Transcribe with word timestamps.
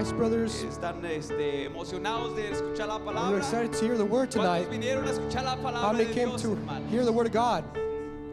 Christ, 0.00 0.16
brothers. 0.16 0.64
Están 0.64 1.04
este, 1.04 1.66
emocionados 1.66 2.34
de 2.34 2.50
escuchar 2.50 2.88
la 2.88 2.96
We're 3.28 3.36
excited 3.36 3.70
to 3.70 3.84
hear 3.84 3.98
the 3.98 4.04
word 4.04 4.30
tonight. 4.30 4.66
¿Cuántos 4.66 4.70
vinieron 4.70 5.06
a 5.06 5.10
escuchar 5.10 5.44
la 5.44 5.56
How 5.56 5.92
many 5.92 6.06
came 6.06 6.30
Dios, 6.30 6.40
to 6.40 6.56
hear 6.88 7.04
the 7.04 7.12
word 7.12 7.26
of 7.26 7.32
God? 7.32 7.64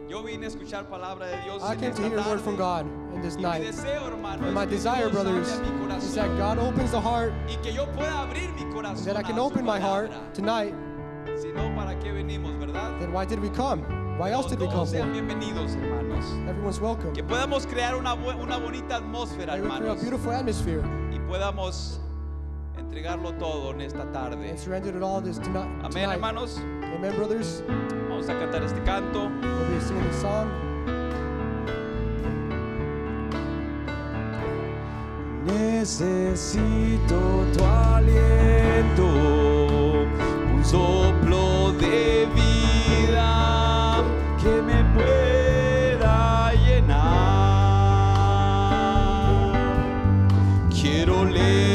Yo 0.08 0.22
vine 0.22 0.44
a 0.44 0.46
escuchar 0.46 0.88
palabra 0.88 1.26
de 1.26 1.42
Dios 1.42 1.62
I 1.62 1.76
came 1.76 1.92
to 1.92 2.00
hear 2.00 2.16
the 2.16 2.22
word 2.22 2.40
from. 2.40 2.56
God 2.56 2.86
in 3.14 3.20
this 3.20 3.36
night. 3.36 3.62
deseo, 3.62 4.08
hermano, 4.08 4.46
And 4.46 4.54
my 4.54 4.64
desire, 4.64 5.10
brothers, 5.10 5.46
is 6.02 6.14
that 6.14 6.34
God 6.38 6.58
opens 6.58 6.92
the 6.92 7.00
heart, 7.00 7.34
y 7.46 7.56
que 7.62 7.72
yo 7.72 7.84
pueda 7.84 8.22
abrir 8.22 8.50
mi 8.54 8.62
corazón 8.72 9.04
that 9.04 9.18
I 9.18 9.22
can 9.22 9.38
open 9.38 9.62
my 9.62 9.78
heart 9.78 10.10
tonight. 10.32 10.72
Si 11.36 11.52
no, 11.52 11.68
¿para 11.76 11.94
qué 12.00 12.14
venimos, 12.14 12.58
verdad? 12.58 12.98
Then 12.98 13.12
why 13.12 13.26
did 13.26 13.40
we 13.40 13.50
come? 13.50 13.82
Why 14.18 14.30
else 14.30 14.48
did 14.48 14.58
we 14.58 14.68
come 14.68 14.86
sean 14.86 15.12
for? 15.12 15.20
bienvenidos, 15.20 15.76
hermanos. 15.76 16.24
Everyone's 16.48 16.80
welcome. 16.80 17.12
Que 17.12 17.22
podamos 17.22 17.66
crear 17.66 17.94
una, 17.94 18.14
una 18.14 18.58
bonita 18.58 19.00
atmósfera, 19.02 19.48
May 19.48 19.60
we 19.60 19.68
create 19.68 19.98
a 19.98 20.00
beautiful 20.00 20.32
atmosphere 20.32 20.82
podamos 21.28 22.00
entregarlo 22.78 23.32
todo 23.34 23.72
en 23.72 23.82
esta 23.82 24.10
tarde. 24.12 24.48
and 24.48 24.58
surrender 24.58 24.96
it 24.96 25.02
all 25.02 25.20
this 25.20 25.38
tonight. 25.38 25.68
Amén, 25.84 26.10
hermanos. 26.10 26.58
Amen, 26.58 27.14
brothers. 27.16 27.62
Vamos 28.08 28.28
a 28.28 28.34
cantar 28.34 28.62
este 28.62 28.82
canto. 28.84 29.28
We'll 29.28 29.68
be 29.68 29.80
singing 29.80 30.04
this 30.08 30.20
song. 30.22 30.48
Necesito 35.44 37.16
tu 37.56 37.64
aliento, 37.64 39.06
un 40.52 40.64
soplo 40.64 41.72
de 41.78 42.26
vida 42.34 44.02
que 44.42 44.62
me 44.62 44.82
pueda 44.94 45.27
Quiero 51.30 51.67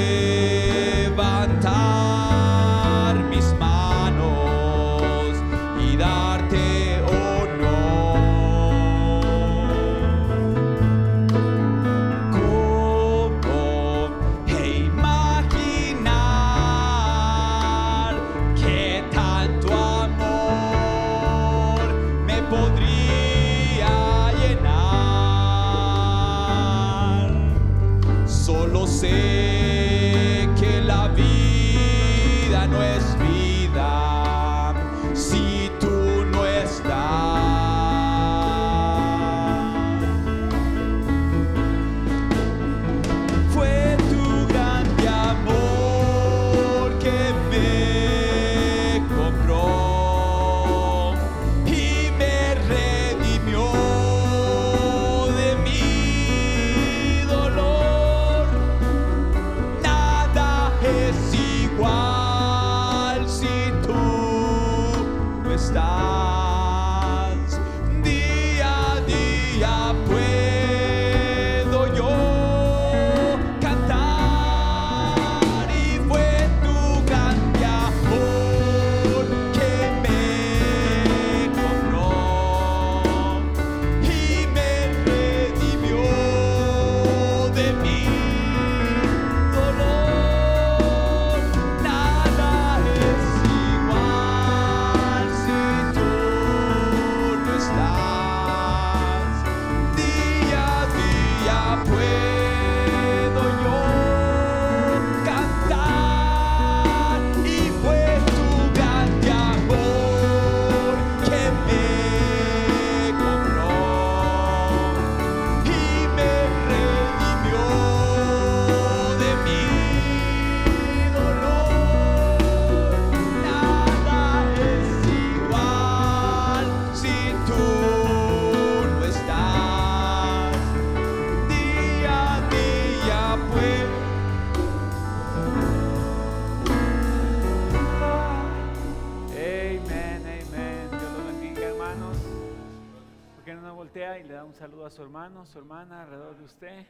hermano, 145.24 145.46
su 145.46 145.58
hermana 145.58 146.02
alrededor 146.02 146.38
de 146.38 146.44
usted? 146.44 146.86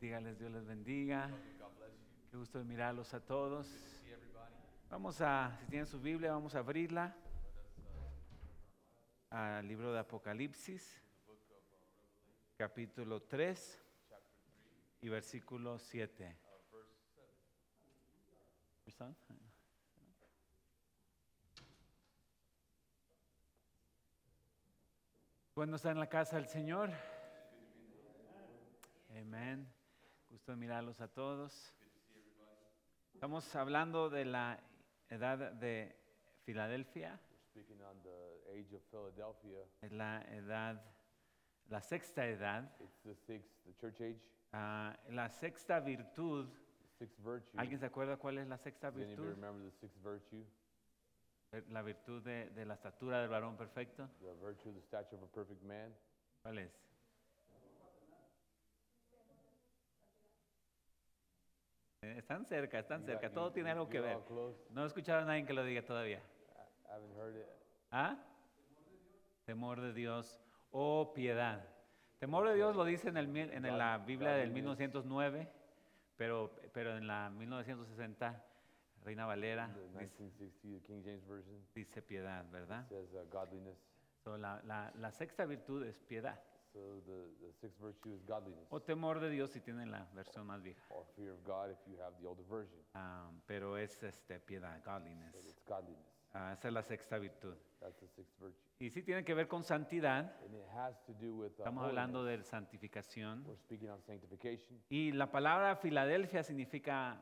Dígales, 0.00 0.38
Dios 0.38 0.50
les 0.52 0.64
bendiga. 0.64 1.30
Qué 2.30 2.36
gusto 2.38 2.58
de 2.60 2.64
mirarlos 2.64 3.12
a 3.12 3.20
todos. 3.20 3.68
Vamos 4.88 5.20
a, 5.20 5.54
si 5.60 5.66
tienen 5.66 5.86
su 5.86 6.00
Biblia, 6.00 6.32
vamos 6.32 6.54
a 6.54 6.60
abrirla 6.60 7.14
al 9.28 9.68
libro 9.68 9.92
de 9.92 9.98
Apocalipsis. 9.98 10.98
capítulo 12.56 13.20
3 13.20 13.82
y 15.02 15.10
versículo 15.10 15.78
7. 15.78 16.38
Bueno, 25.54 25.76
está 25.76 25.90
en 25.90 25.98
la 25.98 26.08
casa 26.08 26.36
del 26.36 26.46
Señor. 26.48 26.90
Amén. 29.10 29.68
Gusto 30.30 30.52
de 30.52 30.56
mirarlos 30.56 31.00
a 31.00 31.08
todos. 31.08 31.74
Estamos 33.12 33.54
hablando 33.54 34.08
de 34.08 34.24
la 34.24 34.58
edad 35.10 35.52
de 35.52 35.94
Filadelfia. 36.44 37.20
Es 39.82 39.92
la 39.92 40.22
edad, 40.22 40.82
la 41.68 41.80
sexta 41.82 42.26
edad. 42.26 42.74
it's 42.80 43.02
the 43.02 43.14
sixth, 43.14 43.50
the 43.64 43.74
church 43.74 44.00
age, 44.00 44.20
Ah, 44.54 44.96
la 45.10 45.28
sexta 45.28 45.80
virtud. 45.80 46.48
¿Alguien 47.56 47.78
se 47.80 47.86
acuerda 47.86 48.16
cuál 48.16 48.38
es 48.38 48.46
la 48.46 48.56
sexta 48.58 48.90
virtud? 48.90 49.34
remember 49.34 49.70
the 49.70 49.76
sixth 49.76 50.00
virtue? 50.02 50.40
Eh, 50.40 50.46
La 51.68 51.82
virtud 51.82 52.22
de, 52.22 52.48
de 52.50 52.64
la 52.64 52.74
estatura 52.74 53.20
del 53.20 53.28
varón 53.28 53.56
perfecto. 53.56 54.08
The 54.20 54.32
virtue 54.42 54.70
of 54.70 54.74
the 54.76 54.80
stature 54.82 55.16
of 55.16 55.22
a 55.22 55.32
perfect 55.32 55.62
man. 55.62 55.94
¿Cuál 56.42 56.58
es? 56.58 56.70
Eh, 62.02 62.14
Están 62.18 62.46
cerca, 62.46 62.78
están 62.78 63.04
cerca. 63.04 63.30
Todo 63.30 63.52
tiene 63.52 63.70
algo 63.70 63.88
que 63.88 64.00
ver. 64.00 64.18
No 64.70 64.84
he 64.84 64.86
escuchado 64.86 65.20
a 65.20 65.24
nadie 65.24 65.44
que 65.44 65.52
lo 65.52 65.62
diga 65.64 65.82
todavía. 65.82 66.22
¿Ah? 67.90 68.16
Temor 69.44 69.80
de 69.80 69.92
Dios 69.92 70.40
o 70.70 71.12
piedad. 71.12 71.64
Temor 72.18 72.48
de 72.48 72.54
Dios 72.54 72.74
lo 72.76 72.84
dice 72.84 73.08
en, 73.08 73.16
el, 73.18 73.36
en 73.36 73.62
la 73.78 73.98
Biblia 73.98 74.30
del 74.30 74.48
godliness. 74.50 74.78
1909, 74.78 75.48
pero, 76.16 76.50
pero 76.72 76.96
en 76.96 77.06
la 77.06 77.28
1960, 77.30 78.42
Reina 79.04 79.26
Valera 79.26 79.66
The 79.68 79.80
dice, 79.80 80.20
1960, 80.22 80.72
the 80.72 80.80
King 80.86 81.02
James 81.04 81.24
Version 81.26 81.66
dice 81.74 82.02
piedad, 82.02 82.44
¿verdad? 82.50 82.86
says 82.88 83.12
uh, 83.14 83.24
godliness. 83.30 83.78
So, 84.24 84.36
la, 84.36 84.60
la- 84.64 84.92
la 85.00 85.10
sexta 85.10 85.44
virtud 85.46 85.82
es 85.84 85.98
piedad. 86.00 86.38
So 86.72 87.02
the, 87.04 87.28
the 87.46 87.52
sixth 87.60 87.78
virtue 87.80 88.14
is 88.14 88.24
godliness, 88.24 88.66
O 88.70 88.80
temor 88.80 89.20
de 89.20 89.28
Dios 89.28 89.50
si 89.50 89.60
tienen 89.60 89.90
la 89.90 90.06
versión 90.14 90.46
más 90.46 90.62
vieja. 90.62 90.82
or 90.88 91.04
fear 91.16 91.32
of 91.32 91.42
God 91.44 91.70
if 91.70 91.78
you 91.86 91.98
have 92.00 92.16
the 92.18 92.26
older 92.26 92.44
version. 92.48 92.78
Ah, 92.94 93.30
pero 93.46 93.76
es 93.76 94.02
este, 94.02 94.40
piedad, 94.40 94.82
godliness. 94.84 95.34
it's 95.34 95.60
godliness. 95.66 96.06
Ah, 96.32 96.54
esa 96.54 96.68
es 96.68 96.74
la 96.74 96.82
sexta 96.82 97.18
virtud. 97.18 97.54
That's 97.80 97.98
the 97.98 98.08
sixth 98.08 98.38
virtue. 98.40 98.58
Y 98.78 98.88
sí 98.90 99.02
tiene 99.02 99.22
que 99.22 99.34
ver 99.34 99.48
con 99.48 99.64
santidad. 99.64 100.34
And 100.46 100.54
it 100.54 100.66
has 100.74 100.98
to 101.04 101.12
do 101.12 101.34
with 101.36 101.50
uh, 101.50 101.58
Estamos 101.58 101.84
hablando 101.84 102.24
de 102.24 102.42
santificación. 102.42 103.44
We're 103.46 103.58
speaking 103.58 103.90
on 103.90 104.00
sanctification. 104.00 104.82
Y 104.88 105.12
la 105.12 105.30
palabra 105.30 105.76
Filadelfia 105.76 106.42
significa 106.42 107.20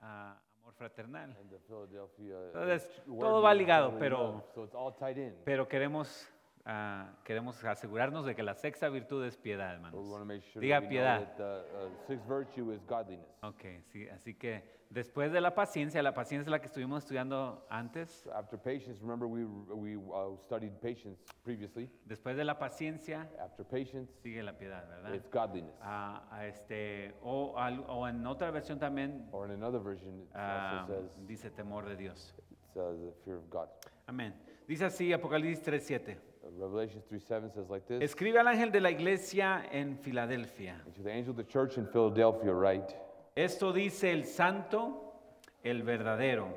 ah, 0.00 0.42
amor 0.70 0.74
fraternal. 0.74 1.30
Uh, 1.30 2.46
Entonces, 2.46 3.02
todo 3.18 3.42
va 3.42 3.54
ligado, 3.54 3.98
pero-. 3.98 4.44
Pero 5.44 5.68
queremos, 5.68 6.28
ah, 6.64 7.12
queremos 7.24 7.62
asegurarnos 7.64 8.24
de 8.24 8.34
que 8.34 8.42
la 8.42 8.54
sexta 8.54 8.88
virtud 8.88 9.24
es 9.24 9.36
piedad, 9.36 9.74
hermanos. 9.74 10.00
Diga 10.60 10.80
piedad. 10.88 11.22
uh, 11.38 12.82
godliness. 12.86 13.38
Ok, 13.42 13.64
sí, 13.92 14.08
así 14.08 14.34
que 14.34 14.79
después 14.90 15.32
de 15.32 15.40
la 15.40 15.54
paciencia, 15.54 16.02
la 16.02 16.12
paciencia 16.12 16.46
es 16.46 16.50
la 16.50 16.60
que 16.60 16.66
estuvimos 16.66 17.04
estudiando 17.04 17.66
antes. 17.70 18.28
After 18.34 18.58
patience, 18.58 19.00
remember 19.00 19.26
we, 19.26 19.44
we 19.44 19.96
uh, 19.96 20.36
studied 20.44 20.72
patience 20.80 21.18
previously. 21.42 21.88
Después 22.06 22.36
de 22.36 22.44
la 22.44 22.58
paciencia 22.58 23.28
After 23.40 23.64
patience, 23.64 24.12
sigue 24.22 24.42
la 24.42 24.58
piedad, 24.58 24.86
¿verdad? 24.88 25.14
it's 25.14 25.30
godliness. 25.30 25.74
Ah, 25.80 26.26
ah, 26.30 26.46
este, 26.46 27.14
o, 27.22 27.56
al- 27.56 27.84
o 27.88 28.06
en 28.06 28.26
otra 28.26 28.50
versión 28.50 28.78
también 28.78 29.28
Or 29.32 29.46
in 29.46 29.52
another 29.52 29.80
version, 29.80 30.22
it 30.22 30.28
ah, 30.34 30.80
also 30.82 30.92
says 30.92 31.26
dice 31.26 31.50
temor 31.50 31.88
de 31.88 31.96
Dios. 31.96 32.34
it's 32.60 32.74
the 32.74 33.12
fear 33.24 33.36
of 33.36 33.48
God. 33.48 33.68
Amén. 34.06 34.34
Dice 34.66 34.84
así 34.84 35.12
Apocalipsis 35.12 35.64
3.7. 35.64 36.16
Uh, 36.42 36.50
Revelation 36.58 37.02
3:7 37.10 37.52
says 37.52 37.68
like 37.68 37.86
this. 37.86 38.02
Escribe 38.02 38.38
al 38.38 38.48
ángel 38.48 38.72
de 38.72 38.80
la 38.80 38.90
iglesia 38.90 39.66
en 39.70 39.98
Filadelfia. 39.98 40.80
And 40.84 40.94
to 40.94 41.02
the 41.02 41.10
angel 41.10 41.30
of 41.30 41.36
the 41.36 41.44
church 41.44 41.76
in 41.76 41.86
Philadelphia, 41.86 42.52
write, 42.52 42.96
Esto 43.34 43.72
dice 43.72 44.12
el 44.12 44.24
santo, 44.24 45.14
el 45.62 45.82
verdadero, 45.82 46.48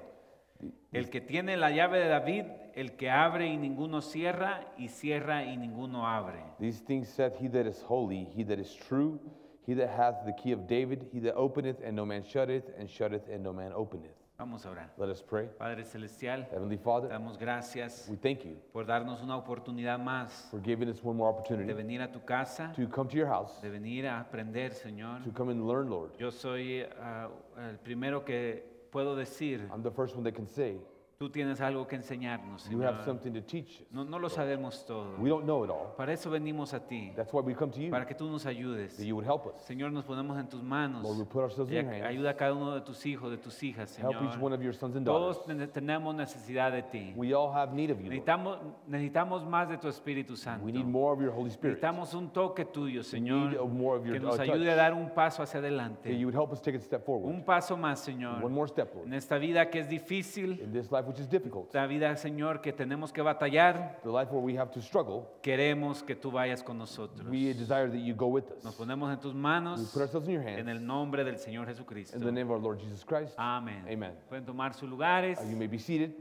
el 0.92 1.10
que 1.10 1.22
tiene 1.22 1.58
la 1.58 1.70
llave 1.70 2.00
de 2.00 2.08
David, 2.08 2.46
el 2.74 2.96
que 2.96 3.10
abre 3.10 3.48
y 3.48 3.58
ninguno 3.58 4.02
cierra, 4.02 4.74
y 4.78 4.88
cierra 4.88 5.44
y 5.46 5.58
ninguno 5.58 6.08
abre. 6.08 6.44
These 6.60 6.84
things 6.84 7.10
saith 7.10 7.36
he 7.40 7.48
that 7.50 7.68
is 7.68 7.82
holy, 7.84 8.26
he 8.36 8.44
that 8.46 8.60
is 8.60 8.76
true, 8.76 9.20
he 9.66 9.76
that 9.76 9.90
hath 9.90 10.26
the 10.26 10.34
key 10.34 10.52
of 10.52 10.68
David, 10.68 11.10
he 11.12 11.20
that 11.22 11.36
openeth 11.36 11.82
and 11.84 11.96
no 11.96 12.06
man 12.06 12.24
shutteth, 12.24 12.66
and 12.78 12.90
shutteth 12.90 13.28
and 13.30 13.44
no 13.44 13.54
man 13.54 13.72
openeth. 13.74 14.23
Vamos 14.38 14.66
a 14.66 14.72
orar. 14.72 14.92
Let 14.98 15.10
us 15.10 15.22
pray. 15.22 15.48
Padre 15.60 15.84
Celestial, 15.86 16.48
Heavenly 16.52 16.78
Father, 16.78 17.08
damos 17.10 17.38
gracias 17.38 18.08
we 18.10 18.18
thank 18.18 18.44
you 18.44 18.58
por 18.72 18.84
darnos 18.86 19.22
una 19.22 19.38
oportunidad 19.38 20.00
más 20.00 20.50
for 20.50 20.60
giving 20.60 20.90
us 20.90 21.04
one 21.04 21.16
more 21.16 21.32
de 21.32 21.38
opportunity 21.38 21.72
venir 21.74 22.02
a 22.02 22.12
tu 22.12 22.20
casa, 22.20 22.74
to 22.76 22.88
come 22.88 23.08
to 23.08 23.16
your 23.16 23.28
house, 23.28 23.62
de 23.62 23.70
venir 23.70 24.08
a 24.08 24.20
aprender, 24.20 24.72
Señor. 24.74 25.24
to 25.24 25.32
come 25.32 25.52
and 25.52 25.68
learn, 25.68 25.88
Lord. 25.90 26.12
Yo 26.20 26.32
soy 26.32 26.84
ah, 27.00 27.30
el 27.70 27.78
primero 27.78 28.26
que 28.26 28.64
puedo 28.92 29.16
decir, 29.16 29.70
I'm 29.72 29.84
the 29.84 29.92
first 29.92 30.16
one 30.16 30.24
that 30.24 30.34
can 30.34 30.48
say, 30.48 30.78
tú 31.18 31.30
tienes 31.30 31.62
algo 31.62 31.88
que 31.88 31.96
enseñarnos, 31.96 32.70
you 32.70 32.82
have 32.82 32.98
Señor. 33.04 33.06
something 33.06 33.32
to 33.34 33.42
teach 33.42 33.80
us. 33.82 33.88
No, 33.92 34.04
no 34.04 34.20
lo 34.20 34.28
sabemos 34.30 34.86
todo. 34.86 35.16
We 35.20 35.30
don't 35.30 35.46
know 35.46 35.64
it 35.64 35.70
all. 35.70 35.96
Para 35.96 36.12
eso 36.12 36.30
venimos 36.30 36.74
a 36.74 36.80
ti, 36.86 37.14
That's 37.16 37.32
why 37.32 37.42
we 37.42 37.54
come 37.56 37.72
to 37.72 37.80
you, 37.80 37.92
para 37.92 38.06
que 38.06 38.14
tú 38.16 38.30
nos 38.30 38.46
ayudes. 38.46 38.98
that 38.98 39.06
you 39.06 39.16
would 39.16 39.26
help 39.26 39.46
us. 39.48 39.62
Señor, 39.66 39.92
nos 39.92 40.04
ponemos 40.06 40.38
en 40.38 40.48
tus 40.50 40.62
manos. 40.62 41.04
Lord, 41.04 41.18
we 41.20 41.26
put 41.26 41.44
ourselves 41.44 41.72
Y 41.72 41.78
in 41.78 41.86
your 41.86 41.94
ac- 41.94 42.02
hands. 42.02 42.10
ayuda 42.10 42.30
a 42.32 42.36
cada 42.36 42.54
uno 42.54 42.74
de 42.76 42.82
tus 42.82 43.06
hijos, 43.06 43.32
de 43.32 43.38
tus 43.38 43.62
hijas, 43.64 43.98
Help 43.98 44.16
each 44.16 44.22
one 44.22 44.34
Señor. 44.40 44.54
of 44.54 44.62
your 44.64 44.74
sons 44.74 44.96
and 44.98 45.06
daughters. 45.06 45.38
Todos 45.38 45.46
ten- 45.46 45.70
tenemos 45.72 46.14
necesidad 46.16 46.72
de 46.72 46.82
ti. 46.84 47.14
We 47.16 47.34
all 47.34 47.54
have 47.54 47.74
need 47.74 47.90
of 47.92 48.00
you, 48.00 48.06
Lord. 48.06 48.14
Necesitamos, 48.16 48.60
necesitamos 48.88 49.46
más 49.46 49.70
de 49.70 49.78
tu 49.78 49.88
Espíritu 49.88 50.36
Santo. 50.36 50.66
We 50.66 50.72
need 50.72 50.86
more 50.86 51.14
of 51.14 51.22
your 51.22 51.32
Holy 51.34 51.50
Spirit. 51.52 51.78
Necesitamos 51.78 52.14
un 52.14 52.30
toque 52.32 52.66
tuyo, 52.66 53.02
need 53.02 53.04
Señor, 53.06 53.66
more 53.70 53.98
of 54.00 54.06
your, 54.06 54.14
que 54.16 54.20
nos 54.20 54.38
uh, 54.38 54.42
ayude 54.42 54.70
a 54.72 54.76
dar 54.76 54.94
un 54.94 55.10
paso 55.12 55.42
hacia 55.44 55.62
That 55.62 55.68
adelante. 55.68 56.18
you 56.18 56.28
would 56.28 56.36
help 56.36 56.52
us 56.52 56.62
take 56.62 56.76
a 56.76 56.82
step 56.82 57.06
forward. 57.06 57.30
Un 57.34 57.44
paso 57.46 57.78
más, 57.78 58.00
Señor. 58.00 58.44
One 58.44 58.54
more 58.54 58.68
step, 58.68 58.94
Lord. 58.96 59.08
En 59.08 59.14
esta 59.14 59.38
vida 59.38 59.70
que 59.70 59.80
es 59.80 59.88
difícil, 59.88 60.60
In 60.62 60.72
this 60.74 60.92
life 60.92 61.03
which 61.08 61.20
is 61.20 61.28
difficult, 61.28 61.68
esta 61.68 61.86
vida, 61.88 62.16
Señor, 62.16 62.62
que 62.62 62.72
tenemos 62.74 63.12
que 63.14 63.22
batallar, 63.22 64.02
the 64.04 64.10
life 64.10 64.32
where 64.32 64.42
we 64.44 64.56
have 64.56 64.72
to 64.72 64.82
struggle, 64.82 65.28
queremos 65.42 66.02
que 66.06 66.16
tú 66.16 66.32
vayas 66.32 66.64
con 66.64 66.78
nosotros. 66.78 67.28
we 67.30 67.54
desire 67.54 67.90
that 67.90 68.00
you 68.00 68.14
go 68.14 68.28
with 68.28 68.46
Nos 68.64 68.74
us. 68.74 68.76
ponemos 68.76 69.12
en 69.12 69.20
tus 69.20 69.34
We 69.34 69.40
manos 69.40 69.92
put 69.94 70.02
ourselves 70.02 70.28
in 70.28 70.34
your 70.36 70.44
en 70.48 70.68
hands. 70.68 70.70
el 70.70 70.80
nombre 70.86 71.24
del 71.24 71.36
Señor 71.38 71.66
Jesucristo. 71.68 72.16
In 72.18 72.24
the 72.24 72.32
name 72.32 72.48
of 72.48 72.52
our 72.52 72.60
Lord 72.60 72.80
Jesus 72.80 73.04
Christ. 73.04 73.34
Amén. 73.38 73.84
Amen. 73.90 74.14
Pueden 74.30 74.46
tomar 74.46 74.74
sus 74.74 74.90
lugares. 74.90 75.40
Uh, 75.40 75.50
You 75.50 75.56
may 75.56 75.68
be 75.68 75.78
seated. 75.78 76.14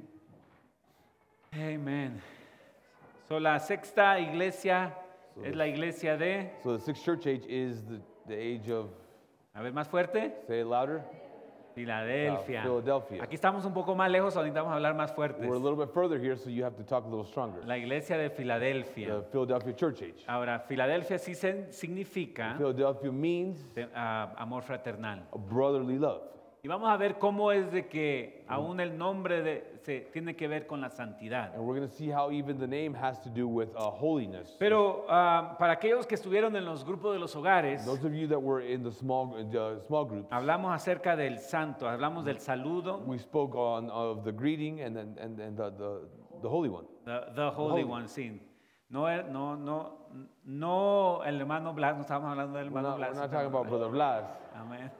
Amén. 1.53 2.21
So, 3.29 3.39
la 3.39 3.59
sexta 3.59 4.19
iglesia 4.21 4.95
So 5.35 5.43
es 5.45 5.53
the- 5.53 5.57
la 5.57 5.67
iglesia 5.67 6.17
de, 6.17 6.51
So 6.62 6.77
the 6.77 6.85
sixth 6.85 7.05
church 7.05 7.27
age 7.27 7.45
is 7.47 7.83
the, 7.85 8.01
the 8.27 8.35
age 8.37 8.69
of, 8.71 8.91
a 9.55 9.62
ver, 9.62 9.73
más 9.73 9.89
fuerte, 9.89 10.33
say 10.47 10.61
it 10.61 10.67
louder, 10.67 11.03
Filadelfia. 11.75 12.61
Uh, 12.61 12.62
Philadelphia. 12.62 13.23
Aquí 13.23 13.35
estamos 13.35 13.64
un 13.64 13.73
poco 13.73 13.95
más 13.95 14.11
lejos, 14.11 14.37
ahorita 14.37 14.61
vamos 14.61 14.73
a 14.73 14.76
hablar 14.76 14.95
más 14.95 15.12
fuertes. 15.12 15.47
We're 15.47 15.57
a 15.57 15.59
little 15.59 15.76
bit 15.76 15.93
further 15.93 16.19
here, 16.19 16.37
so 16.37 16.50
you 16.50 16.64
have 16.64 16.76
to 16.76 16.85
talk 16.85 17.05
a 17.05 17.09
little 17.09 17.25
stronger. 17.25 17.64
La 17.67 17.76
iglesia 17.76 18.17
de 18.17 18.31
Filadelfia. 18.31 19.09
The 19.09 19.23
Philadelphia 19.31 19.75
church 19.75 20.02
age. 20.02 20.25
Ahora, 20.26 20.61
Filadelfia 20.61 21.19
sí 21.19 21.35
significa 21.71 22.55
Philadelphia 22.57 23.11
means 23.11 23.59
ah, 23.95 24.33
amor 24.37 24.62
fraternal. 24.62 25.23
a 25.33 25.38
brotherly 25.38 25.99
love. 25.99 26.23
Y 26.64 26.69
vamos 26.69 26.88
a 26.88 26.97
ver 26.97 27.19
cómo 27.19 27.50
es 27.50 27.73
de 27.73 27.88
que 27.88 28.45
aún 28.47 28.78
el 28.78 28.97
nombre 28.97 29.42
de, 29.42 29.81
se 29.83 30.02
tiene 30.12 30.37
que 30.37 30.47
ver 30.47 30.69
con 30.69 30.81
la 30.81 30.90
santidad. 30.90 31.52
And 31.57 31.66
we're 31.66 31.76
going 31.76 31.90
to 31.90 31.92
see 31.92 32.09
how 32.09 32.31
even 32.31 32.57
the 32.57 32.69
name 32.69 32.95
has 32.95 33.21
to 33.23 33.28
do 33.28 33.49
with 33.49 33.71
uh, 33.75 33.90
holiness. 33.90 34.54
Pero 34.61 35.04
ah, 35.09 35.57
para 35.59 35.73
aquellos 35.73 36.07
que 36.07 36.14
estuvieron 36.14 36.54
en 36.54 36.64
los 36.64 36.85
grupos 36.85 37.14
de 37.14 37.19
los 37.19 37.35
hogares, 37.35 37.85
Those 37.85 38.07
of 38.07 38.14
you 38.14 38.28
that 38.28 38.38
were 38.40 38.61
in 38.64 38.85
the 38.85 38.92
small, 38.92 39.35
uh, 39.35 39.81
small 39.88 40.04
groups, 40.04 40.28
hablamos 40.31 40.73
acerca 40.73 41.16
del 41.16 41.40
santo, 41.40 41.88
hablamos 41.88 42.25
del 42.25 42.38
saludo, 42.38 42.99
we 43.07 43.19
spoke 43.19 43.57
on 43.57 43.90
of 43.90 44.23
the 44.23 44.31
greeting 44.31 44.83
and 44.83 44.95
then 44.95 45.16
and, 45.21 45.40
and 45.40 45.57
the, 45.57 45.69
the, 45.73 46.09
the 46.42 46.49
holy 46.49 46.69
one. 46.69 46.85
the, 47.04 47.25
the 47.35 47.50
Holy 47.50 47.83
Holy. 47.83 47.85
One, 47.85 48.07
sí. 48.07 48.40
No, 48.88 49.09
er- 49.09 49.28
no, 49.33 49.57
no, 49.57 50.07
no 50.45 51.25
el 51.25 51.40
hermano 51.40 51.73
Blas, 51.75 51.97
no 51.97 52.02
estamos 52.02 52.31
hablando 52.31 52.57
del 52.57 52.69
We're 52.71 52.78
hermano 52.78 52.88
not, 52.90 52.99
Blas. 52.99 53.14
we're 53.14 53.21
not 53.21 53.33
talking 53.33 53.49
about 53.49 53.69
Brother 53.69 53.88
Blas. 53.88 54.26
Amén. 54.54 54.92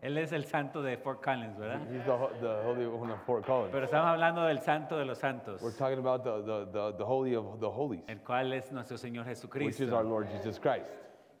Él 0.00 0.16
es 0.16 0.32
el 0.32 0.44
santo 0.44 0.80
de 0.82 0.96
Fort 0.96 1.22
Collins, 1.24 1.58
¿verdad? 1.58 1.80
He's 1.90 2.04
the, 2.04 2.10
ho- 2.12 2.30
the 2.40 2.62
holy 2.64 2.86
one 2.86 3.10
of 3.12 3.20
Fort 3.26 3.44
Collins. 3.44 3.72
Pero 3.72 3.84
estamos 3.86 4.06
hablando 4.08 4.44
del 4.44 4.60
santo 4.60 4.96
de 4.96 5.04
los 5.04 5.18
santos, 5.18 5.60
We're 5.60 5.76
talking 5.76 5.98
about 5.98 6.22
the, 6.22 6.42
the, 6.42 6.66
the, 6.72 6.96
the 6.98 7.04
holy 7.04 7.34
of 7.34 7.58
the 7.60 7.68
holies, 7.68 8.04
el 8.08 8.18
cual 8.22 8.52
es 8.52 8.70
nuestro 8.70 8.96
Señor 8.96 9.26
which 9.26 9.38
is 9.80 9.90
our 9.92 10.04
Jesucristo. 10.04 10.08
Lord 10.08 10.28
Jesus 10.28 10.58
Christ. 10.60 10.86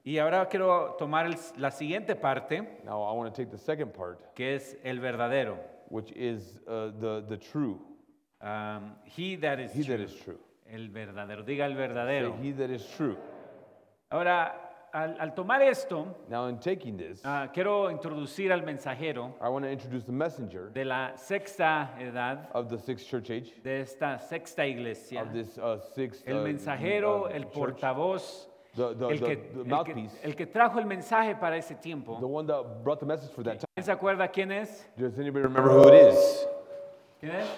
Y 0.04 0.18
ahora 0.18 0.46
quiero 0.48 0.96
tomar 0.98 1.26
el- 1.26 1.36
la 1.58 1.70
siguiente 1.70 2.16
parte, 2.16 2.80
Now 2.84 3.02
I 3.02 3.12
want 3.16 3.32
to 3.32 3.36
take 3.42 3.50
the 3.50 3.58
second 3.58 3.92
part, 3.92 4.34
que 4.34 4.54
es 4.56 4.76
el 4.82 4.98
verdadero. 5.00 5.58
which 5.90 6.10
is 6.16 6.58
uh, 6.66 6.90
the, 7.00 7.24
the 7.28 7.36
true. 7.36 7.80
Um, 8.40 8.94
he 9.04 9.36
that 9.36 9.58
is 9.60 9.72
He 9.72 9.82
that 9.84 9.96
true. 9.96 10.04
is 10.04 10.14
true. 10.16 10.38
El 10.70 10.88
verdadero. 10.90 11.42
Diga 11.44 11.64
el 11.64 11.72
Say, 11.74 11.78
verdadero. 11.88 12.36
he 12.42 12.52
that 12.52 12.70
is 12.70 12.84
true. 12.96 13.16
Ahora, 14.10 14.67
al, 14.92 15.16
al 15.20 15.34
tomar 15.34 15.60
esto, 15.62 16.06
Now, 16.28 16.48
in 16.48 16.58
taking 16.58 16.96
this, 16.96 17.20
ah, 17.24 17.48
quiero 17.52 17.90
introducir 17.90 18.50
al 18.52 18.62
mensajero 18.62 19.34
I 19.40 19.48
want 19.48 19.64
to 19.64 19.70
introduce 19.70 20.04
the 20.04 20.12
messenger 20.12 20.70
de 20.72 20.84
la 20.84 21.12
sexta 21.16 21.90
edad, 22.00 22.48
of 22.54 22.68
the 22.68 22.78
sixth 22.78 23.06
church 23.08 23.30
age, 23.30 23.52
de 23.62 23.80
esta 23.80 24.18
sexta 24.18 24.66
iglesia. 24.66 25.22
of 25.22 25.32
this 25.32 25.58
uh, 25.58 25.78
sixth 25.94 26.22
El 26.26 26.38
uh, 26.38 26.44
mensajero, 26.44 27.22
uh, 27.22 27.34
el 27.34 27.44
portavoz, 27.46 28.46
the, 28.76 28.94
the, 28.94 29.06
el 29.08 29.18
que, 29.18 29.36
the 29.36 29.60
el 29.74 29.84
que- 29.84 30.08
el 30.24 30.34
que 30.36 30.46
trajo 30.46 30.78
el 30.78 30.84
mensaje 30.86 31.34
para 31.38 31.56
ese 31.56 31.74
the 31.74 31.80
tiempo. 31.80 32.18
one 32.20 32.46
that 32.46 32.82
brought 32.84 33.00
the 33.00 33.06
message 33.06 33.30
for 33.32 33.42
that 33.42 33.58
time. 33.58 33.66
¿Quién 33.76 33.84
se 33.84 33.92
acuerda 33.92 34.28
quién 34.32 34.52
es? 34.52 34.86
Does 34.96 35.18
anybody 35.18 35.42
remember 35.42 35.70
who 35.70 35.88
it 35.88 36.12
is? 36.12 36.46
¿Quién 37.20 37.32
es? 37.32 37.48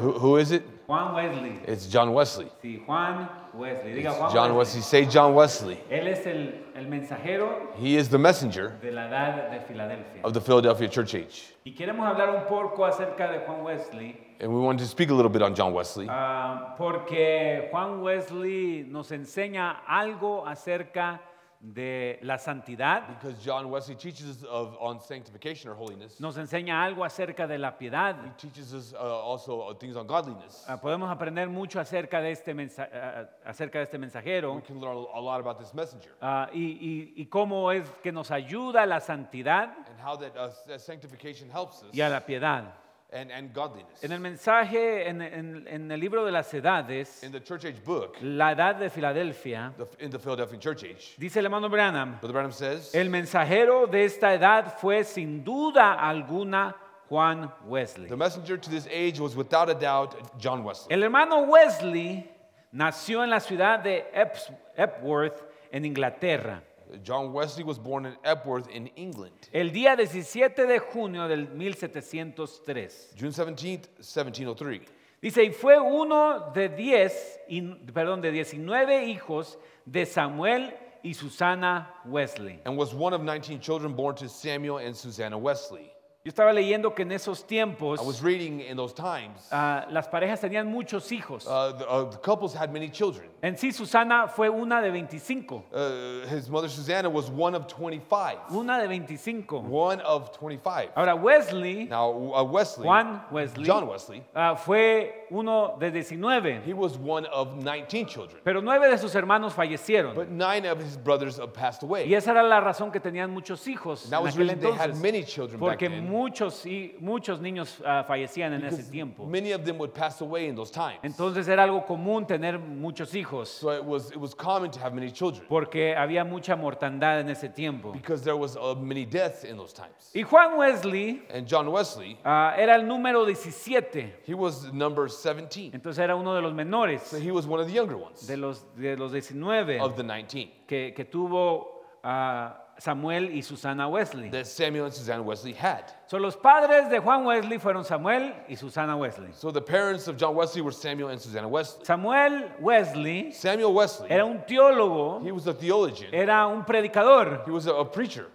Who, 0.00 0.12
who 0.12 0.36
is 0.36 0.52
it? 0.52 0.62
Juan 0.90 1.14
Wesley. 1.14 1.52
It's 1.68 1.86
John 1.86 2.12
Wesley. 2.12 2.50
Sí, 2.60 2.84
Juan 2.84 3.28
Wesley. 3.54 3.92
Diga 3.92 4.12
Juan 4.18 4.32
John 4.32 4.56
Wesley. 4.56 4.80
Wesley. 4.80 4.82
Say 4.82 5.06
John 5.06 5.34
Wesley. 5.34 5.78
Él 5.88 6.08
es 6.08 6.26
el, 6.26 6.64
el 6.74 6.86
mensajero 6.86 7.68
He 7.76 7.94
is 7.96 8.08
the 8.08 8.18
messenger 8.18 8.76
de 8.82 8.90
la 8.90 9.02
edad 9.06 9.52
de 9.52 9.60
Filadelfia. 9.60 10.24
of 10.24 10.34
the 10.34 10.40
Philadelphia 10.40 10.88
church 10.88 11.14
age. 11.14 11.54
Y 11.64 11.74
queremos 11.74 12.04
hablar 12.04 12.30
un 12.30 12.44
poco 12.48 12.84
acerca 12.84 13.30
de 13.30 13.38
Juan 13.46 13.62
Wesley, 13.62 14.16
And 14.40 14.52
we 14.52 14.58
wanted 14.58 14.82
to 14.82 14.88
speak 14.88 15.10
a 15.10 15.14
little 15.14 15.30
bit 15.30 15.42
on 15.42 15.54
John 15.54 15.72
Wesley 15.72 16.08
ah, 16.10 16.74
porque 16.76 17.68
Juan 17.70 18.00
Wesley 18.02 18.84
nos 18.88 19.12
enseña 19.12 19.84
algo 19.86 20.44
acerca 20.44 21.20
de 21.62 22.18
la 22.22 22.38
santidad, 22.38 23.06
because 23.08 23.38
John 23.44 23.66
Wesley 23.70 23.94
teaches 23.94 24.26
us 24.38 24.44
of, 24.44 24.74
on 24.80 24.98
sanctification 24.98 25.70
or 25.70 25.74
holiness. 25.76 26.18
nos 26.18 26.38
enseña 26.38 26.82
algo 26.82 27.04
acerca 27.04 27.46
de 27.46 27.58
la 27.58 27.76
piedad. 27.76 28.16
He 28.24 28.30
teaches 28.48 28.72
us 28.72 28.94
uh, 28.94 28.96
also 28.96 29.60
uh, 29.68 29.74
things 29.74 29.94
on 29.94 30.06
godliness. 30.06 30.64
Ah, 30.66 30.78
podemos 30.80 31.10
aprender 31.10 31.48
mucho 31.50 31.78
acerca 31.78 32.22
de 32.22 32.32
este, 32.32 32.54
mensa- 32.54 32.88
ah, 32.90 33.28
acerca 33.44 33.78
de 33.78 33.84
este 33.84 33.98
We 33.98 34.00
mensajero 34.00 34.62
can 34.66 34.80
learn 34.80 34.96
a 35.14 35.20
lot 35.20 35.40
about 35.40 35.58
this 35.58 35.74
messenger 35.74 36.12
ah, 36.22 36.48
y, 36.52 36.78
y- 36.80 37.12
y 37.22 37.26
cómo 37.26 37.70
es 37.70 37.86
que 38.02 38.10
nos 38.10 38.30
ayuda 38.30 38.86
la 38.86 39.00
santidad 39.00 39.76
and 39.86 40.00
how 40.02 40.16
that 40.16 40.34
uh, 40.38 40.78
sanctification 40.78 41.50
helps 41.50 41.82
us 41.82 41.90
y 41.94 42.00
a 42.00 42.08
la 42.08 42.20
piedad. 42.24 42.72
And, 43.12 43.30
and 43.32 43.52
godliness. 43.52 44.02
En 44.02 44.12
el 44.12 44.20
mensaje, 44.20 45.08
en, 45.08 45.20
en- 45.20 45.66
en 45.68 45.90
el 45.90 45.98
libro 46.00 46.24
de 46.24 46.30
las 46.32 46.52
edades, 46.54 47.22
In 47.22 47.32
the 47.32 47.40
church 47.40 47.64
age 47.64 47.82
book, 47.84 48.16
la 48.22 48.52
edad 48.52 48.76
de 48.78 48.88
Filadelfia, 48.90 49.72
the, 49.76 49.86
in 50.04 50.10
the 50.10 50.18
Philadelphia 50.18 50.58
church 50.58 50.84
age, 50.84 51.14
dice 51.18 51.36
el 51.38 51.44
hermano 51.46 51.68
Branham, 51.68 52.18
Brother 52.20 52.32
Branham 52.34 52.52
says, 52.52 52.94
el 52.94 53.08
mensajero 53.10 53.86
de 53.90 54.04
esta 54.04 54.32
edad 54.34 54.78
fue 54.80 55.02
sin 55.04 55.42
duda 55.44 55.94
alguna 55.98 56.74
Juan 57.08 57.50
Wesley. 57.66 58.08
the 58.08 58.16
messenger 58.16 58.56
to 58.56 58.70
this 58.70 58.86
age 58.88 59.18
was 59.18 59.34
without 59.34 59.68
a 59.68 59.74
doubt 59.74 60.14
John 60.38 60.62
Wesley. 60.62 60.92
El 60.94 61.02
hermano 61.02 61.42
Wesley 61.46 62.30
nació 62.72 63.24
en 63.24 63.30
la 63.30 63.40
ciudad 63.40 63.80
de 63.82 64.04
Eps- 64.14 64.54
Epworth, 64.76 65.42
en 65.72 65.84
Inglaterra, 65.84 66.62
John 67.02 67.32
Wesley 67.32 67.64
was 67.64 67.78
born 67.78 68.06
in 68.06 68.16
Epworth 68.24 68.68
in 68.70 68.88
England, 68.96 69.48
el 69.52 69.70
día 69.70 69.96
17 69.96 70.66
de 70.66 70.78
junio 70.78 71.28
del 71.28 71.48
1703. 71.48 73.14
June 73.16 73.32
17th, 73.32 73.88
1703. 73.98 74.80
Dice, 75.22 75.44
y 75.44 75.50
fue 75.50 75.78
uno 75.78 76.50
de 76.54 76.68
10, 76.70 77.40
y- 77.48 77.60
perdón, 77.92 78.22
de 78.22 78.30
19 78.32 79.04
hijos 79.06 79.58
de 79.84 80.06
Samuel 80.06 80.72
y 81.02 81.12
Susana 81.12 81.94
Wesley. 82.06 82.60
And 82.64 82.76
was 82.78 82.94
one 82.94 83.12
of 83.14 83.22
19 83.22 83.60
children 83.60 83.94
born 83.94 84.14
to 84.16 84.28
Samuel 84.28 84.78
and 84.78 84.96
Susanna 84.96 85.36
Wesley. 85.36 85.89
Yo 86.22 86.28
estaba 86.28 86.52
leyendo 86.52 86.94
que 86.94 87.00
en 87.00 87.12
esos 87.12 87.46
tiempos 87.46 87.98
I 87.98 88.04
was 88.06 88.22
reading 88.22 88.60
in 88.60 88.76
those 88.76 88.92
times, 88.92 89.48
ah, 89.50 89.86
las 89.90 90.06
parejas 90.06 90.38
tenían 90.38 90.66
muchos 90.66 91.10
hijos. 91.12 91.46
uh, 91.46 91.72
the, 91.72 91.88
uh, 91.88 92.10
the 92.10 92.18
couples 92.18 92.52
had 92.54 92.70
many 92.74 92.90
children. 92.90 93.30
En 93.42 93.56
sí, 93.56 93.72
Susana 93.72 94.28
fue 94.28 94.50
una 94.50 94.82
de 94.82 94.90
25. 94.90 95.64
Uh, 95.72 96.26
his 96.28 96.50
mother 96.50 96.68
Susanna 96.68 97.08
was 97.08 97.30
one 97.30 97.54
of 97.54 97.66
25. 97.68 98.36
Una 98.54 98.78
de 98.82 98.86
25. 98.86 99.64
One 99.66 100.02
of 100.02 100.30
25. 100.38 100.90
Ahora, 100.94 101.16
Wesley, 101.16 101.86
Now, 101.88 102.10
uh, 102.34 102.44
Wesley, 102.44 102.84
Juan 102.84 103.22
Wesley, 103.30 103.64
John 103.64 103.88
Wesley, 103.88 104.22
ah, 104.34 104.56
fue 104.56 105.24
uno 105.30 105.78
de 105.80 105.90
19. 105.90 106.60
he 106.66 106.74
was 106.74 106.98
one 106.98 107.24
of 107.32 107.56
19 107.64 108.04
children. 108.06 108.42
Pero 108.44 108.60
nueve 108.60 108.90
de 108.90 108.98
sus 108.98 109.14
hermanos 109.14 109.54
fallecieron. 109.54 110.14
But 110.14 110.28
nine 110.28 110.66
of 110.66 110.82
his 110.82 110.98
brothers 110.98 111.40
passed 111.54 111.82
Y 111.82 111.86
away. 111.86 112.12
esa 112.14 112.32
era 112.32 112.42
la 112.42 112.60
razón 112.60 112.92
que 112.92 113.00
tenían 113.00 113.30
muchos 113.30 113.66
hijos 113.66 114.10
That 114.10 114.22
was 114.22 114.34
the 114.34 114.42
aquel 114.42 114.48
reason 114.48 114.60
they 114.60 114.70
had 114.72 114.90
entonces. 114.90 115.00
many 115.02 115.24
children 115.24 115.58
back 115.58 115.78
Porque 115.78 115.88
then. 115.88 116.09
Muchos, 116.10 116.66
y, 116.66 116.96
muchos 117.00 117.40
niños 117.40 117.80
ah, 117.86 118.04
fallecían 118.06 118.52
en 118.52 118.64
ese 118.64 118.76
because 118.76 118.90
tiempo. 118.90 119.26
Many 119.26 119.52
of 119.52 119.64
them 119.64 119.78
would 119.78 119.92
pass 119.94 120.20
away 120.20 120.48
in 120.48 120.54
those 120.56 120.70
times. 120.70 120.98
Entonces 121.02 121.46
era 121.48 121.62
algo 121.62 121.86
común 121.86 122.26
tener 122.26 122.58
muchos 122.58 123.14
hijos. 123.14 123.48
So 123.48 123.70
it 123.70 123.84
was, 123.84 124.10
it 124.10 124.18
was 124.18 124.34
common 124.34 124.70
to 124.72 124.80
have 124.80 124.92
many 124.94 125.10
children 125.10 125.46
Porque 125.48 125.94
había 125.96 126.24
mucha 126.24 126.56
mortandad 126.56 127.20
en 127.20 127.30
ese 127.30 127.48
tiempo. 127.54 127.92
because 127.92 128.22
there 128.22 128.36
was 128.36 128.56
uh, 128.56 128.74
many 128.74 129.04
deaths 129.04 129.44
in 129.44 129.56
those 129.56 129.72
times. 129.72 130.10
Y 130.14 130.22
Juan 130.22 130.56
Wesley 130.58 131.22
And 131.32 131.46
John 131.46 131.70
Wesley, 131.70 132.18
ah, 132.24 132.54
era 132.56 132.74
el 132.74 132.82
número 132.82 133.24
17. 133.24 134.12
he 134.26 134.34
was 134.34 134.72
number 134.72 135.08
17. 135.08 135.72
Entonces 135.72 135.98
era 135.98 136.16
uno 136.16 136.34
de 136.34 136.42
los 136.42 136.52
menores, 136.52 137.02
So 137.02 137.18
he 137.18 137.30
was 137.30 137.46
one 137.46 137.60
of 137.60 137.66
the 137.68 137.72
younger 137.72 137.96
ones 137.96 138.26
de 138.26 138.36
los, 138.36 138.64
de 138.76 138.96
los 138.96 139.12
19 139.12 139.80
of 139.80 139.96
the 139.96 140.02
19 140.02 140.50
que, 140.66 140.92
que 140.94 141.04
tuvo 141.04 141.82
ah, 142.02 142.56
Samuel 142.80 143.30
y 143.34 143.40
Susana 143.42 143.88
Wesley. 143.88 144.30
that 144.30 144.46
Samuel 144.46 144.86
and 144.86 144.94
Susanna 144.94 145.22
Wesley 145.22 145.52
had. 145.52 145.84
So, 146.06 146.18
los 146.18 146.34
padres 146.36 146.88
de 146.90 147.00
Juan 147.00 147.24
Wesley 147.24 147.58
fueron 147.58 147.84
Samuel 147.84 148.32
y 148.48 148.54
Susana 148.54 148.96
Wesley. 148.96 149.28
So 149.32 149.50
the 149.50 149.60
parents 149.60 150.08
of 150.08 150.16
John 150.16 150.34
Wesley 150.34 150.62
were 150.62 150.72
Samuel 150.72 151.10
and 151.10 151.20
Susanna 151.20 151.48
Wesley. 151.48 151.84
Samuel 151.84 152.42
Wesley 152.60 153.32
Samuel 153.32 153.72
Wesley, 153.74 154.08
era 154.10 154.24
un 154.24 154.38
teólogo, 154.48 155.22
he 155.22 155.30
was 155.32 155.46
a 155.46 155.54
theologian, 155.54 156.12
era 156.14 156.46
un 156.46 156.64
predicador. 156.64 157.44
he 157.44 157.50
was 157.50 157.66
a, 157.66 157.72
a 157.74 157.84
preacher. 157.84 158.26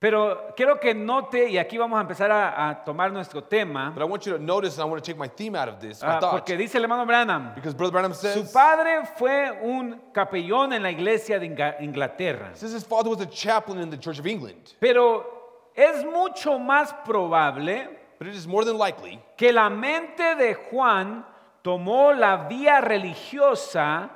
Pero 0.00 0.54
quiero 0.56 0.80
que 0.80 0.94
note, 0.94 1.50
y 1.50 1.58
aquí 1.58 1.76
vamos 1.76 1.98
a 1.98 2.00
empezar 2.00 2.32
a, 2.32 2.70
a 2.70 2.84
tomar 2.84 3.12
nuestro 3.12 3.44
tema, 3.44 3.90
But 3.94 4.00
I 4.02 4.06
want 4.06 4.24
you 4.24 4.32
to 4.32 4.38
notice, 4.42 4.78
and 4.78 4.88
I 4.88 4.90
want 4.90 5.04
to 5.04 5.06
take 5.06 5.18
my 5.18 5.28
theme 5.28 5.54
out 5.54 5.68
of 5.68 5.78
this, 5.78 6.00
my 6.00 6.08
ah, 6.16 6.20
thought. 6.20 6.30
porque 6.32 6.56
dice 6.56 6.76
el 6.78 6.84
hermano 6.84 7.04
Branham, 7.04 7.52
Because 7.54 7.74
Brother 7.74 7.92
Branham 7.92 8.14
su 8.14 8.22
says, 8.22 8.50
padre 8.50 9.04
fue 9.18 9.50
un 9.62 10.00
capellón 10.14 10.72
en 10.72 10.82
la 10.82 10.90
iglesia 10.90 11.38
de 11.38 11.44
Inga- 11.48 11.76
Inglaterra. 11.82 12.50
says 12.54 12.72
his 12.72 12.82
father 12.82 13.10
was 13.10 13.20
a 13.20 13.26
chaplain 13.26 13.78
in 13.78 13.90
the 13.90 13.98
Church 13.98 14.18
of 14.18 14.26
England. 14.26 14.72
Pero 14.80 15.70
es 15.76 16.02
mucho 16.06 16.58
más 16.58 16.94
probable 17.04 17.86
But 18.18 18.28
it 18.28 18.34
is 18.34 18.46
more 18.46 18.64
than 18.64 18.78
likely 18.78 19.20
que 19.36 19.52
la 19.52 19.68
mente 19.68 20.34
de 20.36 20.54
Juan 20.70 21.26
tomó 21.62 22.14
la 22.18 22.48
vía 22.48 22.80
religiosa 22.80 24.08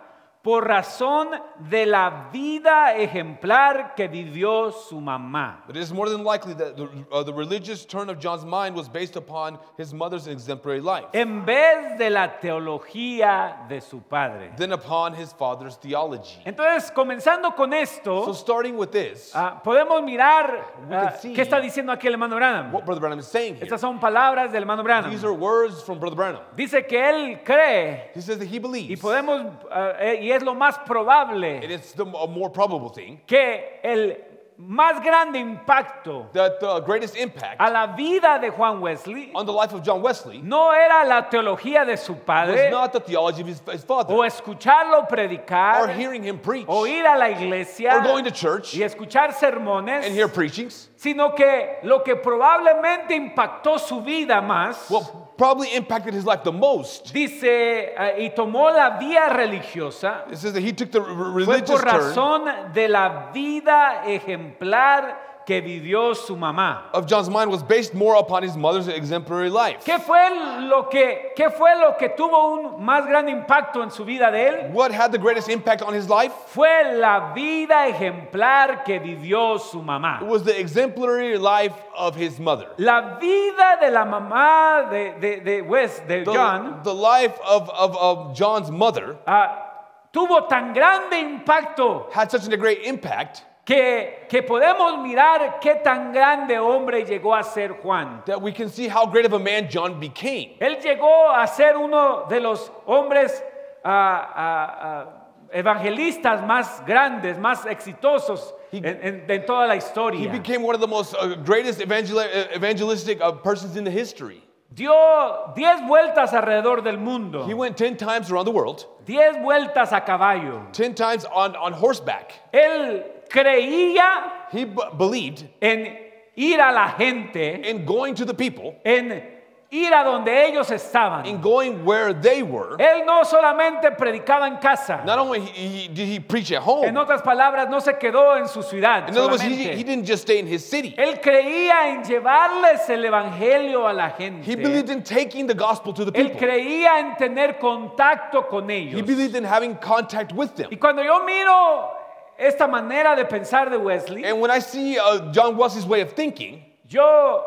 por 0.45 0.69
razón 0.69 1.31
de 1.71 1.87
la 1.87 2.29
vida 2.31 2.95
ejemplar 2.95 3.95
que 3.95 4.07
vivió 4.09 4.71
su 4.73 5.01
mamá. 5.01 5.65
But 5.67 5.77
it 5.77 5.83
is 5.83 5.91
more 5.91 6.11
than 6.11 6.23
likely 6.23 6.53
that 6.53 6.77
the, 6.77 6.87
uh, 7.11 7.23
the 7.23 7.33
religious 7.33 7.87
turn 7.87 8.11
of 8.11 8.19
John's 8.21 8.45
mind 8.45 8.77
was 8.77 8.87
based 8.87 9.17
upon 9.17 9.59
his 9.79 9.95
mother's 9.95 10.27
exemplary 10.27 10.83
life 10.83 11.07
En 11.15 11.47
vez 11.47 11.97
de 11.99 12.11
la 12.11 12.39
teología 12.41 13.67
de 13.71 13.81
su 13.81 14.01
padre. 14.01 14.51
than 14.59 14.73
upon 14.73 15.15
his 15.15 15.33
father's 15.33 15.77
theology. 15.77 16.39
Entonces, 16.45 16.91
comenzando 16.93 17.57
con 17.57 17.71
So, 17.71 17.77
esto, 17.77 18.33
starting 18.35 18.77
with 18.77 18.91
this, 18.91 19.33
ah, 19.35 19.63
podemos 19.65 20.05
mirar 20.05 20.61
ah, 20.91 21.11
can 21.11 21.21
see 21.21 21.33
qué 21.35 21.41
está 21.41 21.59
diciendo 21.59 21.91
aquí 21.91 22.07
el 22.07 22.13
hermano 22.13 22.37
Branham. 22.37 22.71
what 22.71 22.85
Brother 22.85 23.01
Branham 23.01 23.19
is 23.19 23.27
saying 23.27 23.55
here, 23.55 23.65
Estas 23.65 23.81
son 23.81 23.99
palabras 23.99 24.53
del 24.53 24.61
hermano 24.61 24.83
Branham. 24.83 25.11
these 25.11 25.25
are 25.25 25.33
words 25.33 25.83
from 25.83 25.99
Brother 25.99 26.17
Branham. 26.17 26.43
Dice 26.55 26.87
que 26.87 26.99
él 27.03 27.43
cree 27.43 28.11
He 28.15 28.21
says 28.21 28.39
that 28.39 28.47
he 28.47 28.57
y 28.57 28.59
believes, 28.59 29.01
podemos 29.01 29.51
ah, 29.71 29.95
eh, 29.99 30.19
y 30.23 30.34
es 30.35 30.43
lo 30.43 30.55
más 30.55 30.79
probable 30.85 31.61
it's 31.65 31.93
the 31.93 32.05
a 32.05 32.27
more 32.27 32.51
probable 32.51 32.91
thing, 32.91 33.21
que 33.27 33.81
el 33.83 34.17
más 34.57 35.03
grande 35.03 35.39
impacto 35.39 36.29
that 36.33 36.61
the 36.61 36.81
greatest 36.81 37.17
impact 37.17 37.57
a 37.59 37.71
la 37.71 37.97
vida 37.97 38.39
de 38.41 38.51
Juan 38.51 38.81
Wesley 38.81 39.33
on 39.35 39.45
the 39.47 39.53
life 39.53 39.73
of 39.73 39.83
John 39.83 40.01
Wesley 40.01 40.41
no 40.43 40.71
era 40.71 41.05
la 41.05 41.29
teología 41.29 41.85
de 41.85 41.97
su 41.97 42.13
was 42.13 42.23
padre 42.25 42.71
not 42.71 42.93
the 42.93 43.01
theology 43.01 43.41
of 43.43 43.49
his, 43.49 43.61
his 43.73 43.83
father, 43.83 44.15
o 44.15 44.19
escucharlo 44.19 45.03
or 45.03 45.07
predicar 45.09 45.93
hearing 45.97 46.23
him 46.23 46.39
preach, 46.39 46.67
o 46.69 46.83
or 46.83 46.87
ir 46.87 47.05
a 47.05 47.19
la 47.19 47.27
iglesia 47.27 48.01
going 48.05 48.23
to 48.23 48.31
church 48.31 48.75
y 48.75 48.85
escuchar 48.85 49.33
sermones, 49.33 50.05
and 50.05 50.15
hear 50.15 50.29
preachings. 50.29 50.89
Sino 51.05 51.35
que 51.35 51.81
lo 51.83 52.03
que 52.03 52.17
probablemente 52.17 53.15
impactó 53.15 53.79
su 53.79 54.01
vida 54.01 54.41
más, 54.41 54.87
What 54.91 55.03
probably 55.37 55.69
impacted 55.77 56.15
his 56.15 56.25
life 56.25 56.41
the 56.45 56.51
most 56.51 57.13
dice, 57.13 57.93
eh, 57.95 58.15
y 58.25 58.31
tomó 58.31 58.71
la 58.71 58.91
vía 58.99 59.29
religiosa, 59.29 60.25
It 60.31 60.39
says 60.39 60.55
that 60.55 60.63
he 60.63 60.73
took 60.73 60.91
the 60.91 61.01
r- 61.01 61.07
r- 61.37 61.45
fue 61.45 61.59
por 61.63 61.83
turn 61.83 61.85
razón 61.85 62.45
de 62.73 62.89
la 62.89 63.31
vida 63.35 64.05
ejemplar 64.07 65.34
que 65.47 65.61
vivió 65.61 66.15
su 66.15 66.37
mamá. 66.37 66.91
of 66.93 67.07
John's 67.07 67.29
mind 67.29 67.51
was 67.51 67.63
based 67.63 67.95
more 67.95 68.17
upon 68.17 68.43
his 68.43 68.57
mother's 68.57 68.89
exemplary 68.89 69.51
life. 69.51 69.85
¿Qué 69.85 69.99
fue 70.01 70.31
lo 70.69 70.85
que, 70.85 71.33
qué 71.37 71.51
fue 71.51 71.75
lo 71.77 71.93
que 71.99 72.09
tuvo 72.09 72.55
un 72.55 72.85
más 72.85 73.07
gran 73.07 73.29
impacto 73.29 73.83
en 73.83 73.91
su 73.91 74.05
vida 74.05 74.31
de 74.31 74.49
él? 74.49 74.73
What 74.73 74.91
had 74.91 75.13
the 75.13 75.19
greatest 75.19 75.49
impact 75.49 75.83
on 75.83 75.95
his 75.95 76.09
life? 76.09 76.33
Fue 76.49 76.97
la 76.97 77.33
vida 77.35 77.87
ejemplar 77.89 78.85
que 78.85 78.99
vivió 78.99 79.59
su 79.61 79.83
mamá. 79.83 80.21
It 80.23 80.27
was 80.27 80.43
the 80.45 80.59
exemplary 80.59 81.37
life 81.39 81.75
of 81.97 82.17
his 82.17 82.39
mother. 82.39 82.69
La 82.79 83.19
vida 83.21 83.79
de 83.81 83.91
la 83.91 84.05
mamá 84.05 84.89
de, 84.91 85.15
de, 85.21 85.41
de 85.41 85.63
Wes, 85.63 86.01
de 86.09 86.25
The, 86.25 86.33
John, 86.33 86.81
the 86.83 86.95
life 86.95 87.39
of, 87.47 87.69
of, 87.71 87.97
of 87.97 88.37
John's 88.37 88.71
mother 88.71 89.17
ah, 89.27 89.65
tuvo 90.13 90.49
tan 90.49 90.73
grande 90.73 91.15
impacto 91.15 92.11
had 92.13 92.31
such 92.31 92.47
a 92.49 92.57
great 92.57 92.83
impact 92.85 93.45
que, 93.65 94.27
que 94.29 94.43
podemos 94.43 94.99
mirar 94.99 95.59
qué 95.61 95.75
tan 95.77 96.13
grande 96.13 96.59
hombre 96.59 97.05
llegó 97.05 97.35
a 97.35 97.43
ser 97.43 97.73
Juan. 97.83 98.23
that 98.27 98.41
we 98.41 98.53
can 98.53 98.69
see 98.69 98.89
how 98.89 99.07
great 99.07 99.25
of 99.25 99.33
a 99.33 99.39
man 99.39 99.69
John 99.71 99.99
became. 99.99 100.57
Él 100.61 100.79
llegó 100.83 101.31
a 101.31 101.47
ser 101.47 101.77
uno 101.77 102.27
de 102.29 102.41
los 102.41 102.71
hombres 102.87 103.43
ah, 103.85 104.33
ah, 104.35 104.79
ah, 104.81 105.07
evangelistas 105.53 106.43
más 106.47 106.85
grandes, 106.87 107.39
más 107.39 107.65
exitosos 107.67 108.55
en, 108.73 108.85
en- 108.85 109.25
en 109.31 109.47
toda 109.47 109.67
la 109.67 109.75
He 109.75 109.79
historia. 109.79 110.31
became 110.31 110.63
one 110.63 110.75
of 110.75 110.81
the 110.81 110.87
most 110.89 111.15
uh, 111.15 111.35
greatest 111.45 111.81
evangel- 111.81 112.19
uh, 112.19 112.49
evangelistic 112.55 113.21
uh, 113.23 113.33
persons 113.33 113.77
in 113.77 113.85
the 113.85 113.91
history. 113.91 114.43
Dio 114.75 115.53
10 115.55 115.87
vueltas 115.87 116.33
alrededor 116.35 116.83
del 116.83 116.99
mundo, 116.99 117.47
He 117.47 117.55
went 117.55 117.77
10 117.77 117.97
times 117.97 118.31
around 118.33 118.45
the 118.47 118.51
world, 118.51 118.85
10 119.07 119.43
vueltas 119.45 119.93
a 119.93 120.01
caballo. 120.01 120.67
10 120.73 120.95
times 120.95 121.25
on, 121.33 121.55
on 121.55 121.73
horseback. 121.73 122.33
Él 122.53 123.05
creía 123.35 124.47
He 124.53 124.65
believed 124.65 125.45
en 125.61 125.99
ir 126.37 126.61
a 126.61 126.71
la 126.73 126.89
gente, 126.97 127.63
in 127.69 127.85
going 127.85 128.15
to 128.15 128.25
the 128.25 128.35
people, 128.35 128.77
en 128.85 129.33
ir 129.71 129.93
a 129.93 130.05
donde 130.05 130.47
ellos 130.47 130.71
estaban. 130.71 131.27
in 131.27 131.41
going 131.41 131.85
where 131.85 132.13
they 132.15 132.43
were. 132.45 132.77
Él 132.79 133.05
no 133.05 133.25
solamente 133.25 133.91
predicaba 133.97 134.47
en 134.47 134.59
casa. 134.59 135.03
Not 135.05 135.19
only 135.19 135.41
he, 135.41 135.47
he, 135.87 135.89
did 135.89 136.07
he 136.07 136.21
preach 136.21 136.53
at 136.53 136.59
En 136.59 136.63
home, 136.63 136.97
otras 136.97 137.23
palabras, 137.23 137.69
no 137.69 137.81
se 137.81 137.95
quedó 137.95 138.37
en 138.37 138.47
su 138.47 138.63
ciudad. 138.63 139.09
in 139.09 139.17
other 139.17 139.31
words, 139.31 139.43
he, 139.43 139.73
he 139.75 139.83
didn't 139.83 140.07
just 140.07 140.23
stay 140.23 140.39
in 140.39 140.47
his 140.47 140.65
city. 140.65 140.95
Él 140.97 141.21
creía 141.21 141.89
en 141.89 142.05
llevarles 142.05 142.89
el 142.89 143.05
evangelio 143.05 143.89
a 143.89 143.93
la 143.93 144.11
He 144.17 144.23
gente. 144.31 144.55
believed 144.57 144.91
in 144.91 145.03
taking 145.03 145.49
the 145.49 145.55
gospel 145.55 145.93
to 145.93 146.05
the 146.05 146.13
Él 146.13 146.31
people. 146.31 146.47
creía 146.47 147.01
en 147.01 147.17
tener 147.17 147.59
contacto 147.59 148.49
con 148.49 148.71
He 148.71 148.77
ellos. 148.91 149.03
believed 149.05 149.35
in 149.35 149.43
having 149.45 149.75
contact 149.77 150.33
with 150.33 150.55
them. 150.55 150.69
Y 150.71 150.77
cuando 150.77 151.03
yo 151.03 151.25
miro 151.25 151.91
esta 152.39 152.67
manera 152.67 153.15
de 153.17 153.25
pensar 153.25 153.71
de 153.71 153.79
Wesley, 153.79 154.25
And 154.25 154.41
when 154.41 154.51
I 154.51 154.59
see 154.61 154.99
uh, 154.99 155.33
John 155.33 155.57
Wesley's 155.57 155.87
way 155.87 156.01
of 156.01 156.13
thinking, 156.13 156.63
yo 156.89 157.43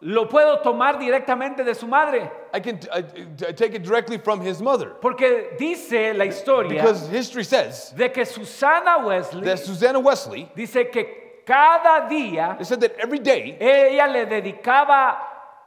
lo 0.00 0.26
puedo 0.26 0.62
tomar 0.62 0.98
directamente 0.98 1.64
de 1.64 1.74
su 1.74 1.86
madre. 1.86 2.30
I 2.52 2.60
can 2.60 2.78
t- 2.78 2.88
t- 3.36 3.52
take 3.54 3.74
it 3.74 3.82
directly 3.82 4.18
from 4.18 4.40
his 4.40 4.60
mother. 4.60 4.90
Porque 5.00 5.56
dice 5.58 6.14
la 6.14 6.24
historia 6.26 6.80
Because 6.82 7.08
history 7.08 7.44
says 7.44 7.92
de 7.96 8.08
que 8.10 8.24
Susana 8.24 9.04
Wesley 9.06 9.42
that 9.44 9.58
Susanna 9.58 9.98
Wesley, 10.00 10.50
dice 10.54 10.90
que 10.92 11.42
cada 11.46 12.08
día 12.08 12.56
they 12.58 12.64
said 12.64 12.80
that 12.80 12.92
every 12.98 13.18
day 13.18 13.56
ella 13.60 14.06
le 14.10 14.26
dedicaba 14.26 15.16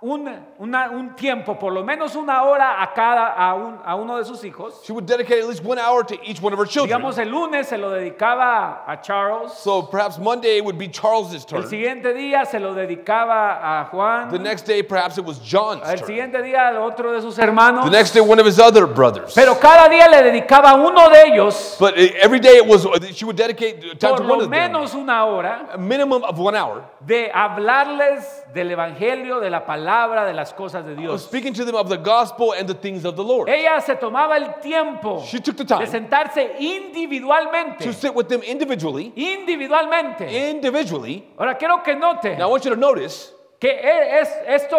un, 0.02 0.30
una- 0.60 0.90
un 0.92 1.14
tiempo, 1.16 1.60
por 1.60 1.74
lo 1.74 1.84
menos 1.84 2.16
una 2.16 2.44
hora 2.44 2.82
a 2.82 2.94
cada 2.94 3.34
a, 3.34 3.54
un- 3.54 3.80
a 3.84 3.96
uno 3.96 4.18
de 4.18 4.24
sus 4.24 4.44
hijos. 4.46 4.82
she 4.86 4.94
would 4.94 5.06
dedicate 5.06 5.40
at 5.42 5.48
least 5.48 5.62
one 5.64 5.78
hour 5.78 6.04
to 6.06 6.16
each 6.24 6.42
one 6.42 6.54
of 6.54 6.60
her 6.60 6.66
children. 6.66 6.88
Digamos, 7.02 7.18
el 7.18 7.30
lunes 7.30 7.68
se 7.68 7.78
lo 7.78 7.90
dedicaba 7.92 8.84
a 8.88 9.02
Charles, 9.02 9.52
So 9.54 9.82
perhaps 9.82 10.18
Monday 10.18 10.62
would 10.62 10.78
be 10.78 10.88
Charles's 10.88 11.44
el 11.52 11.62
turn. 11.62 11.68
siguiente 11.70 12.14
día 12.14 12.46
se 12.46 12.60
lo 12.60 12.74
dedicaba 12.74 13.82
a 13.82 13.86
Juan, 13.92 14.30
The 14.30 14.40
next 14.40 14.66
day 14.66 14.84
perhaps 14.84 15.18
it 15.18 15.26
was 15.26 15.40
John's 15.40 15.82
el 15.86 15.98
turn. 15.98 16.08
siguiente 16.08 16.42
día 16.42 16.70
al 16.70 16.78
otro 16.78 17.12
de 17.12 17.22
sus 17.22 17.38
hermanos, 17.38 17.84
The 17.84 17.92
next 17.92 18.14
day 18.14 18.22
one 18.22 18.40
of 18.40 18.46
his 18.48 18.58
other 18.60 18.86
brothers. 18.86 19.34
pero 19.36 19.56
cada 19.60 19.90
día 19.90 20.08
le 20.08 20.24
dedicaba 20.24 20.72
a 20.72 20.76
uno 20.76 21.10
de 21.10 21.24
ellos 21.28 21.76
But 21.78 21.96
uh, 21.98 22.02
every 22.22 22.40
day 22.40 22.58
it 22.58 22.66
was 22.66 22.88
she 23.14 23.26
would 23.26 23.36
dedicate 23.36 23.82
time 24.00 24.12
por 24.16 24.18
to 24.20 24.24
one 24.24 24.30
lo 24.40 24.46
of 24.46 24.50
them. 24.50 24.52
menos 24.52 24.94
una 24.96 25.26
hora 25.26 25.68
A 25.74 25.78
minimum 25.78 26.24
of 26.24 26.40
one 26.40 26.56
hour. 26.56 26.84
de 27.02 27.30
hablarles 27.34 28.46
del 28.54 28.72
evangelio, 28.72 29.40
de 29.42 29.50
la 29.50 29.66
palabra, 29.66 29.89
de 30.26 30.34
las 30.34 30.54
cosas 30.54 30.86
de 30.86 30.96
Dios. 30.96 31.24
speaking 31.24 31.54
to 31.54 31.66
them 31.66 31.76
of 31.76 31.90
the 31.90 31.98
gospel 31.98 32.54
and 32.54 32.68
the 32.68 32.74
things 32.74 33.06
of 33.06 33.16
the 33.16 33.24
Lord. 33.24 33.50
Ella 33.50 33.82
se 33.82 33.96
tomaba 33.96 34.36
el 34.38 34.60
tiempo 34.62 35.24
She 35.26 35.40
took 35.40 35.58
the 35.58 35.64
de 35.64 35.76
time 35.76 35.86
sentarse 35.88 36.56
individualmente, 36.60 37.80
to 37.84 37.94
sit 37.94 38.14
with 38.14 38.28
them 38.28 38.42
individually. 38.44 39.12
individualmente. 39.16 40.30
Individually. 40.52 41.24
Ahora 41.38 41.56
quiero 41.58 41.82
que 41.84 41.96
note 41.96 42.38
Now 42.38 42.48
I 42.48 42.52
want 42.52 42.64
you 42.66 42.72
to 42.72 42.76
notice 42.80 43.32
que 43.60 43.70
e- 43.70 44.20
es, 44.22 44.30
esto 44.48 44.78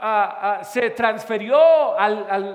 ah, 0.00 0.58
ah, 0.60 0.64
se 0.64 0.90
transfirió 0.90 1.58
a, 1.98 2.08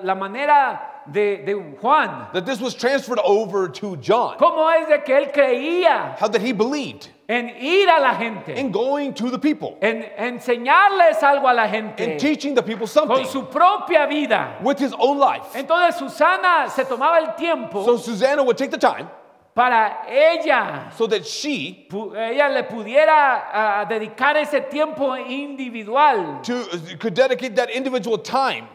la 0.03 0.15
manera 0.15 1.03
de, 1.05 1.37
de 1.45 1.53
Juan. 1.81 2.27
that 2.33 2.45
this 2.45 2.59
was 2.59 2.73
transferred 2.73 3.19
over 3.23 3.67
to 3.69 3.95
John. 3.97 4.37
¿Cómo 4.37 4.69
es 4.71 4.87
de 4.87 5.03
que 5.03 5.15
él 5.15 5.31
creía 5.31 6.15
How 6.19 6.27
that 6.29 6.41
he 6.41 6.51
believed 6.51 7.09
en 7.27 7.49
ir 7.59 7.89
a 7.89 7.99
la 7.99 8.13
gente, 8.15 8.53
in 8.55 8.71
going 8.71 9.11
to 9.13 9.31
the 9.31 9.39
people 9.39 9.77
en 9.81 10.03
enseñarles 10.17 11.21
algo 11.23 11.47
a 11.47 11.53
la 11.53 11.67
gente 11.67 12.17
teaching 12.19 12.53
the 12.53 12.61
people 12.61 12.85
con 12.85 12.88
something 12.88 13.25
su 13.25 13.43
propia 13.45 14.05
vida? 14.07 14.57
with 14.61 14.77
his 14.77 14.93
own 14.99 15.17
life. 15.17 15.53
Entonces 15.55 15.97
Susana 15.97 16.69
se 16.69 16.83
tomaba 16.85 17.17
el 17.19 17.33
tiempo 17.35 17.83
So 17.83 17.97
Susanna 17.97 18.43
would 18.43 18.57
take 18.57 18.69
the 18.71 18.77
time 18.77 19.09
para 19.55 20.03
ella, 20.07 20.91
so 20.95 21.07
that 21.07 21.25
she 21.25 21.88
ella 21.91 22.49
le 22.53 22.63
pudiera 22.63 23.43
ah, 23.53 23.85
dedicar 23.89 24.35
ese 24.35 24.69
tiempo 24.69 25.15
individual 25.15 26.41
to, 26.43 26.57
uh, 26.57 26.97
could 26.99 27.13
dedicate 27.13 27.55
that 27.55 27.71
individual 27.71 28.17
time 28.17 28.67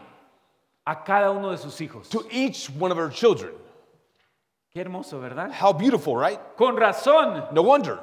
a 0.85 0.95
cada 0.95 1.31
uno 1.31 1.51
de 1.51 1.57
sus 1.57 1.79
hijos. 1.79 2.09
to 2.09 2.25
each 2.31 2.67
one 2.71 2.91
of 2.91 2.97
her 2.97 3.09
children. 3.09 3.51
Qué 4.75 4.81
hermoso, 4.83 5.19
¿verdad? 5.21 5.51
How 5.51 5.71
beautiful, 5.71 6.15
right? 6.17 6.39
Con 6.57 6.75
razón, 6.75 7.53
No 7.53 7.61
wonder 7.61 7.99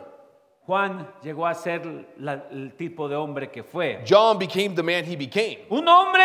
Juan 0.68 1.08
llegó 1.22 1.46
a 1.46 1.54
ser 1.54 1.80
la- 2.18 2.42
el 2.50 2.74
tipo 2.76 3.08
de 3.08 3.16
hombre 3.16 3.48
que 3.50 3.62
fue. 3.62 4.04
John 4.06 4.38
became 4.38 4.74
the 4.74 4.82
man 4.82 5.02
he 5.02 5.16
became. 5.16 5.60
Un 5.70 5.88
hombre 5.88 6.22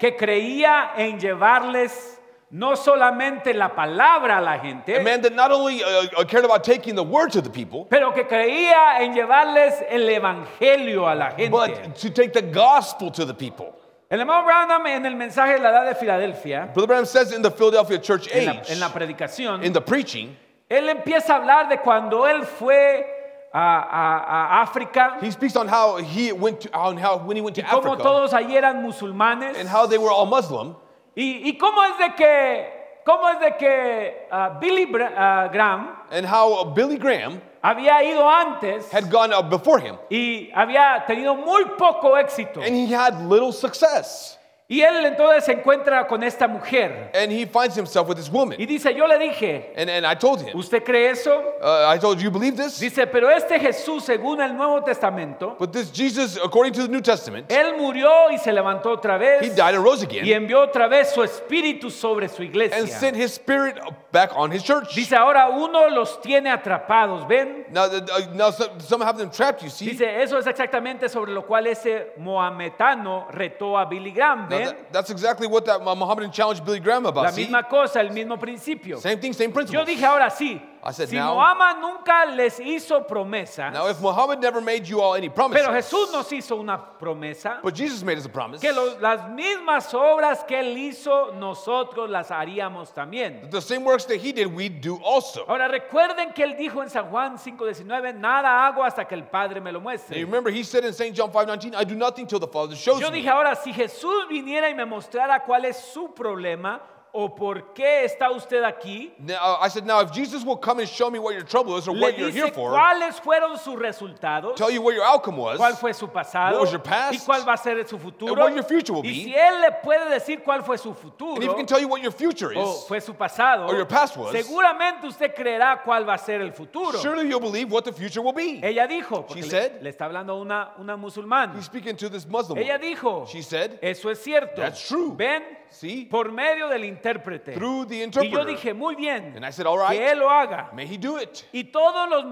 que 0.00 0.16
creía 0.16 0.94
en 0.96 1.16
llevarles 1.20 2.20
no 2.50 2.74
solamente 2.74 3.54
la 3.54 3.68
palabra 3.72 4.38
a 4.38 4.40
la 4.40 4.54
A 4.54 4.58
gente, 4.58 4.98
man 5.00 5.22
that 5.22 5.32
not 5.32 5.52
only 5.52 5.80
uh, 5.84 6.20
uh, 6.20 6.24
cared 6.24 6.44
about 6.44 6.64
taking 6.64 6.96
the 6.96 7.04
word 7.04 7.30
to 7.30 7.40
the 7.40 7.48
people, 7.48 7.86
pero 7.88 8.12
que 8.12 8.24
creía 8.26 9.00
en 9.00 9.14
llevarles 9.14 9.74
el 9.88 10.08
evangelio 10.08 11.06
a 11.08 11.14
la 11.14 11.30
gente. 11.30 11.50
but 11.50 11.94
to 11.94 12.10
take 12.10 12.32
the 12.32 12.42
gospel 12.42 13.12
to 13.12 13.24
the 13.24 13.32
people. 13.34 13.76
El 14.10 14.18
hermano 14.18 14.44
Branham 14.44 14.84
en 14.88 15.06
el 15.06 15.14
mensaje 15.14 15.52
de 15.54 15.60
la 15.60 15.70
edad 15.70 15.86
de 15.86 15.94
Filadelfia, 15.94 16.66
Brother 16.74 16.88
Branham 16.88 17.06
says 17.06 17.32
in 17.32 17.42
the 17.42 17.50
Philadelphia 17.50 17.98
church 17.98 18.28
en 18.32 18.44
la, 18.46 18.52
age, 18.54 18.70
en 18.72 18.80
la 18.80 18.88
predicación, 18.88 19.64
in 19.64 19.72
the 19.72 19.80
preaching, 19.80 20.36
él 20.68 20.88
empieza 20.88 21.34
a 21.34 21.36
hablar 21.36 21.68
de 21.68 21.78
cuando 21.78 22.26
él 22.26 22.42
fue 22.44 23.23
a, 23.54 23.58
a- 23.58 24.60
a 24.60 24.66
África 24.66 25.20
he 25.22 25.30
speaks 25.30 25.54
on 25.56 25.68
how 25.68 25.96
he 25.98 26.32
went 26.32 26.60
to, 26.62 26.68
on 26.76 26.96
how 26.96 27.16
when 27.18 27.36
he 27.36 27.40
went 27.42 27.54
to 27.54 27.62
y 27.62 27.68
cómo 27.70 27.92
Africa 27.94 28.02
todos 28.02 28.32
allí 28.32 28.56
eran 28.56 28.82
musulmanes. 28.82 29.56
and 29.56 29.68
how 29.68 29.86
they 29.86 29.96
were 29.98 30.10
all 30.10 30.26
Muslim, 30.26 30.74
Y, 31.16 31.42
y 31.44 31.52
cómo 31.60 31.80
es 31.84 31.96
de 31.98 32.14
que, 32.16 32.66
cómo 33.06 33.28
es 33.32 33.38
de 33.38 33.56
que 33.56 34.26
ah, 34.32 34.58
Billy 34.60 34.86
Bra- 34.86 35.12
ah, 35.16 35.48
Graham 35.52 35.96
and 36.10 36.26
how 36.26 36.64
Billy 36.64 36.96
Graham 36.98 37.40
había 37.62 38.02
ido 38.02 38.28
antes 38.28 38.90
had 38.90 39.08
gone 39.08 39.30
before 39.48 39.78
him 39.78 39.96
y 40.10 40.50
había 40.54 41.06
tenido 41.06 41.36
muy 41.36 41.64
poco 41.78 42.14
éxito. 42.16 42.60
and 42.60 42.74
he 42.74 42.86
had 42.86 43.24
little 43.28 43.52
success. 43.52 44.36
Y 44.66 44.80
él 44.80 45.04
entonces 45.04 45.44
se 45.44 45.52
encuentra 45.52 46.06
con 46.06 46.22
esta 46.22 46.48
mujer 46.48 47.10
And 47.14 47.30
he 47.30 47.44
finds 47.44 47.76
himself 47.76 48.08
with 48.08 48.16
this 48.16 48.28
y 48.28 48.32
woman. 48.32 48.56
dice, 48.66 48.94
yo 48.94 49.06
le 49.06 49.18
dije, 49.18 49.74
And, 49.76 49.90
and 49.90 50.06
I 50.06 50.14
told 50.14 50.40
him, 50.40 50.56
¿usted 50.56 50.82
cree 50.82 51.10
eso? 51.10 51.32
uh, 51.60 51.86
I 51.94 51.98
told 51.98 52.18
you, 52.18 52.24
you 52.24 52.30
believe 52.30 52.56
this? 52.56 52.80
Dice, 52.80 53.06
pero 53.06 53.28
este 53.28 53.60
Jesús, 53.60 54.04
según 54.04 54.40
el 54.40 54.54
Nuevo 54.56 54.82
Testamento, 54.82 55.56
But 55.58 55.72
this 55.74 55.90
Jesus, 55.92 56.38
according 56.42 56.72
to 56.72 56.82
the 56.86 56.88
New 56.88 57.02
Testament, 57.02 57.50
él 57.50 57.76
murió 57.76 58.30
y 58.30 58.38
se 58.38 58.52
levantó 58.52 58.92
otra 58.92 59.16
he 59.16 59.40
vez 59.40 59.54
died 59.54 59.74
and 59.74 59.84
rose 59.84 60.02
y 60.02 60.06
again 60.06 60.26
envió 60.44 60.60
otra 60.62 60.88
vez 60.88 61.10
su 61.12 61.22
espíritu 61.22 61.90
sobre 61.90 62.28
su 62.30 62.40
and 62.40 62.50
iglesia. 62.50 62.86
sent 62.86 63.16
his 63.18 63.32
spirit 63.34 63.76
back 64.12 64.30
on 64.34 64.50
his 64.50 64.62
church. 64.62 64.94
Dice, 64.94 65.14
ahora 65.14 65.50
uno 65.50 65.90
los 65.90 66.22
tiene 66.22 66.48
atrapados, 66.50 67.28
¿ven? 67.28 67.66
Now, 67.70 67.84
uh, 67.84 68.00
now 68.34 68.50
some, 68.50 68.80
some 68.80 69.02
have 69.04 69.18
them 69.18 69.30
trapped, 69.30 69.62
you 69.62 69.68
see. 69.68 69.90
Dice, 69.90 70.22
eso 70.22 70.38
es 70.38 70.46
exactamente 70.46 71.10
sobre 71.10 71.32
lo 71.32 71.42
cual 71.44 71.66
ese 71.66 72.14
mohametano 72.16 73.26
retó 73.30 73.76
a 73.78 73.84
Billy 73.84 74.10
Graham, 74.12 74.48
¿ven? 74.58 74.66
that- 74.66 74.92
that's 74.92 75.10
exactly 75.10 75.46
what 75.46 75.64
that 75.64 75.80
Mohammedan 75.82 76.30
challenged 76.30 76.64
Billy 76.64 76.80
Graham 76.80 77.04
La 77.04 77.10
about. 77.10 77.32
See? 77.34 77.42
misma 77.46 77.62
cosa, 77.68 78.00
el 78.00 78.10
mismo 78.10 78.38
principio. 78.38 78.98
Same 78.98 79.18
thing, 79.18 79.32
same 79.32 79.52
principle. 79.52 79.80
Yo 79.80 79.84
dije 79.86 80.04
ahora 80.04 80.30
sí, 80.30 80.60
I 80.86 80.92
said, 80.92 81.08
si 81.08 81.16
now- 81.16 81.34
Mohammed 81.34 81.80
nunca 81.80 82.26
les 82.26 82.58
hizo 82.60 83.06
promesa, 83.06 83.70
Now, 83.72 83.88
if 83.88 84.00
Muhammad 84.02 84.38
never 84.40 84.60
made 84.60 84.86
you 84.86 85.00
all 85.00 85.14
any 85.14 85.30
promises, 85.30 85.64
pero 85.64 85.72
Jesús 85.74 86.12
nos 86.12 86.30
hizo 86.30 86.56
una 86.60 86.76
promesa, 86.98 87.60
but 87.62 87.74
Jesus 87.74 88.02
made 88.02 88.18
us 88.18 88.26
a 88.26 88.28
promise 88.28 88.60
que 88.60 88.70
lo- 88.70 88.98
las 89.00 89.26
mismas 89.30 89.94
obras 89.94 90.44
que 90.46 90.58
él 90.60 90.76
hizo, 90.76 91.32
nosotros 91.32 92.10
las 92.10 92.28
haríamos 92.30 92.92
también. 92.92 93.50
the 93.50 93.62
same 93.62 93.82
works 93.82 94.04
that 94.04 94.16
he 94.20 94.30
did, 94.32 94.46
we 94.46 94.68
do 94.68 95.00
also. 95.02 95.44
Ahora 95.48 95.68
recuerden 95.68 96.34
que 96.34 96.44
él 96.44 96.54
dijo 96.58 96.82
en 96.82 96.90
San 96.90 97.06
Juan 97.10 97.38
5:19, 97.38 98.12
nada 98.12 98.66
hago 98.66 98.84
hasta 98.84 99.06
que 99.06 99.14
el 99.14 99.24
Padre 99.24 99.60
me 99.62 99.72
lo 99.72 99.80
muestre. 99.80 100.18
you 100.18 100.26
remember, 100.26 100.50
he 100.52 100.62
said 100.62 100.84
in 100.84 100.92
St. 100.92 101.14
John 101.16 101.30
5:19, 101.32 101.74
"I 101.74 101.84
do 101.84 101.94
nothing 101.94 102.26
till 102.26 102.38
the 102.40 102.46
Father 102.48 102.76
shows 102.76 103.00
Yo 103.00 103.10
me." 103.10 103.22
dije 103.22 103.30
ahora, 103.30 103.54
si 103.56 103.72
Jesús 103.72 104.28
viniera 104.28 104.68
y 104.68 104.74
me 104.74 104.84
mostrara 104.84 105.42
cuál 105.46 105.64
es 105.64 105.78
su 105.78 106.08
problema, 106.12 106.80
o 107.16 107.28
por 107.32 107.72
qué 107.74 108.04
está 108.04 108.30
usted 108.32 108.64
aquí, 108.64 109.12
Now, 109.20 109.58
I 109.60 109.68
said, 109.68 109.86
now 109.86 110.00
if 110.00 110.10
Jesus 110.12 110.44
will 110.44 110.56
come 110.56 110.80
and 110.80 110.88
show 110.88 111.08
me 111.10 111.20
what 111.20 111.32
your 111.34 111.44
trouble 111.44 111.76
is 111.76 111.86
or 111.86 111.94
le 111.94 112.00
what 112.00 112.18
you're 112.18 112.28
here 112.30 112.46
dice 112.46 112.54
for, 112.54 112.72
cuáles 112.72 113.20
fueron 113.20 113.56
sus 113.56 113.76
resultados, 113.76 114.56
tell 114.56 114.70
you 114.70 114.82
what 114.82 114.94
your 114.94 115.04
outcome 115.04 115.36
was, 115.36 115.56
cuál 115.58 115.76
fue 115.78 115.92
su 115.94 116.08
pasado 116.08 116.54
What 116.54 116.60
was 116.62 116.72
your 116.72 116.80
past? 116.82 117.14
y 117.14 117.18
cuál 117.24 117.46
va 117.46 117.52
a 117.54 117.56
ser 117.56 117.86
su 117.86 117.98
futuro. 117.98 118.32
And 118.32 118.38
what 118.40 118.54
your 118.54 118.64
future 118.64 118.92
will 118.92 119.04
y 119.04 119.10
be. 119.10 119.14
si 119.24 119.34
él 119.34 119.60
le 119.60 119.70
puede 119.82 120.10
decir 120.10 120.42
cuál 120.42 120.64
fue 120.64 120.76
su 120.76 120.92
futuro 120.92 121.34
and 121.36 121.44
if 121.44 121.50
he 121.50 121.54
can 121.56 121.66
tell 121.66 121.80
you 121.80 121.86
what 121.88 122.02
your 122.02 122.10
future 122.12 122.52
o 122.56 122.72
is, 122.80 122.84
fue 122.88 123.00
su 123.00 123.14
pasado, 123.14 123.66
or 123.68 123.76
your 123.76 123.86
past 123.86 124.16
was, 124.16 124.32
seguramente 124.34 125.06
usted 125.06 125.34
creerá 125.34 125.82
cuál 125.84 126.04
va 126.08 126.14
a 126.14 126.18
ser 126.18 126.40
el 126.40 126.52
futuro. 126.52 126.98
surely 127.00 127.28
you'll 127.28 127.38
believe 127.40 127.70
what 127.70 127.84
the 127.84 127.92
future 127.92 128.20
will 128.22 128.32
be. 128.32 128.60
Ella 128.62 128.88
dijo, 128.88 129.24
porque 129.26 129.36
She 129.36 129.42
le, 129.42 129.48
said- 129.50 129.82
le 129.82 129.90
está 129.90 130.06
hablando 130.06 130.32
a 130.32 130.40
una, 130.40 130.72
una 130.78 130.96
musulmana. 130.96 131.54
He's 131.54 131.66
speaking 131.66 131.96
to 131.96 132.08
this 132.08 132.26
Muslim 132.26 132.58
Ella 132.58 132.74
woman. 132.74 132.80
dijo, 132.96 133.26
She 133.28 133.40
said, 133.42 133.78
eso 133.80 134.08
es 134.10 134.18
cierto. 134.20 134.56
That's 134.56 134.86
true. 134.88 135.14
Ven, 135.16 135.42
See? 135.70 136.04
por 136.06 136.30
medio 136.30 136.68
del 136.68 136.84
intérprete. 137.04 137.54
Through 137.54 137.86
the 137.88 137.96
Y 137.96 137.98
yo 137.98 138.04
interpreter. 138.04 138.46
dije, 138.46 138.74
muy 138.74 138.94
bien, 138.96 139.34
And 139.36 139.44
I 139.44 139.50
said, 139.52 139.66
all 139.66 139.78
right. 139.78 139.90
que 139.98 140.10
él 140.10 140.18
lo 140.18 140.30
haga. 140.30 140.70
May 140.72 140.86
he 140.86 140.96
do 140.98 141.18
it. 141.20 141.44
Y 141.52 141.64
todos 141.64 142.08
los 142.08 142.24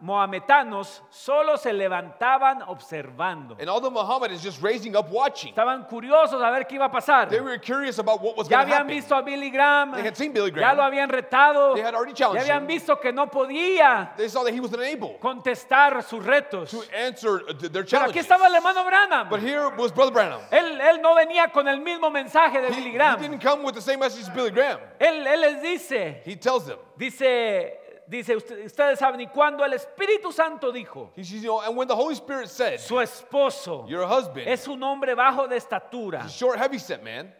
mohametanos 0.00 1.02
solo 1.10 1.56
se 1.56 1.72
levantaban 1.72 2.62
observando. 2.68 3.56
And 3.58 3.68
all 3.68 3.80
the 3.80 3.90
Muhammad 3.90 4.30
is 4.32 4.42
just 4.42 4.62
raising 4.62 4.94
up 4.96 5.10
watching. 5.10 5.50
Estaban 5.52 5.86
curiosos 5.88 6.40
a 6.42 6.50
ver 6.50 6.64
qué 6.66 6.76
iba 6.76 6.86
a 6.86 6.90
pasar. 6.90 7.28
They 7.28 7.40
were 7.40 7.58
curious 7.58 7.98
about 7.98 8.20
what 8.22 8.36
was 8.36 8.48
Ya 8.48 8.60
habían 8.60 8.78
happen. 8.82 8.88
visto 8.88 9.14
a 9.16 9.22
Billy 9.22 9.50
Graham, 9.50 9.92
They 9.92 10.02
had 10.02 10.16
seen 10.16 10.32
Billy 10.32 10.50
ya 10.50 10.54
Graham. 10.56 10.76
lo 10.76 10.82
habían 10.84 11.08
retado, 11.08 11.74
They 11.74 11.82
had 11.82 11.94
already 11.94 12.12
ya 12.12 12.26
challenged 12.26 12.48
habían 12.48 12.62
him. 12.62 12.66
visto 12.68 12.96
que 13.00 13.12
no 13.12 13.26
podía 13.28 14.14
They 14.16 14.28
saw 14.28 14.44
that 14.44 14.52
he 14.54 14.60
was 14.60 14.72
unable 14.72 15.18
contestar 15.20 16.02
sus 16.02 16.24
retos. 16.24 16.70
to 16.70 16.82
answer 16.96 17.40
th- 17.40 17.72
their 17.72 17.84
Pero 17.84 18.04
aquí 18.06 18.20
challenges. 18.20 18.22
estaba 18.26 18.46
el 18.46 18.54
hermano 18.54 18.84
Branham. 18.84 19.28
But 19.28 19.40
here 19.40 19.68
was 19.76 19.92
Brother 19.92 20.12
Branham. 20.12 20.40
Él, 20.50 20.80
él 20.80 21.00
no 21.02 21.14
venía 21.14 21.50
con 21.52 21.66
el 21.68 21.80
mismo 21.80 22.10
mensaje 22.10 22.60
de 22.60 22.68
He, 22.68 22.74
Billy 22.76 22.90
he 22.90 22.92
Graham. 22.94 23.20
didn't 23.20 23.40
come 23.42 23.62
with 23.62 23.74
the 23.74 23.80
same 23.82 23.98
message 24.00 24.22
as 24.22 24.28
Billy 24.30 24.50
Graham. 24.50 24.78
Él, 25.00 25.26
él 25.26 25.40
les 25.40 25.62
dice, 25.62 26.22
He 26.24 26.36
tells 26.36 26.66
them, 26.66 26.78
dice, 26.96 27.72
dice, 28.08 28.36
"Usted- 28.36 28.64
ustedes 28.66 28.98
saben, 28.98 29.20
y 29.20 29.26
cuando 29.28 29.64
el 29.64 29.72
Espíritu 29.74 30.32
Santo 30.32 30.72
dijo, 30.72 31.10
he 31.16 31.22
says, 31.24 31.42
you 31.42 31.48
know, 31.50 31.60
and 31.60 31.76
when 31.76 31.86
the 31.86 31.94
Holy 31.94 32.14
Spirit 32.14 32.48
said, 32.48 32.78
su 32.80 32.96
esposo 33.00 33.86
your 33.88 34.04
husband, 34.06 34.46
es 34.48 34.66
un 34.66 34.82
hombre 34.82 35.14
bajo 35.14 35.46
de 35.48 35.56
estatura, 35.56 36.24
a 36.24 36.28
short, 36.28 36.58
heavy 36.58 36.78
set 36.78 37.02
man 37.02 37.32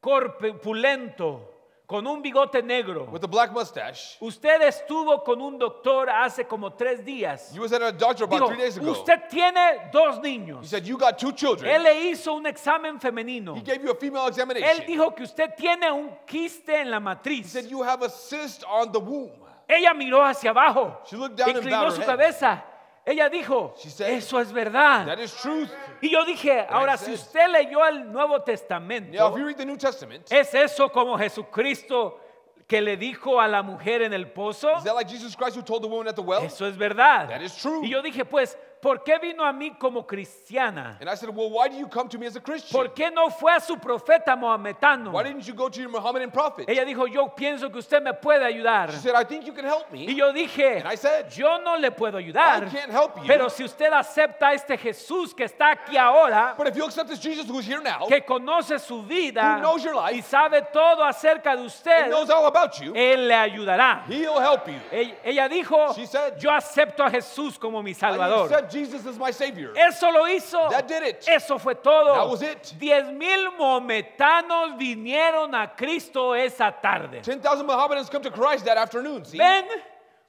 corpulento, 0.00 1.40
con 1.86 2.04
un 2.06 2.20
bigote 2.20 2.62
negro. 2.64 3.08
with 3.12 3.22
a 3.22 3.28
black 3.28 3.52
mustache, 3.52 4.16
Usted 4.20 4.60
estuvo 4.62 5.22
con 5.24 5.40
un 5.40 5.56
doctor 5.58 6.08
hace 6.10 6.44
como 6.44 6.70
tres 6.72 7.04
días. 7.04 7.52
you 7.54 7.62
was 7.62 7.72
at 7.72 7.80
a 7.80 7.92
doctor 7.92 8.24
about 8.24 8.48
three 8.48 8.56
days 8.58 8.76
ago. 8.76 8.90
usted 8.90 9.28
tiene 9.30 9.88
dos 9.92 10.16
He 10.16 10.22
niños. 10.38 10.64
said, 10.66 10.84
you 10.84 10.96
got 10.98 11.16
two 11.18 11.30
children. 11.32 11.70
Él 11.70 11.84
le 11.84 12.10
hizo 12.10 12.34
un 12.34 12.46
examen 12.46 12.98
femenino. 12.98 13.54
He 13.56 13.60
gave 13.62 13.82
you 13.84 13.90
a 13.90 13.94
female 13.94 14.24
Él 14.26 14.28
examination. 14.30 14.86
dijo 14.86 15.14
que 15.14 15.22
usted 15.24 15.54
tiene 15.56 15.90
un 15.92 16.10
quiste 16.26 16.70
en 16.80 16.90
la 16.90 16.96
He 16.96 17.00
matriz. 17.00 17.46
said, 17.52 17.66
you 17.70 17.82
have 17.84 18.02
a 18.02 18.08
cyst 18.10 18.64
on 18.68 18.90
the 18.90 18.98
womb. 18.98 19.30
Ella 19.68 19.94
miró 19.94 20.24
hacia 20.24 20.50
abajo, 20.50 21.00
She 21.06 21.16
looked 21.16 21.36
down 21.36 21.50
and 21.50 21.58
inclinó 21.58 21.90
su 21.90 22.02
cabeza. 22.02 22.64
Ella 23.04 23.28
dijo, 23.28 23.72
eso 24.00 24.40
es 24.40 24.52
verdad. 24.52 25.06
That 25.06 25.20
is 25.20 25.32
truth. 25.32 25.70
Y 26.00 26.10
yo 26.10 26.24
dije, 26.24 26.66
ahora 26.68 26.96
si 26.96 27.12
usted 27.12 27.48
leyó 27.48 27.86
el 27.86 28.10
Nuevo 28.10 28.42
Testamento, 28.42 29.12
you 29.12 29.44
read 29.44 29.56
the 29.56 29.64
New 29.64 29.76
Testament, 29.76 30.26
¿es 30.28 30.52
eso 30.54 30.88
como 30.88 31.16
Jesucristo 31.16 32.18
que 32.66 32.80
le 32.80 32.96
dijo 32.96 33.40
a 33.40 33.46
la 33.46 33.62
mujer 33.62 34.02
en 34.02 34.12
el 34.12 34.26
pozo? 34.32 34.76
is 34.76 34.82
that 34.82 34.94
like 34.94 35.08
Jesus 35.08 35.36
Christ 35.36 35.56
who 35.56 35.62
told 35.62 35.82
the 35.82 35.88
woman 35.88 36.08
at 36.08 36.16
the 36.16 36.22
well? 36.22 36.42
Eso 36.42 36.66
es 36.66 36.76
verdad. 36.76 37.28
That 37.28 37.42
is 37.42 37.54
true. 37.56 37.80
Y 37.84 37.90
yo 37.90 38.02
dije, 38.02 38.24
pues, 38.24 38.58
¿por 38.86 39.02
qué 39.02 39.18
vino 39.18 39.44
a 39.44 39.52
mí 39.52 39.72
como 39.76 40.06
cristiana? 40.06 40.96
And 41.00 41.10
I 41.10 41.16
said, 41.16 41.30
well, 41.34 41.50
why 41.50 41.66
do 41.68 41.76
you 41.76 41.88
come 41.88 42.08
to 42.08 42.18
me 42.18 42.26
as 42.26 42.36
a 42.36 42.40
Christian? 42.40 42.70
¿Por 42.72 42.94
qué 42.94 43.10
no 43.10 43.30
fue 43.30 43.52
a 43.52 43.58
su 43.60 43.76
profeta 43.78 44.36
mohametano? 44.36 45.10
Why 45.10 45.24
didn't 45.24 45.44
you 45.44 45.54
go 45.54 45.68
to 45.68 45.80
your 45.80 45.90
Mohammedan 45.90 46.30
prophet? 46.30 46.68
Ella 46.68 46.84
dijo, 46.84 47.06
yo 47.08 47.34
pienso 47.34 47.68
que 47.72 47.78
usted 47.80 48.00
me 48.00 48.12
puede 48.12 48.44
ayudar. 48.44 48.92
She 48.92 48.98
said, 48.98 49.14
I 49.16 49.24
think 49.24 49.44
you 49.44 49.52
can 49.52 49.64
help 49.64 49.86
Y 49.92 50.06
me. 50.06 50.14
yo 50.14 50.32
dije, 50.32 50.78
And 50.78 50.86
I 50.86 50.94
said, 50.96 51.30
yo 51.36 51.58
no 51.58 51.76
le 51.76 51.90
puedo 51.90 52.16
ayudar. 52.18 52.62
I 52.62 52.70
can't 52.70 52.92
help 52.92 53.16
you. 53.16 53.26
Pero 53.26 53.48
si 53.48 53.64
usted 53.64 53.92
acepta 53.92 54.50
a 54.50 54.54
este 54.54 54.76
Jesús 54.78 55.34
que 55.34 55.44
está 55.44 55.72
aquí 55.72 55.96
ahora, 55.96 56.54
But 56.56 56.68
if 56.68 56.76
you 56.76 56.84
accept 56.84 57.08
this 57.08 57.18
Jesus 57.18 57.48
who's 57.48 57.66
here 57.66 57.82
now, 57.82 58.06
que 58.06 58.20
conoce 58.20 58.78
su 58.78 59.02
vida 59.02 59.56
Who 59.56 59.62
knows 59.62 59.82
your 59.82 59.96
life, 59.96 60.14
y 60.16 60.22
sabe 60.22 60.62
todo 60.72 61.02
acerca 61.02 61.56
de 61.56 61.62
usted, 61.64 62.04
and 62.04 62.10
knows 62.12 62.30
all 62.30 62.46
about 62.46 62.80
you, 62.80 62.92
Él 62.94 63.26
le 63.26 63.34
ayudará. 63.34 64.04
he'll 64.06 64.38
help 64.38 64.68
you. 64.68 64.78
Ell- 64.92 65.16
Ella 65.24 65.48
dijo, 65.48 65.92
She 65.94 66.06
said, 66.06 66.38
yo 66.38 66.50
acepto 66.52 67.02
a 67.04 67.10
Jesús 67.10 67.58
como 67.58 67.82
mi 67.82 67.92
Salvador. 67.94 68.48
Jesus 68.76 69.06
as 69.06 69.18
my 69.18 69.30
Savior. 69.30 69.72
Eso 69.76 70.10
lo 70.10 70.26
hizo. 70.26 70.70
That 70.70 70.86
did 70.86 71.02
it. 71.02 71.24
Eso 71.26 71.58
fue 71.58 71.74
todo. 71.74 72.14
That 72.14 72.28
was 72.28 72.42
it. 72.42 72.74
Diez 72.78 73.10
mil 73.12 73.52
mometanos 73.58 74.78
vinieron 74.78 75.54
a 75.54 75.74
Cristo 75.74 76.34
esa 76.34 76.70
tarde. 76.70 77.22
10,000 77.22 77.66
Mohammedans 77.66 78.10
come 78.10 78.22
to 78.22 78.30
Christ 78.30 78.64
that 78.64 78.76
afternoon, 78.76 79.24
see? 79.24 79.38
Ven 79.38 79.64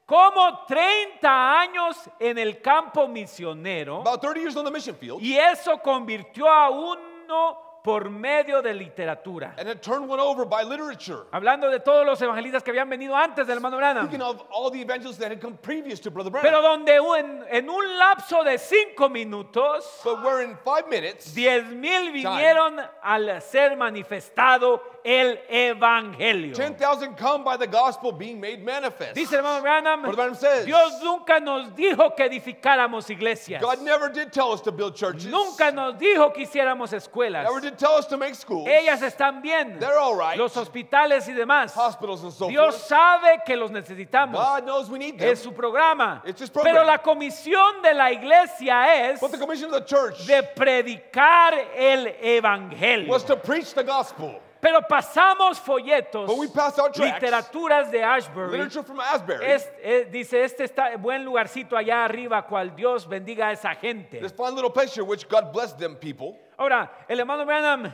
como 0.06 0.66
30 0.68 1.60
años 1.60 2.10
en 2.20 2.38
el 2.38 2.62
campo 2.62 3.10
misionero 3.10 4.00
About 4.00 4.22
30 4.22 4.40
years 4.40 4.56
on 4.56 4.64
the 4.64 4.72
mission 4.72 4.96
field, 4.96 5.22
y 5.22 5.38
eso 5.38 5.78
convirtió 5.80 6.48
a 6.48 6.70
uno 6.70 7.67
por 7.88 8.10
medio 8.10 8.62
de 8.62 8.74
literatura. 8.74 9.54
and 9.58 9.70
it 9.70 9.82
turned 9.82 10.10
one 10.10 10.20
over 10.20 10.44
by 10.44 10.62
literature. 10.62 11.26
Hablando 11.32 11.72
de 11.72 11.80
todos 11.80 12.06
los 12.06 12.22
evangelistas 12.22 12.62
que 12.62 12.72
habían 12.72 12.90
venido 12.90 13.16
antes 13.16 13.48
del 13.48 13.56
hermano 13.56 13.78
Branham. 13.78 14.08
Speaking 14.08 14.22
of 14.22 14.44
all 14.52 14.70
the 14.70 14.82
evangelists 14.82 15.20
that 15.20 15.32
had 15.32 15.40
come 15.40 15.58
previous 15.62 16.02
to 16.02 16.12
Brother 16.12 16.30
Pero 16.42 16.62
donde 16.62 17.00
un- 17.00 17.46
en 17.50 17.70
un 17.70 17.98
lapso 17.98 18.44
de 18.44 18.58
cinco 18.58 19.08
minutos, 19.08 20.02
But 20.04 20.22
where 20.22 20.42
in 20.42 20.58
five 20.66 20.90
minutes, 20.90 21.34
diez 21.34 21.64
mil 21.72 22.12
vinieron 22.12 22.78
al 23.02 23.42
ser 23.42 23.78
manifestado 23.78 24.82
el 25.08 25.40
evangelio. 25.50 26.54
10,000 26.54 27.16
come 27.16 27.46
by 27.46 27.56
the 27.56 27.68
gospel 27.68 28.12
being 28.12 28.42
made 28.42 28.62
manifest. 28.62 29.14
Dice 29.16 29.32
el 29.32 29.38
hermano 29.38 29.62
Branham, 29.62 30.02
Brother 30.02 30.16
Branham 30.18 30.36
says, 30.36 30.66
Dios 30.66 31.02
nunca 31.02 31.40
nos 31.40 31.74
dijo 31.74 32.14
que 32.14 32.26
edificáramos 32.26 33.10
iglesias. 33.10 33.62
God 33.62 33.82
never 33.84 34.10
did 34.10 34.34
tell 34.34 34.52
us 34.52 34.60
to 34.62 34.74
build 34.74 34.98
churches. 34.98 35.28
Nunca 35.28 35.72
nos 35.72 35.98
dijo 35.98 36.34
que 36.34 36.44
hiciéramos 36.44 36.92
escuelas. 36.92 37.46
Never 37.46 37.62
did 37.62 37.77
tell 37.78 37.94
us 37.94 38.06
to 38.08 38.18
make 38.18 38.36
schools, 38.36 38.68
Ellas 38.68 39.02
están 39.02 39.42
bien. 39.42 39.80
They're 39.80 39.98
all 40.00 40.16
right. 40.16 40.38
Los 40.38 40.56
hospitales 40.56 41.28
y 41.28 41.34
demás. 41.34 41.74
hospitals, 41.74 42.24
and 42.24 42.34
so 42.34 42.50
Dios 42.50 42.76
forth. 42.76 42.88
sabe 42.88 43.40
que 43.46 43.56
los 43.56 43.72
necesitamos. 43.72 44.34
God 44.34 44.66
knows 44.66 44.90
we 44.90 44.98
need 45.00 45.18
them. 45.20 45.30
Es 45.30 45.42
su 45.42 45.52
programa. 45.52 46.22
It's 46.26 46.42
his 46.42 46.50
program. 46.50 46.74
Pero 46.76 46.86
la 46.86 46.98
comisión 47.00 47.82
de 47.84 47.94
la 47.94 48.12
iglesia 48.12 49.10
es 49.12 49.20
But 49.20 49.32
the 49.32 49.38
commission 49.38 49.74
of 49.74 49.74
the 49.74 49.86
church 49.86 50.26
de 50.26 50.44
predicar 50.56 51.54
el 51.76 52.08
evangelio. 52.22 53.08
was 53.08 53.24
to 53.24 53.36
preach 53.36 53.74
the 53.74 53.84
gospel. 53.84 54.40
Pero 54.60 54.82
pasamos 54.88 55.60
folletos, 55.60 56.26
But 56.28 56.38
we 56.38 56.48
passed 56.48 56.80
out 56.80 56.94
tracts, 56.94 57.22
literaturas 57.24 57.92
de 57.92 58.02
Ashbury. 58.04 58.52
literature 58.52 58.84
from 58.84 59.00
Asbury. 59.00 59.46
Es- 59.46 59.70
dice, 60.12 60.44
este 60.44 60.64
está 60.64 60.98
buen 60.98 61.24
lugarcito 61.24 61.78
allá 61.78 62.04
arriba, 62.06 62.42
cual 62.48 62.76
Dios 62.76 63.06
bendiga 63.08 63.48
a 63.50 63.52
esa 63.52 63.76
gente. 63.76 64.20
This 64.20 64.32
fine 64.32 64.56
little 64.56 64.72
place 64.72 64.94
here, 64.96 65.04
which 65.06 65.28
God 65.30 65.52
bless 65.54 65.74
them 65.74 65.96
people. 65.96 66.38
Ahora, 66.58 66.90
el 67.08 67.20
hermano 67.20 67.46
Branham 67.46 67.94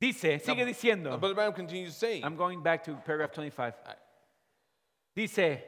dice, 0.00 0.38
sigue 0.38 0.62
Now, 0.62 0.66
diciendo, 0.66 1.18
Brother 1.20 1.34
Branham 1.34 1.52
continues 1.52 1.94
saying, 1.94 2.24
I'm 2.24 2.36
going 2.36 2.62
back 2.62 2.84
to 2.84 2.94
paragraph 3.04 3.32
25. 3.32 3.74
Dice, 5.14 5.62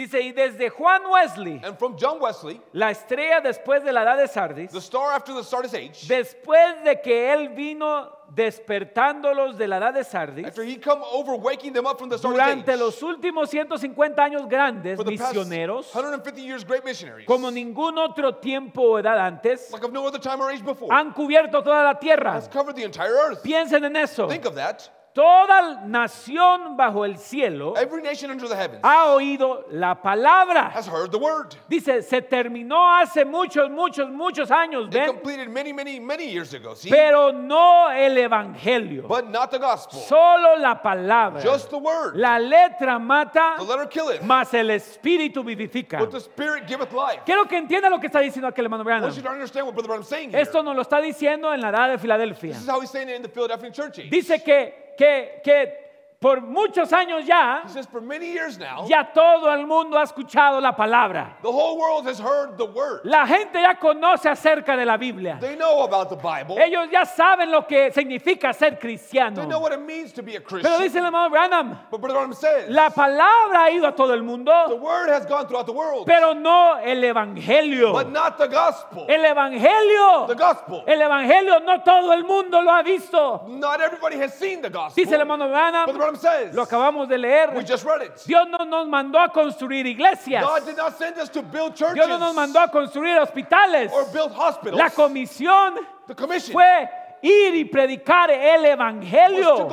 dice, 0.00 0.20
y 0.20 0.32
desde 0.32 0.70
Juan 0.70 1.02
Wesley, 1.06 1.60
and 1.64 1.78
from 1.78 1.96
John 1.96 2.18
Wesley, 2.20 2.60
la 2.72 2.90
estrella 2.90 3.40
después 3.40 3.84
de 3.84 3.92
la 3.92 4.02
edad 4.02 4.16
de 4.16 4.28
Sardis, 4.28 4.70
the 4.70 4.78
star 4.78 5.14
after 5.14 5.34
the 5.34 5.44
Sardis 5.44 5.74
age, 5.74 6.06
después 6.08 6.82
de 6.84 7.00
que 7.00 7.32
él 7.32 7.50
vino 7.50 8.18
despertándolos 8.34 9.58
de 9.58 9.66
la 9.66 9.78
edad 9.78 9.94
de 9.94 10.04
Sardis, 10.04 10.46
after 10.46 10.62
he 10.64 10.76
come 10.76 11.02
over 11.12 11.34
waking 11.34 11.72
them 11.72 11.86
up 11.86 11.98
from 11.98 12.08
the 12.08 12.18
Sardis 12.18 12.38
durante 12.38 12.72
age, 12.72 12.78
los 12.78 13.02
últimos 13.02 13.50
150 13.50 14.22
años 14.22 14.48
grandes, 14.48 14.96
for 14.96 15.04
the 15.04 15.16
past 15.16 15.34
misioneros, 15.34 15.92
150 15.94 16.40
years, 16.40 16.64
great 16.64 16.84
missionaries, 16.84 17.26
como 17.26 17.50
ningún 17.50 17.98
otro 17.98 18.36
tiempo 18.36 18.82
o 18.82 18.98
edad 18.98 19.18
antes, 19.18 19.70
like 19.72 19.84
of 19.84 19.92
no 19.92 20.06
other 20.06 20.20
time 20.20 20.40
or 20.40 20.50
age 20.50 20.64
before, 20.64 20.94
han 20.94 21.12
cubierto 21.12 21.62
toda 21.62 21.82
la 21.82 21.98
tierra. 21.98 22.32
has 22.32 22.48
covered 22.48 22.76
the 22.76 22.84
entire 22.84 23.14
earth. 23.14 23.42
Piensen 23.42 23.84
en 23.84 23.96
eso. 23.96 24.28
Think 24.28 24.46
of 24.46 24.54
that. 24.54 24.88
Toda 25.12 25.84
nación 25.86 26.76
bajo 26.76 27.04
el 27.04 27.16
cielo 27.18 27.74
Every 27.76 28.00
nation 28.00 28.30
under 28.30 28.46
the 28.48 28.54
heavens 28.54 28.80
ha 28.84 29.12
oído 29.12 29.64
la 29.72 30.00
palabra. 30.00 30.70
has 30.72 30.86
heard 30.86 31.10
the 31.10 31.18
word. 31.18 31.56
Dice, 31.68 32.02
se 32.02 32.22
terminó 32.22 32.88
hace 32.96 33.24
muchos, 33.24 33.68
muchos, 33.70 34.08
muchos 34.10 34.50
años, 34.52 34.86
It 34.86 34.92
¿ven? 34.92 35.06
completed 35.08 35.48
many, 35.48 35.72
many, 35.72 35.98
many 35.98 36.26
years 36.30 36.54
ago. 36.54 36.74
See? 36.74 36.90
Pero 36.90 37.32
no 37.32 37.88
el 37.90 38.16
evangelio, 38.18 39.08
But 39.08 39.28
not 39.28 39.50
the 39.50 39.58
gospel. 39.58 39.98
solo 40.00 40.56
la 40.58 40.80
palabra. 40.80 41.42
Just 41.42 41.70
the 41.70 41.78
word. 41.78 42.14
La 42.16 42.38
letra 42.38 43.00
mata, 43.00 43.56
The 43.58 43.64
letter 43.64 43.86
killeth, 43.88 44.22
mas 44.22 44.54
el 44.54 44.68
espíritu 44.70 45.42
vivifica. 45.42 45.98
but 45.98 46.12
the 46.12 46.20
spirit 46.20 46.68
giveth 46.68 46.92
life. 46.92 47.22
Quiero 47.26 47.46
que 47.46 47.58
entienda 47.58 47.90
lo 47.90 47.98
que 47.98 48.06
está 48.06 48.20
diciendo 48.20 48.46
aquel 48.46 48.64
hermano 48.66 48.84
Branham. 48.84 49.10
Esto 49.10 50.62
nos 50.62 50.76
lo 50.76 50.82
está 50.82 51.00
diciendo 51.00 51.52
en 51.52 51.60
la 51.60 51.70
edad 51.70 51.88
de 51.90 51.98
Filadelfia. 51.98 52.52
This 52.52 52.62
is 52.62 52.68
how 52.68 52.80
he's 52.80 52.90
saying 52.90 53.08
it 53.08 53.16
in 53.16 53.22
the 53.22 53.28
Philadelphia 53.28 53.72
church 53.72 53.98
age. 53.98 54.08
Dice 54.10 54.40
que, 54.44 54.89
que, 55.00 55.40
que 55.42 55.89
por 56.20 56.42
muchos 56.42 56.92
años 56.92 57.24
ya, 57.24 57.62
says, 57.66 57.86
for 57.86 58.02
many 58.02 58.26
years 58.30 58.58
now, 58.58 58.84
ya 58.86 59.02
todo 59.10 59.50
el 59.54 59.66
mundo 59.66 59.96
ha 59.96 60.02
escuchado 60.02 60.60
la 60.60 60.76
palabra. 60.76 61.38
the 61.40 61.50
whole 61.50 61.78
world 61.78 62.06
has 62.06 62.18
heard 62.20 62.58
the 62.58 62.64
word. 62.66 63.00
La 63.04 63.26
gente 63.26 63.54
ya 63.58 63.74
conoce 63.78 64.28
acerca 64.28 64.76
de 64.76 64.84
la 64.84 64.98
Biblia. 64.98 65.38
They 65.40 65.56
know 65.56 65.82
about 65.82 66.10
the 66.10 66.16
Bible. 66.16 66.58
Ellos 66.58 66.90
ya 66.92 67.06
saben 67.06 67.50
lo 67.50 67.66
que 67.66 67.90
significa 67.92 68.52
ser 68.52 68.72
They 68.72 68.76
know 68.76 68.80
cristiano. 68.80 69.58
what 69.60 69.72
it 69.72 69.80
means 69.80 70.12
to 70.12 70.22
be 70.22 70.36
a 70.36 70.40
Pero 70.40 70.60
Christian. 70.60 70.82
dice 70.82 70.98
el 70.98 71.06
hermano 71.06 71.30
Branham, 71.30 71.78
But 71.90 72.02
Brother 72.02 72.18
Branham 72.18 72.34
says, 72.34 72.68
la 72.68 72.90
palabra 72.90 73.64
ha 73.64 73.70
ido 73.70 73.86
a 73.88 73.92
todo 73.96 74.12
el 74.12 74.20
the 74.20 74.26
mundo, 74.26 74.76
word 74.76 75.08
has 75.08 75.24
gone 75.24 75.46
throughout 75.46 75.64
the 75.64 75.72
world, 75.72 76.04
pero 76.06 76.34
no 76.34 76.76
el 76.84 77.02
evangelio. 77.02 77.94
but 77.94 78.10
not 78.12 78.36
the 78.36 78.46
gospel. 78.46 79.06
El 79.08 79.24
evangelio, 79.24 80.26
The 80.28 80.34
gospel. 80.34 80.84
el 80.86 81.00
evangelio 81.00 81.60
no 81.64 81.82
todo 81.82 82.12
el 82.12 82.24
mundo 82.24 82.60
lo 82.60 82.70
ha 82.72 82.82
visto. 82.82 83.46
Not 83.48 83.80
everybody 83.80 84.16
has 84.18 84.34
seen 84.34 84.60
the 84.60 84.68
gospel. 84.68 85.02
Dice 85.02 85.14
el 85.14 85.20
hermano 85.22 85.48
Branham, 85.48 85.86
Says, 86.16 86.54
lo 86.54 86.64
acabamos 86.64 87.08
de 87.08 87.18
leer. 87.18 87.54
we 87.54 87.64
just 87.64 87.84
read 87.84 88.02
it. 88.02 88.22
Dios 88.26 88.48
no 88.48 88.64
nos 88.64 88.88
mandó 88.88 89.18
a 89.18 89.32
construir 89.32 89.86
iglesias. 89.86 90.42
God 90.44 90.64
did 90.64 90.76
not 90.76 90.96
send 90.98 91.18
us 91.18 91.28
to 91.30 91.42
build 91.42 91.74
churches 91.74 91.94
Dios 91.94 92.08
no 92.08 92.18
nos 92.18 92.34
mandó 92.34 92.60
a 92.60 92.70
construir 92.70 93.18
hospitales. 93.18 93.90
or 93.92 94.04
build 94.12 94.32
hospitals. 94.32 94.76
La 94.78 94.90
comisión 94.90 95.74
the 96.06 96.14
commission 96.14 96.52
fue 96.52 96.88
ir 97.22 97.54
y 97.54 97.64
predicar 97.64 98.30
el 98.30 98.64
evangelio. 98.64 99.68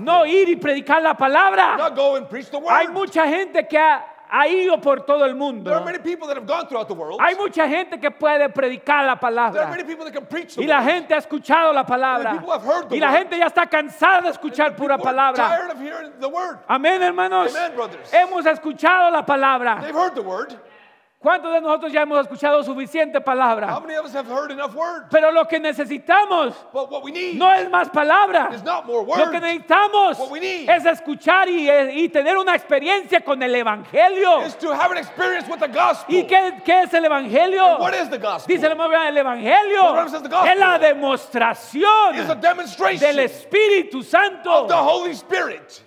No 0.00 0.26
ir 0.26 0.48
y 0.48 0.56
predicar 0.56 1.02
la 1.02 1.14
palabra. 1.14 1.76
not 1.76 1.94
go 1.94 2.16
and 2.16 2.28
preach 2.28 2.50
the 2.50 2.58
word. 2.58 2.72
Hay 2.72 2.88
mucha 2.88 3.26
gente 3.26 3.66
que 3.66 3.78
ha, 3.78 4.04
ha 4.30 4.46
ido 4.48 4.80
por 4.80 5.00
todo 5.04 5.24
el 5.24 5.34
mundo. 5.34 5.70
there 5.70 5.78
are 5.78 5.84
many 5.84 5.98
people 5.98 6.26
that 6.28 6.36
have 6.36 6.46
gone 6.46 6.66
throughout 6.68 6.86
the 6.88 6.94
world. 6.94 7.18
Hay 7.20 7.34
mucha 7.34 7.66
gente 7.68 7.98
que 7.98 8.10
puede 8.10 8.48
predicar 8.50 9.04
la 9.04 9.16
there 9.16 9.28
are 9.28 9.50
palabra. 9.52 9.70
many 9.70 9.84
people 9.84 10.04
that 10.04 10.12
can 10.14 10.26
preach 10.26 10.54
the 10.54 10.62
Y 10.62 10.66
la 10.66 10.78
word. 10.80 10.84
gente 10.90 11.14
ha 11.14 11.18
escuchado 11.18 11.72
la 11.72 11.80
And 11.80 11.88
palabra. 11.88 12.32
people 12.32 12.52
have 12.52 12.62
heard 12.62 12.88
the 12.88 12.96
Y 12.96 13.00
la 13.00 13.08
word. 13.10 13.18
gente 13.18 13.38
ya 13.38 13.46
está 13.46 13.66
cansada 13.68 14.22
de 14.22 14.28
escuchar 14.30 14.76
pura 14.76 14.96
palabra. 14.98 15.48
tired 15.48 15.70
of 15.72 15.80
hearing 15.80 16.12
the 16.20 16.28
word. 16.28 16.58
Amén, 16.68 17.02
hermanos. 17.02 17.54
Amen, 17.54 17.74
brothers. 17.74 18.10
Hemos 18.12 18.46
escuchado 18.46 19.10
la 19.10 19.24
palabra. 19.26 19.80
They've 19.82 19.94
heard 19.94 20.14
the 20.14 20.22
word. 20.22 20.54
¿Cuántos 21.22 21.52
de 21.52 21.60
nosotros 21.60 21.92
ya 21.92 22.00
hemos 22.00 22.18
escuchado 22.18 22.62
suficiente 22.62 23.18
How 23.18 23.22
palabra? 23.24 23.78
many 23.80 23.94
of 23.98 24.06
us 24.06 24.14
have 24.14 24.26
heard 24.26 24.50
enough 24.52 24.74
word? 24.74 25.10
Pero 25.10 25.30
lo 25.30 25.46
que 25.46 25.60
necesitamos 25.60 26.54
But 26.72 26.90
what 26.90 27.02
we 27.04 27.12
need 27.12 27.34
no 27.34 27.52
es 27.52 27.68
más 27.68 27.90
palabra. 27.90 28.48
is 28.54 28.62
not 28.62 28.86
more 28.86 29.04
Lo 29.04 29.30
que 29.30 29.38
necesitamos 29.38 30.18
What 30.18 30.30
we 30.30 30.40
need 30.40 30.66
es 30.70 30.86
escuchar 30.86 31.46
y, 31.50 31.68
y 31.68 32.08
tener 32.08 32.38
una 32.38 32.54
experiencia 32.54 33.20
con 33.22 33.42
el 33.42 33.54
Evangelio. 33.54 34.46
Is 34.46 34.56
to 34.56 34.72
have 34.72 34.92
an 34.92 34.96
experience 34.96 35.46
with 35.46 35.58
the 35.60 35.68
gospel. 35.68 36.14
¿Y 36.14 36.22
qué, 36.26 36.62
qué 36.64 36.84
es 36.84 36.94
el 36.94 37.04
Evangelio? 37.04 37.76
What 37.78 37.92
is 37.92 38.08
the 38.08 38.16
gospel? 38.18 38.54
Dice 38.54 38.64
el 38.64 38.72
Evangelio 39.18 40.06
The 40.22 40.28
gospel 40.30 40.52
es 40.52 40.58
la 40.58 40.78
demostración 40.78 42.14
It's 42.14 42.30
a 42.30 42.34
demonstration 42.34 42.98
del 42.98 43.18
Espíritu 43.18 43.98
of 43.98 44.04
the 44.04 44.10
Santo. 44.10 44.66
Holy 44.68 45.12
Spirit. 45.12 45.82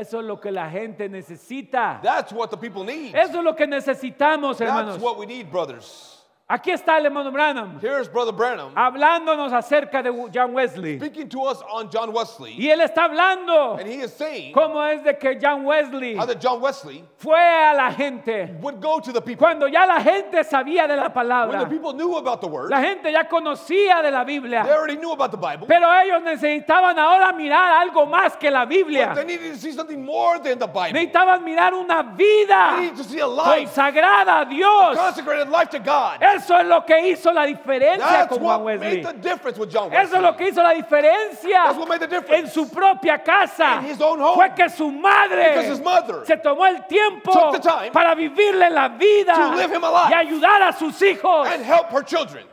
Eso 0.00 0.20
es 0.20 0.24
lo 0.26 0.40
que 0.40 0.50
la 0.50 0.70
gente 0.70 1.10
necesita. 1.10 2.00
That's 2.02 2.32
what 2.32 2.48
the 2.48 2.56
people 2.56 2.84
need. 2.84 3.14
Eso 3.14 3.38
es 3.38 3.44
lo 3.44 3.54
que 3.54 3.66
necesitamos, 3.66 4.56
That's 4.56 4.70
hermanos. 4.70 4.98
what 4.98 5.18
we 5.18 5.26
need, 5.26 5.50
brothers. 5.50 6.09
Aquí 6.52 6.72
está 6.72 6.98
el 6.98 7.06
hermano 7.06 7.30
Branham 7.30 7.78
Here's 7.80 8.08
Brother 8.08 8.32
Branham 8.32 8.72
hablándonos 8.74 9.52
acerca 9.52 10.02
de 10.02 10.10
John 10.34 10.52
Wesley. 10.52 10.98
speaking 10.98 11.28
to 11.28 11.42
us 11.44 11.62
on 11.72 11.88
John 11.92 12.12
Wesley. 12.12 12.56
Y 12.58 12.68
él 12.68 12.80
está 12.80 13.04
hablando 13.04 13.74
And 13.78 13.86
he 13.86 14.00
is 14.02 14.12
saying 14.12 14.52
cómo 14.52 14.82
es 14.84 15.00
de 15.04 15.16
que 15.16 15.38
John 15.40 15.64
Wesley 15.64 16.16
how 16.16 16.26
that 16.26 16.40
John 16.40 16.60
Wesley 16.60 17.04
fue 17.18 17.38
a 17.38 17.72
la 17.72 17.92
gente 17.92 18.56
would 18.60 18.80
go 18.80 18.98
to 18.98 19.12
the 19.12 19.20
people. 19.20 19.36
cuando 19.46 19.68
ya 19.68 19.86
la 19.86 20.00
gente 20.00 20.42
sabía 20.42 20.88
de 20.88 20.96
la 20.96 21.02
When 21.04 21.12
the 21.12 21.20
palabra. 21.20 21.68
people 21.70 21.92
knew 21.92 22.16
about 22.16 22.40
the 22.40 22.48
word, 22.48 22.68
La 22.70 22.80
gente 22.80 23.12
ya 23.12 23.28
conocía 23.28 24.02
de 24.02 24.10
la 24.10 24.24
they 24.24 24.40
Biblia. 24.40 24.62
already 24.64 24.96
knew 24.96 25.12
about 25.12 25.30
the 25.30 25.36
Bible. 25.36 25.68
Pero 25.68 25.86
ellos 26.02 26.20
necesitaban 26.24 26.98
ahora 26.98 27.32
mirar 27.32 27.80
algo 27.80 28.06
más 28.06 28.36
que 28.36 28.50
la 28.50 28.64
Biblia. 28.64 29.12
They 29.14 29.24
needed 29.24 29.52
to 29.52 29.56
see 29.56 29.70
something 29.70 30.04
more 30.04 30.40
than 30.40 30.58
the 30.58 30.66
Bible. 30.66 30.94
Necesitaban 30.98 31.44
mirar 31.44 31.74
una 31.74 32.02
They 32.02 32.24
vida 32.24 32.80
needed 32.80 32.96
to 32.96 33.04
see 33.04 33.20
a 33.20 33.26
life, 33.28 33.66
consagrada 33.68 34.40
a 34.40 34.44
Dios. 34.46 34.96
consecrated 34.96 35.48
life 35.48 35.70
to 35.70 35.78
God. 35.78 36.18
Eso 36.40 36.58
es 36.58 36.66
lo 36.66 36.84
que 36.84 37.08
hizo 37.10 37.32
la 37.32 37.44
diferencia 37.46 38.06
That's 38.06 38.28
con 38.28 38.38
Juan 38.40 38.62
what 38.64 38.78
made 38.80 38.80
Wesley. 38.80 39.02
the 39.02 39.12
difference 39.28 39.58
with 39.58 39.70
John 39.70 39.92
Eso 39.92 40.00
es 40.02 40.10
Wesley. 40.12 40.22
lo 40.22 40.36
que 40.36 40.48
hizo 40.48 40.62
la 40.62 40.72
diferencia 40.74 41.62
That's 41.64 41.78
what 41.78 41.88
made 41.88 42.00
the 42.00 42.06
difference. 42.06 42.44
en 42.44 42.50
su 42.50 42.68
propia 42.70 43.18
casa. 43.22 43.78
In 43.80 43.86
his 43.86 44.00
own 44.00 44.18
home. 44.20 44.34
Fue 44.36 44.48
que 44.54 44.68
su 44.70 44.90
madre 44.90 45.50
Because 45.54 45.68
his 45.68 45.80
mother 45.80 46.24
se 46.26 46.36
tomó 46.38 46.66
el 46.66 46.84
tiempo 46.86 47.32
took 47.32 47.52
the 47.52 47.58
time 47.68 47.90
para 47.92 48.14
vivirle 48.14 48.70
la 48.70 48.88
vida 48.88 49.34
to 49.34 49.54
live 49.56 49.70
him 49.72 49.84
a 49.84 49.90
life. 49.90 50.10
y 50.10 50.14
ayudar 50.14 50.62
a 50.62 50.72
sus 50.72 51.00
hijos. 51.02 51.46
and 51.48 51.64
help 51.64 51.90
her 51.92 52.02
children. 52.02 52.44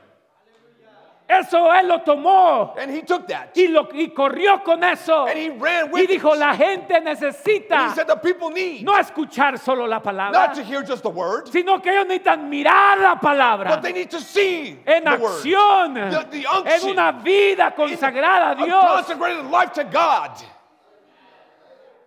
Eso 1.29 1.69
él 1.73 1.89
lo 1.89 1.99
tomó 2.03 2.73
And 2.77 2.89
he 2.89 3.01
took 3.01 3.27
that. 3.27 3.49
y, 3.53 3.67
lo, 3.67 3.89
y 3.93 4.11
corrió 4.13 4.63
con 4.63 4.81
eso. 4.81 5.25
And 5.27 5.37
he 5.37 5.49
ran 5.49 5.87
Y 5.87 5.91
with 5.91 6.09
it. 6.09 6.09
dijo, 6.21 6.33
la 6.37 6.55
gente 6.55 7.01
necesita 7.01 7.89
he 7.89 7.95
said 7.95 8.07
the 8.07 8.15
people 8.15 8.49
need 8.49 8.83
no 8.85 8.93
escuchar 8.97 9.59
solo 9.59 9.85
la 9.85 9.99
palabra, 10.01 10.31
not 10.31 10.55
to 10.55 10.63
hear 10.63 10.81
just 10.83 11.03
the 11.03 11.09
word, 11.09 11.49
sino 11.49 11.79
que 11.81 11.91
ellos 11.91 12.05
necesitan 12.07 12.47
mirar 12.49 12.97
la 13.01 13.15
palabra 13.19 13.71
but 13.71 13.81
they 13.81 13.91
need 13.91 14.09
to 14.09 14.21
see 14.21 14.79
en 14.87 15.03
the 15.03 15.17
word. 15.17 15.43
acción, 15.43 15.93
The- 15.95 16.27
the 16.31 16.45
en 16.47 16.63
unction. 16.63 16.91
una 16.91 17.11
vida 17.21 17.75
consagrada 17.75 18.51
a 18.51 18.51
A 18.51 18.65
Dios. 18.65 18.85
consecrated 19.05 19.45
life 19.51 19.73
to 19.73 19.83
God. 19.83 20.31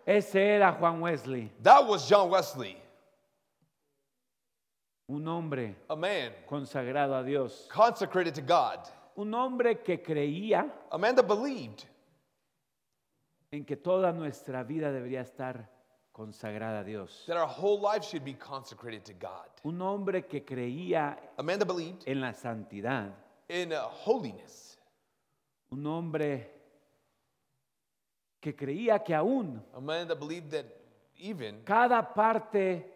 Ese 0.06 0.36
era 0.36 0.72
Juan 0.72 0.98
Wesley, 1.02 1.52
That 1.62 1.86
was 1.86 2.08
John 2.08 2.30
Wesley, 2.30 2.74
un 5.08 5.26
hombre 5.28 5.76
a 5.90 5.94
man 5.94 6.32
consagrado 6.48 7.20
a 7.20 7.22
Dios, 7.22 7.66
consecrated 7.70 8.34
to 8.34 8.40
God, 8.40 8.78
un 9.16 9.32
hombre 9.34 9.80
que 9.82 10.00
creía 10.02 10.70
a 10.90 10.98
man 10.98 11.14
that 11.16 11.26
believed 11.26 11.84
en 13.52 13.64
que 13.64 13.76
toda 13.76 14.12
nuestra 14.12 14.62
vida 14.62 14.92
debería 14.92 15.22
estar 15.22 15.68
consagrada 16.12 16.80
a 16.80 16.84
Dios. 16.84 17.24
that 17.26 17.36
our 17.36 17.46
whole 17.48 17.80
life 17.80 18.04
should 18.04 18.24
be 18.24 18.34
consecrated 18.34 19.04
to 19.04 19.12
God, 19.14 19.48
Un 19.64 19.80
hombre 19.80 20.26
que 20.26 20.44
creía 20.44 21.16
a 21.38 21.42
man 21.42 21.58
that 21.58 21.66
believed 21.66 22.04
en 22.06 22.20
la 22.20 22.32
santidad, 22.32 23.12
in 23.48 23.72
uh, 23.72 23.88
holiness, 23.88 24.78
un 25.70 25.84
hombre 25.86 26.48
que 28.40 28.54
creía 28.54 29.02
que 29.04 29.14
aún 29.14 29.62
a 29.74 29.80
man 29.80 30.08
that 30.08 30.18
believed 30.18 30.50
that 30.50 30.64
even 31.18 31.62
cada 31.64 32.02
parte 32.14 32.86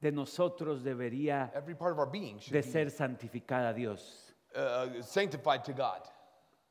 de 0.00 0.12
nosotros 0.12 0.82
debería 0.84 1.50
every 1.54 1.74
part 1.74 1.92
of 1.92 1.98
our 1.98 2.06
being 2.10 2.38
should 2.38 2.52
de 2.52 2.62
be 2.62 2.68
ser 2.68 2.90
santificada 2.90 3.70
a 3.70 3.74
Dios. 3.74 4.27
Uh, 4.58 5.02
sanctified 5.02 5.64
to 5.64 5.72
God. 5.72 6.00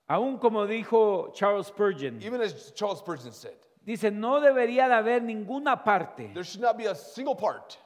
Aún 0.10 0.38
como 0.40 0.66
dijo 0.68 1.34
Charles 1.34 1.68
Spurgeon, 1.68 2.22
Even 2.22 2.42
as 2.42 2.72
Charles 2.76 3.00
Spurgeon 3.00 3.32
said, 3.34 3.56
dice, 3.86 4.12
no 4.12 4.40
debería 4.40 4.88
de 4.88 4.96
haber 4.96 5.22
ninguna 5.22 5.84
parte 5.84 6.32
there 6.34 6.44
should 6.44 6.62
not 6.62 6.78
be 6.78 6.86
a 6.86 6.96
single 6.96 7.36
part 7.36 7.78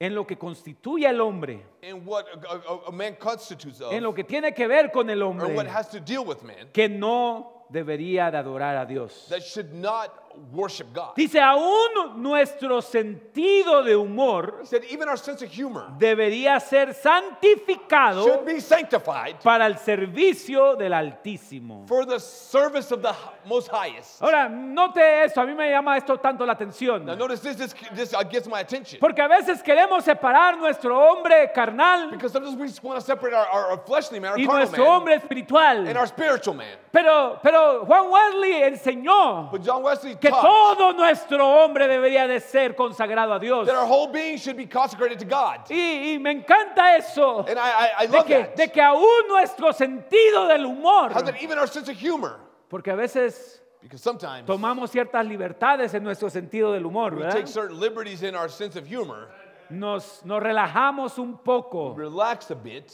en 0.00 0.14
lo 0.14 0.24
que 0.24 0.36
constituye 0.36 1.06
al 1.06 1.20
hombre, 1.20 1.62
in 1.82 2.04
what 2.06 2.26
a, 2.48 2.54
a- 2.56 2.88
a 2.88 2.92
man 2.92 3.14
constitutes 3.16 3.80
of, 3.80 3.92
en 3.92 4.02
lo 4.02 4.12
que 4.14 4.24
tiene 4.24 4.52
que 4.54 4.66
ver 4.66 4.90
con 4.90 5.08
el 5.10 5.22
or 5.22 5.28
what 5.34 5.42
hombre, 5.50 5.68
has 5.68 5.88
to 5.88 6.00
deal 6.00 6.24
with 6.24 6.42
man, 6.42 6.68
que 6.72 6.88
no 6.88 7.66
debería 7.70 8.30
de 8.30 8.38
adorar 8.38 8.76
a 8.76 8.86
Dios. 8.86 9.26
that 9.28 9.42
should 9.42 9.72
not 9.74 10.21
worship 10.52 10.92
God. 10.92 11.14
Dice, 11.16 11.40
aún 11.40 12.20
nuestro 12.22 12.80
sentido 12.82 13.82
de 13.82 13.94
humor 13.94 14.60
said, 14.64 14.82
even 14.90 15.08
our 15.08 15.16
sense 15.18 15.42
of 15.42 15.50
humor 15.50 15.86
debería 15.98 16.60
ser 16.60 16.94
santificado 16.94 18.24
should 18.24 18.44
be 18.44 18.60
sanctified 18.60 19.36
para 19.42 19.66
el 19.66 19.74
servicio 19.78 20.76
del 20.76 20.92
Altísimo. 20.92 21.86
for 21.86 22.04
the 22.04 22.18
service 22.18 22.92
of 22.92 23.02
the 23.02 23.12
Most 23.46 23.68
Highest. 23.72 24.22
Ahora, 24.22 24.48
note 24.48 24.98
eso, 25.24 25.40
a 25.40 25.46
mí 25.46 25.54
me 25.54 25.70
llama 25.70 25.96
esto 25.96 26.16
tanto 26.18 26.44
la 26.44 26.52
atención. 26.54 27.04
Now, 27.04 27.14
notice 27.14 27.40
this, 27.40 27.56
this, 27.56 27.74
this 27.94 28.14
uh, 28.14 28.22
gets 28.24 28.46
my 28.48 28.60
attention. 28.60 28.98
Porque 29.00 29.20
a 29.20 29.28
veces 29.28 29.62
queremos 29.62 30.04
separar 30.04 30.58
nuestro 30.58 30.96
hombre 30.98 31.50
carnal 31.54 32.10
Because 32.10 32.32
sometimes 32.32 32.56
we 32.56 32.66
just 32.66 32.82
want 32.82 32.98
to 32.98 33.04
separate 33.04 33.34
our, 33.34 33.46
our, 33.46 33.70
our 33.72 33.78
fleshly 33.78 34.20
man, 34.20 34.32
our 34.32 34.38
y 34.38 34.44
carnal 34.46 34.58
nuestro 34.60 34.84
man, 34.84 34.92
hombre 34.92 35.14
espiritual. 35.14 35.86
and 35.88 35.96
our 35.96 36.06
spiritual 36.06 36.54
man. 36.54 36.76
Pero, 36.92 37.38
pero 37.42 37.84
Juan 37.86 38.10
Wesley 38.10 38.62
enseñó 38.62 39.50
But 39.50 39.62
John 39.64 39.82
Wesley 39.82 40.14
que 40.22 40.30
taught 40.30 40.42
todo 40.78 40.92
nuestro 40.94 41.46
hombre 41.46 41.86
debería 41.88 42.26
de 42.28 42.38
ser 42.40 42.74
consagrado 42.76 43.34
a 43.34 43.38
Dios. 43.40 43.66
that 43.66 43.76
our 43.76 43.86
whole 43.86 44.06
being 44.10 44.38
should 44.38 44.56
be 44.56 44.66
consecrated 44.66 45.18
to 45.18 45.24
God. 45.26 45.68
Y, 45.70 46.14
y 46.14 46.18
me 46.18 46.30
encanta 46.30 46.96
eso, 46.96 47.40
And 47.48 47.58
I, 47.58 47.60
I, 47.60 48.04
I 48.04 48.06
de 48.06 48.12
love 48.16 48.26
que, 48.26 48.38
that. 48.38 48.54
de 48.56 48.68
que 48.70 48.80
aún 48.80 49.28
nuestro 49.28 49.72
sentido 49.72 50.46
del 50.46 50.64
humor, 50.64 51.12
How 51.12 51.22
that 51.22 51.42
even 51.42 51.58
our 51.58 51.66
sense 51.68 51.88
of 51.90 51.96
humor, 52.00 52.38
porque 52.70 52.90
a 52.90 52.96
veces 52.96 53.60
because 53.82 54.00
sometimes 54.00 54.46
tomamos 54.46 54.90
ciertas 54.90 55.26
libertades 55.26 55.92
en 55.94 56.04
nuestro 56.04 56.30
sentido 56.30 56.72
del 56.72 56.86
humor, 56.86 57.12
we 57.14 57.20
¿verdad? 57.22 57.34
take 57.34 57.48
certain 57.48 57.78
liberties 57.80 58.22
in 58.22 58.34
our 58.36 58.48
sense 58.48 58.76
of 58.78 58.86
humor, 58.86 59.28
Nos, 59.70 60.24
nos 60.24 60.40
relajamos 60.40 61.18
un 61.18 61.38
poco 61.38 61.94
relax 61.96 62.50
a 62.50 62.54
bit, 62.54 62.92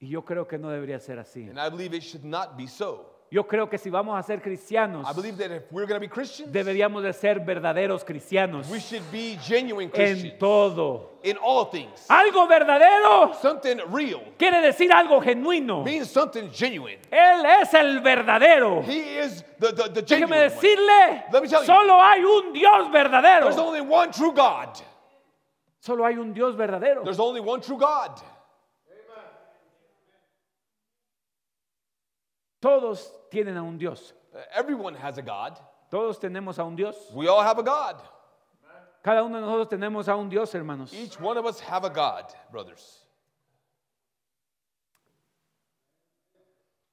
y 0.00 0.08
yo 0.08 0.22
creo 0.24 0.46
que 0.46 0.58
no 0.58 0.68
debería 0.70 0.98
ser 0.98 1.18
así. 1.18 1.48
and 1.48 1.58
I 1.58 1.68
believe 1.68 1.94
it 1.94 2.02
should 2.02 2.24
not 2.24 2.56
be 2.56 2.66
so. 2.66 3.10
Yo 3.34 3.44
creo 3.48 3.68
que 3.68 3.78
si 3.78 3.90
vamos 3.90 4.16
a 4.16 4.22
ser 4.22 4.40
cristianos, 4.40 5.10
I 5.10 5.12
believe 5.12 5.36
that 5.38 5.50
if 5.50 5.64
we're 5.72 5.88
going 5.88 5.96
to 5.96 6.00
be 6.00 6.06
Christians, 6.08 6.52
deberíamos 6.52 7.02
de 7.02 7.12
ser 7.12 7.40
verdaderos 7.40 8.04
cristianos 8.04 8.70
we 8.70 8.78
should 8.78 9.02
be 9.10 9.36
genuine 9.44 9.86
en 9.86 9.90
Christians 9.90 10.38
todo. 10.38 11.18
in 11.24 11.36
all 11.42 11.64
things. 11.68 12.06
Algo 12.08 12.46
verdadero 12.46 13.34
Something 13.42 13.78
real 13.90 14.20
quiere 14.38 14.60
decir 14.60 14.92
algo 14.92 15.20
genuino. 15.20 15.82
means 15.82 16.08
something 16.08 16.48
genuine. 16.52 17.00
Él 17.10 17.44
es 17.60 17.74
el 17.74 18.00
verdadero. 18.02 18.84
He 18.84 19.18
is 19.18 19.42
the, 19.58 19.72
the, 19.72 19.88
the 19.88 20.02
Déjeme 20.02 20.38
decirle, 20.38 21.24
Let 21.32 21.42
me 21.42 21.48
tell 21.48 21.62
you. 21.62 21.66
solo 21.66 22.00
hay 22.00 22.22
un 22.24 22.52
Dios 22.52 22.88
verdadero. 22.92 23.46
There's 23.46 23.58
only 23.58 23.80
one 23.80 24.12
true 24.12 24.32
God. 24.32 24.78
Solo 25.80 26.04
hay 26.04 26.16
un 26.18 26.32
Dios 26.32 26.54
verdadero. 26.54 27.02
There's 27.02 27.18
only 27.18 27.40
one 27.40 27.60
true 27.60 27.78
God. 27.78 28.12
Todos 32.64 33.12
tienen 33.30 33.58
a 33.58 33.62
un 33.62 33.76
Dios. 33.76 34.14
Everyone 34.54 34.94
has 34.94 35.18
a 35.18 35.22
God. 35.22 35.58
Todos 35.90 36.18
tenemos 36.18 36.58
a 36.58 36.64
un 36.64 36.74
Dios. 36.74 36.96
We 37.12 37.28
all 37.28 37.42
have 37.42 37.58
a 37.58 37.62
God. 37.62 37.96
Cada 39.02 39.22
uno 39.22 39.38
de 39.38 39.42
nosotros 39.42 39.68
tenemos 39.68 40.08
a 40.08 40.16
un 40.16 40.30
Dios, 40.30 40.50
hermanos. 40.54 40.94
Each 40.94 41.20
one 41.20 41.36
of 41.36 41.44
us 41.44 41.60
have 41.60 41.84
a 41.84 41.90
God, 41.90 42.24
brothers. 42.50 43.04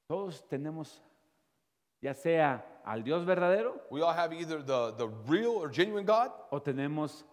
Todos 0.09 0.43
tenemos 0.51 0.99
ya 2.01 2.13
sea 2.13 2.65
al 2.83 3.01
Dios 3.01 3.23
verdadero 3.25 3.79
We 3.89 4.01
all 4.01 4.11
have 4.11 4.33
either 4.33 4.61
the, 4.61 4.91
the 4.97 5.07
real 5.25 5.51
or 5.51 5.69
genuine 5.69 6.05
God 6.05 6.31
o 6.51 6.59
tenemos 6.59 7.23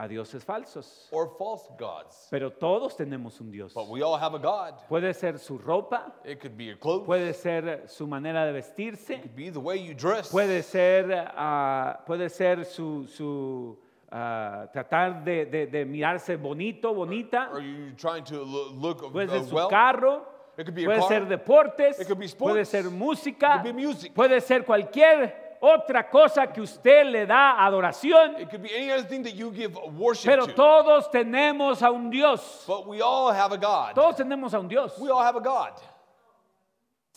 a 0.00 0.06
dioses 0.06 0.44
falsos. 0.44 1.08
or 1.10 1.28
false 1.36 1.68
gods. 1.76 2.28
Pero 2.30 2.50
todos 2.52 2.96
tenemos 2.96 3.40
un 3.40 3.50
Dios. 3.50 3.74
But 3.74 3.88
we 3.88 4.00
all 4.00 4.16
have 4.16 4.34
a 4.34 4.38
God. 4.38 4.74
Puede 4.88 5.12
ser 5.12 5.38
su 5.38 5.58
ropa, 5.58 6.12
It 6.24 6.38
could 6.40 6.56
be 6.56 6.66
your 6.66 6.76
clothes, 6.78 7.04
puede 7.04 7.34
ser 7.34 7.82
su 7.88 8.06
manera 8.06 8.46
de 8.46 8.52
vestirse, 8.52 9.14
it 9.14 9.22
could 9.22 9.34
be 9.34 9.50
the 9.50 9.58
way 9.58 9.76
you 9.76 9.94
dress, 9.94 10.30
puede 10.30 10.62
ser, 10.62 11.12
ah, 11.36 11.98
puede 12.06 12.30
ser 12.30 12.64
su, 12.64 13.08
su, 13.08 13.76
ah, 14.12 14.68
tratar 14.72 15.24
de, 15.24 15.46
de- 15.46 15.66
de 15.66 15.84
mirarse 15.84 16.36
bonito, 16.36 16.94
bonita, 16.94 17.50
you 17.60 17.92
trying 17.96 18.22
to 18.22 18.36
lo- 18.44 18.70
look 18.72 19.02
uh, 19.02 19.10
puede 19.10 19.28
ser 19.30 19.44
su 19.44 19.54
well. 19.56 19.68
carro, 19.68 20.22
It 20.56 20.64
could 20.64 20.74
be 20.76 20.84
puede 20.84 21.00
car. 21.00 21.08
ser 21.08 21.26
deportes, 21.26 22.00
It 22.00 22.06
could 22.06 22.18
be 22.20 22.28
puede 22.28 22.64
ser 22.64 22.84
música, 22.90 23.56
It 23.56 23.62
could 23.62 23.74
be 23.76 23.82
music. 23.86 24.14
puede 24.14 24.40
ser 24.40 24.64
cualquier 24.64 25.47
otra 25.60 26.08
cosa 26.08 26.46
que 26.46 26.60
usted 26.60 27.06
le 27.06 27.26
da 27.26 27.64
adoración, 27.64 28.40
It 28.40 28.48
could 28.50 28.62
be 28.62 28.70
any 28.74 28.90
other 28.92 29.04
thing 29.08 29.22
that 29.24 29.34
you 29.34 29.50
give 29.50 29.76
worship 29.96 30.26
pero 30.30 30.46
to. 30.46 30.52
todos 30.54 31.08
tenemos 31.10 31.82
a 31.82 31.90
un 31.90 32.10
Dios. 32.10 32.64
But 32.66 32.86
we 32.86 33.00
all 33.02 33.32
have 33.32 33.52
a 33.52 33.58
God. 33.58 33.94
Todos 33.94 34.16
tenemos 34.16 34.54
a 34.54 34.58
un 34.60 34.68
Dios. 34.68 34.98
We 34.98 35.10
all 35.10 35.22
have 35.22 35.36
a 35.36 35.40
God. 35.40 35.72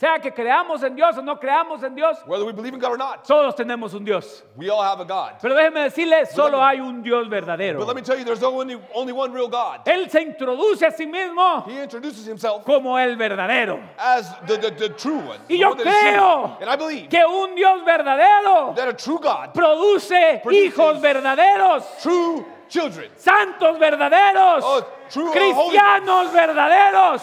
Sea 0.01 0.17
que 0.17 0.31
creamos 0.33 0.81
en 0.81 0.95
Dios 0.95 1.15
o 1.15 1.21
no 1.21 1.39
creamos 1.39 1.83
en 1.83 1.93
Dios, 1.93 2.17
Whether 2.25 2.43
we 2.43 2.51
believe 2.51 2.73
in 2.73 2.79
God 2.79 2.93
or 2.93 2.97
not, 2.97 3.23
todos 3.23 3.53
tenemos 3.55 3.93
un 3.93 4.03
Dios. 4.03 4.41
we 4.57 4.67
all 4.67 4.81
have 4.81 4.99
a 4.99 5.05
God. 5.05 5.33
Pero 5.39 5.53
déjeme 5.53 5.81
decirle, 5.83 6.25
solo 6.25 6.57
me- 6.57 6.63
hay 6.63 6.79
un 6.79 7.03
Dios 7.03 7.27
verdadero. 7.29 7.77
But 7.77 7.87
let 7.87 7.95
me 7.95 8.01
tell 8.01 8.17
you, 8.17 8.25
there's 8.25 8.41
only, 8.41 8.79
only 8.95 9.13
one 9.13 9.31
real 9.31 9.47
God. 9.47 9.81
Él 9.85 10.09
se 10.09 10.23
introduce 10.23 10.81
a 10.81 10.89
sí 10.91 11.05
mismo 11.05 11.63
He 11.67 11.83
introduces 11.83 12.25
himself 12.25 12.63
como 12.65 12.97
el 12.97 13.15
verdadero. 13.15 13.79
as 13.99 14.27
the, 14.47 14.57
the, 14.57 14.71
the 14.71 14.89
true 14.89 15.19
one. 15.19 15.37
Y 15.47 15.57
the 15.57 15.57
yo 15.59 15.69
one 15.69 15.83
creo 15.83 16.57
And 16.59 16.67
I 16.67 16.75
believe 16.75 17.07
que 17.07 17.23
un 17.23 17.53
Dios 17.53 17.81
verdadero 17.85 18.73
that 18.75 18.87
a 18.87 18.93
true 18.93 19.19
God, 19.21 19.53
produce 19.53 20.41
hijos 20.51 20.99
verdaderos, 20.99 21.83
true 22.01 22.43
children, 22.69 23.11
santos 23.17 23.77
verdaderos, 23.77 24.63
Oh, 24.63 24.81
true, 25.11 25.29
uh, 25.29 25.31
cristianos 25.31 26.31
verdaderos. 26.33 27.21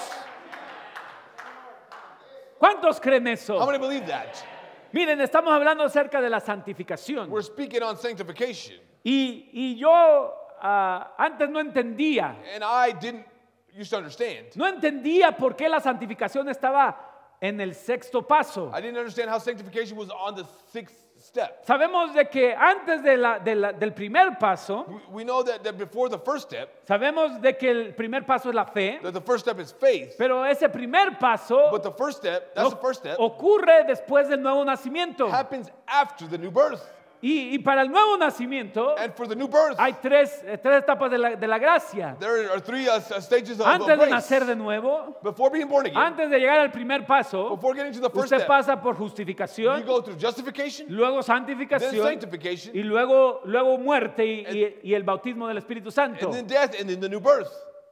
¿Cuántos 2.59 3.01
creen 3.01 3.27
how 3.27 3.33
eso? 3.33 3.67
many 3.67 3.79
believe 3.79 4.07
that? 4.07 4.35
Miren, 4.93 5.21
estamos 5.21 5.53
hablando 5.53 5.85
acerca 5.85 6.21
de 6.21 6.31
la 6.31 6.41
santificación. 6.41 7.29
We're 7.31 7.43
speaking 7.43 7.83
on 7.83 7.97
sanctification. 7.99 8.77
Y, 9.05 9.49
y 9.53 9.77
yo 9.79 10.33
ah, 10.61 11.15
antes 11.19 11.49
no 11.49 11.61
entendía, 11.61 12.37
And 12.55 12.65
I 12.65 12.93
didn't 12.93 13.27
used 13.77 13.91
to 13.91 13.99
understand. 13.99 14.57
no 14.57 14.67
entendía 14.67 15.37
por 15.37 15.55
qué 15.57 15.69
la 15.69 15.81
santificación 15.81 16.49
estaba 16.49 16.97
en 17.41 17.61
el 17.61 17.75
sexto 17.75 18.23
paso. 18.27 18.73
I 18.75 18.81
didn't 18.81 18.99
understand 18.99 19.31
how 19.31 19.39
sanctification 19.39 19.97
was 19.97 20.11
on 20.11 20.35
the 20.35 20.45
sixth 20.73 21.08
step. 21.29 21.64
Sabemos 21.66 22.14
de 22.14 22.24
que 22.29 22.55
antes 22.55 23.03
de 23.03 23.16
la- 23.16 23.39
de 23.39 23.55
la- 23.55 23.72
del 23.72 23.93
primer 23.93 24.39
paso, 24.39 24.85
We, 24.89 25.01
we 25.20 25.24
know 25.24 25.43
that, 25.45 25.62
that 25.62 25.76
before 25.79 26.09
the 26.09 26.18
first 26.18 26.49
step, 26.49 26.68
sabemos 26.87 27.41
de 27.41 27.57
que 27.57 27.70
el 27.70 27.95
primer 27.95 28.24
paso 28.26 28.49
es 28.49 28.55
la 28.55 28.64
fe, 28.64 28.99
that 29.03 29.12
the 29.12 29.20
first 29.20 29.45
step 29.45 29.59
is 29.61 29.72
faith. 29.72 30.14
pero 30.18 30.45
ese 30.45 30.68
primer 30.68 31.18
paso 31.18 31.70
But 31.70 31.83
the 31.83 31.93
first 31.93 32.18
step, 32.18 32.55
that's 32.55 32.64
no- 32.64 32.70
the 32.70 32.81
first 32.81 33.01
step, 33.01 33.16
ocurre 33.18 33.85
después 33.87 34.29
del 34.29 34.43
nuevo 34.43 34.64
nacimiento. 34.64 35.29
happens 35.31 35.70
after 35.87 36.26
the 36.29 36.39
new 36.39 36.51
birth. 36.51 36.83
Y, 37.21 37.55
y 37.55 37.59
para 37.59 37.83
el 37.83 37.91
nuevo 37.91 38.16
nacimiento 38.16 38.95
And 38.97 39.12
for 39.14 39.27
the 39.27 39.35
new 39.35 39.49
birth, 39.49 39.75
hay 39.79 39.95
tres, 40.01 40.41
eh, 40.45 40.57
tres 40.57 40.85
etapas 40.85 41.11
de 41.11 41.19
la, 41.19 41.35
de 41.37 41.47
la 41.49 41.59
gracia. 41.59 42.16
there 42.21 42.49
are 42.49 42.61
three 42.61 42.87
uh, 42.89 43.01
stages 43.21 43.59
of, 43.59 43.66
of 43.66 43.66
Antes 43.66 43.89
de 43.89 43.97
grace. 43.97 44.11
nacer 44.11 44.45
de 44.47 44.55
nuevo, 44.55 45.19
Before 45.23 45.51
being 45.51 45.66
born 45.69 45.87
again, 45.87 45.99
antes 46.01 46.31
de 46.31 46.39
llegar 46.39 46.61
al 46.61 46.71
primer 46.71 47.05
paso, 47.07 47.51
before 47.57 47.75
getting 47.75 47.93
to 47.93 48.01
the 48.01 48.09
first 48.09 48.25
usted 48.27 48.37
step, 48.39 48.47
pasa 48.47 48.81
por 48.81 48.95
you 48.95 49.01
justificación, 49.05 49.85
go 49.85 50.01
through 50.01 50.16
justification, 50.21 50.87
luego 50.89 51.14
then 51.16 51.23
santificación 51.25 52.05
sanctification, 52.07 52.77
y 52.77 52.83
luego, 52.85 53.41
luego 53.47 53.79
muerte 53.79 54.25
y, 54.25 54.47
y- 54.47 54.79
y 54.85 54.95
el 54.95 55.03
bautismo 55.03 55.49
del 55.49 55.59
Espíritu 55.59 55.91
Santo. 55.91 56.27
and 56.27 56.35
then 56.35 56.47
death, 56.47 56.79
and 56.81 56.89
then 56.89 57.01
the 57.01 57.09
new 57.09 57.21
birth. 57.21 57.51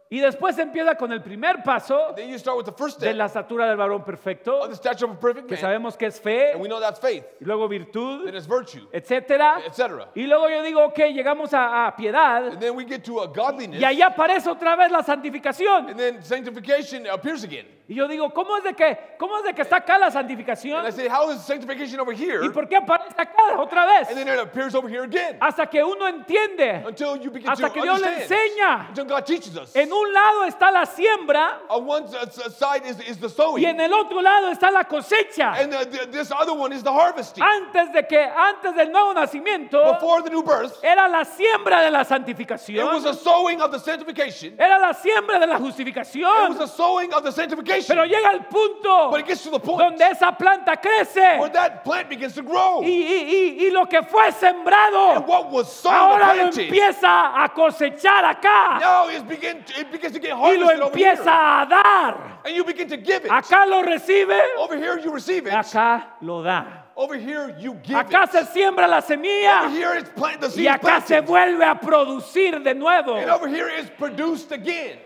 Y 0.08 0.20
después 0.20 0.56
empieza 0.58 0.94
con 0.94 1.10
el 1.10 1.20
primer 1.20 1.64
paso 1.64 2.12
Then 2.14 2.28
you 2.30 2.38
start 2.38 2.56
with 2.56 2.64
the 2.64 2.72
first 2.72 3.00
de 3.00 3.06
step 3.06 3.16
la 3.16 3.24
estatura 3.26 3.66
del 3.66 3.76
varón 3.76 4.04
perfecto, 4.04 4.60
of 4.60 4.68
the 4.70 4.76
stature 4.76 5.04
of 5.10 5.16
a 5.16 5.20
perfect 5.20 5.48
que 5.48 5.56
man, 5.56 5.60
sabemos 5.60 5.96
que 5.96 6.06
es 6.06 6.20
fe, 6.20 6.52
and 6.52 6.60
we 6.62 6.68
know 6.68 6.78
that's 6.78 7.00
faith, 7.00 7.24
y 7.40 7.44
luego 7.44 7.66
virtud, 7.66 8.24
then 8.24 8.36
it's 8.36 8.46
virtue, 8.46 8.86
etcétera. 8.92 9.58
etc. 9.66 10.06
Y 10.14 10.28
luego 10.28 10.48
yo 10.48 10.62
digo, 10.62 10.84
ok, 10.84 10.98
llegamos 11.12 11.52
a, 11.52 11.88
a 11.88 11.96
piedad 11.96 12.46
And 12.52 12.60
then 12.60 12.76
we 12.76 12.84
get 12.84 13.02
to 13.04 13.20
a 13.20 13.26
godliness, 13.26 13.80
y 13.80 13.84
ahí 13.84 14.00
aparece 14.00 14.48
otra 14.48 14.76
vez 14.76 14.92
la 14.92 15.02
santificación. 15.02 15.88
and 15.90 15.98
then 15.98 16.22
sanctification 16.22 17.08
appears 17.08 17.42
again. 17.42 17.66
Y 17.88 17.94
yo 17.94 18.08
digo, 18.08 18.30
¿cómo 18.34 18.56
es 18.56 18.64
de 18.64 18.74
que, 18.74 18.98
cómo 19.16 19.38
es 19.38 19.44
de 19.44 19.54
que 19.54 19.62
está 19.62 19.76
acá 19.76 19.96
la 19.96 20.06
And 20.06 20.14
I 20.16 20.18
santificación? 20.18 20.92
say, 20.92 21.06
how 21.08 21.30
is 21.30 21.40
sanctification 21.42 22.00
over 22.00 22.12
here? 22.12 22.44
¿Y 22.44 22.48
por 22.50 22.68
qué 22.68 22.76
aparece 22.76 23.14
acá 23.16 23.60
otra 23.60 23.86
vez? 23.86 24.08
And 24.08 24.16
then 24.16 24.26
it 24.26 24.40
appears 24.40 24.74
over 24.74 24.88
here 24.88 25.04
again. 25.04 25.36
Hasta 25.40 25.66
que 25.68 25.84
uno 25.84 26.08
entiende. 26.08 26.84
Until 26.84 27.16
you 27.16 27.30
begin 27.30 27.48
Hasta 27.48 27.68
to 27.68 27.72
que 27.74 27.82
Dios 27.82 28.00
le 28.00 28.08
understand. 28.08 28.40
enseña. 28.40 28.88
Until 28.88 29.04
God 29.04 29.24
teaches 29.24 29.56
us. 29.56 29.76
En 29.76 29.92
un 30.00 30.12
lado 30.12 30.44
está 30.44 30.70
la 30.70 30.84
siembra 30.86 31.60
On 31.68 31.86
one 31.86 32.06
side 32.08 32.82
is, 32.86 32.98
is 33.08 33.18
the 33.18 33.28
sowing, 33.28 33.62
y 33.62 33.66
en 33.66 33.80
el 33.80 33.92
otro 33.92 34.20
lado 34.20 34.48
está 34.50 34.70
la 34.70 34.84
cosecha. 34.84 35.52
and 35.60 35.72
the, 35.72 36.06
this 36.10 36.30
other 36.30 36.52
one 36.54 36.72
is 36.74 36.82
the 36.82 36.92
harvesting. 36.92 37.42
Antes 37.42 37.92
de 37.92 38.06
que, 38.06 38.18
antes 38.20 38.74
del 38.74 38.90
nuevo 38.92 39.12
nacimiento, 39.14 39.82
Before 39.94 40.22
the 40.22 40.30
new 40.30 40.42
birth, 40.42 40.78
era 40.82 41.08
la 41.08 41.24
siembra 41.24 41.82
de 41.82 41.90
la 41.90 42.00
it 42.00 42.00
was 42.00 42.08
santificación, 42.08 43.06
a 43.06 43.14
sowing 43.14 43.60
of 43.60 43.70
the 43.72 43.78
sanctification. 43.78 44.54
era 44.58 44.78
la 44.78 44.92
siembra 44.92 45.38
de 45.38 45.46
la 45.46 45.56
It 45.56 45.60
was 45.62 45.72
justificación. 45.74 46.60
a 46.60 46.66
sowing 46.66 47.12
of 47.12 47.22
the 47.24 47.32
sanctification. 47.32 47.86
Pero 47.96 48.04
llega 48.06 48.30
el 48.32 48.44
punto 48.46 49.10
But 49.10 49.20
it 49.20 49.26
gets 49.26 49.42
to 49.44 49.50
the 49.50 49.58
point 49.60 49.78
donde 49.80 50.02
esa 50.10 50.32
planta 50.32 50.76
crece 50.80 51.38
where 51.38 51.50
that 51.52 51.82
plant 51.84 52.08
begins 52.08 52.34
to 52.34 52.42
grow. 52.42 52.82
y, 52.82 52.86
y- 52.86 53.56
y- 53.60 53.66
y 53.66 53.70
lo 53.70 53.86
que 53.86 54.02
fue 54.02 54.26
And 54.26 54.34
sembrado 54.34 55.20
what 55.26 55.50
was 55.50 55.70
sown 55.72 55.94
ahora 55.94 56.28
lo 56.34 56.34
planted 56.50 56.64
empieza 56.64 57.42
a 57.42 57.48
cosechar 57.52 58.24
acá 58.24 58.78
now 58.80 59.08
is 59.08 59.22
begin, 59.22 59.58
it 59.78 59.85
begins 59.92 60.12
to 60.14 60.18
get 60.20 60.32
y 60.34 60.56
lo 60.56 60.66
harvested 60.66 60.80
over 60.82 60.96
here. 60.98 61.12
empieza 61.14 61.62
a 61.62 61.66
dar. 61.68 62.38
And 62.44 62.54
you 62.54 62.64
begin 62.64 62.88
to 62.88 62.96
give 62.96 63.24
it. 63.24 63.30
Acá 63.30 63.66
lo 63.68 63.82
recibe, 63.82 64.40
Over 64.58 64.76
here 64.76 64.98
you 64.98 65.12
receive 65.12 65.46
it. 65.46 65.52
acá 65.52 66.04
lo 66.22 66.42
da. 66.42 66.84
Over 66.96 67.16
here 67.18 67.54
you 67.58 67.74
give 67.82 67.96
Acá 67.96 68.24
it. 68.24 68.30
se 68.32 68.44
siembra 68.52 68.88
la 68.88 68.98
Over 68.98 69.06
semilla 69.16 69.70
here 69.70 69.94
it's 69.98 70.08
plant, 70.10 70.40
the 70.40 70.48
y 70.48 70.66
acá 70.66 71.02
se 71.04 71.20
vuelve 71.20 71.64
a 71.64 71.74
producir 71.78 72.62
de 72.62 72.74
nuevo. 72.74 73.16
And 73.16 73.30
over 73.30 73.48
here 73.48 73.68
it's 73.68 73.90
produced 73.98 74.52
again. 74.52 74.98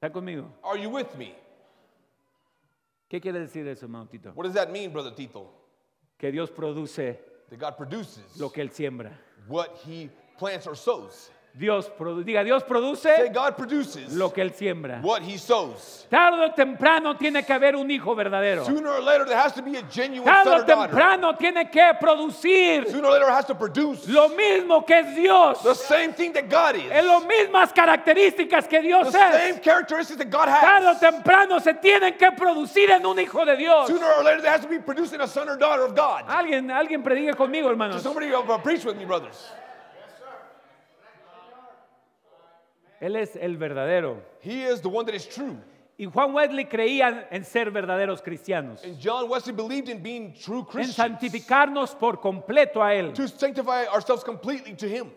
¿Está 0.00 0.10
conmigo? 0.12 0.46
Are 0.64 0.76
you 0.78 0.88
with 0.90 1.14
me? 1.16 1.34
¿Qué 3.10 3.20
quiere 3.20 3.40
decir 3.40 3.66
eso, 3.68 3.84
hermano 3.86 4.06
Tito? 4.06 4.32
What 4.34 4.44
does 4.44 4.54
that 4.54 4.70
mean, 4.72 4.90
Brother 4.90 5.10
Tito? 5.14 5.50
Que 6.18 6.30
Dios 6.32 6.50
produce 6.50 7.18
That 7.50 7.58
God 7.58 7.76
produces 7.76 8.38
lo 8.40 8.48
que 8.50 8.62
Él 8.62 8.70
siembra. 8.72 9.10
what 9.48 9.76
he 9.84 10.08
plants 10.38 10.66
or 10.66 10.74
sows. 10.74 11.30
Dios 11.54 11.86
produ- 11.98 12.24
diga, 12.24 12.42
Dios 12.42 12.62
Say 12.62 12.68
produce 12.68 13.28
God 13.30 13.56
produces 13.58 14.14
lo 14.14 14.30
que 14.32 14.40
Él 14.42 14.54
siembra. 14.54 15.02
what 15.02 15.20
he 15.22 15.36
sows. 15.36 16.06
Tarde 16.08 16.40
o 16.46 16.52
temprano 16.54 17.14
tiene 17.18 17.44
que 17.44 17.52
haber 17.52 17.76
un 17.76 17.90
hijo 17.90 18.14
verdadero. 18.14 18.64
Sooner 18.64 18.88
or 18.88 19.02
later 19.02 19.26
there 19.26 19.36
has 19.36 19.52
to 19.52 19.60
be 19.60 19.76
a 19.76 19.82
genuine 19.82 20.24
Tarde 20.24 20.44
son 20.44 20.52
o 20.54 20.62
or 20.62 20.64
daughter. 20.66 20.88
temprano 20.94 21.36
tiene 21.36 21.70
que 21.70 21.92
producir 22.00 22.86
Sooner 22.90 23.06
or 23.06 23.12
later 23.12 23.26
it 23.26 23.32
has 23.32 23.44
to 23.44 23.54
produce 23.54 24.08
lo 24.08 24.30
mismo 24.30 24.86
que 24.86 24.94
es 24.96 25.14
Dios. 25.14 25.62
the 25.62 25.74
same 25.74 26.14
thing 26.14 26.32
that 26.32 26.48
God 26.48 26.74
is. 26.76 26.90
Es 26.90 27.04
las 27.04 27.22
mismas 27.26 27.70
características 27.74 28.66
que 28.66 28.80
The 28.80 28.86
Dios 28.88 29.12
same 29.12 29.56
es. 29.56 29.60
characteristics 29.60 30.16
that 30.18 30.30
God 30.30 30.46
Tarde 30.46 30.86
o 30.86 30.90
has. 30.92 31.00
temprano 31.00 31.58
se 31.60 31.74
tienen 31.74 32.16
que 32.16 32.30
producir 32.32 32.90
en 32.90 33.04
un 33.04 33.18
hijo 33.18 33.44
de 33.44 33.56
Dios. 33.58 33.88
Sooner 33.88 34.06
or 34.18 34.24
later 34.24 34.40
there 34.40 34.50
has 34.52 34.62
to 34.62 34.68
be 34.68 34.78
producing 34.78 35.20
a 35.20 35.26
son 35.28 35.50
or 35.50 35.56
daughter 35.58 35.84
of 35.84 35.94
God. 35.94 36.24
Alguien, 36.28 36.70
alguien 36.70 37.02
predigue 37.04 37.34
conmigo, 37.36 37.68
hermanos. 37.68 38.02
Somebody 38.02 38.32
uh, 38.32 38.40
preach 38.58 38.86
with 38.86 38.96
me, 38.96 39.04
brothers. 39.04 39.50
Él 43.02 43.16
es 43.16 43.34
el 43.36 43.56
verdadero. 43.56 44.22
He 44.40 44.62
is 44.64 44.80
the 44.80 44.88
one 44.88 45.04
that 45.06 45.14
is 45.14 45.26
true. 45.28 45.56
Y 45.98 46.06
Juan 46.06 46.32
Wesley 46.32 46.64
creía 46.66 47.26
en 47.30 47.44
ser 47.44 47.70
verdaderos 47.70 48.22
cristianos, 48.22 48.82
And 48.84 48.96
John 48.98 49.28
Wesley 49.28 49.52
believed 49.52 49.88
in 49.88 50.02
being 50.02 50.32
true 50.34 50.60
en 50.60 50.64
Christians. 50.66 50.96
santificarnos 50.96 51.94
por 51.98 52.20
completo 52.20 52.80
a 52.82 52.94
Él. 52.94 53.12
To 53.14 53.26
sanctify 53.28 53.86
ourselves 53.86 54.22
completely 54.24 54.74
to 54.76 54.86
Him. 54.88 55.10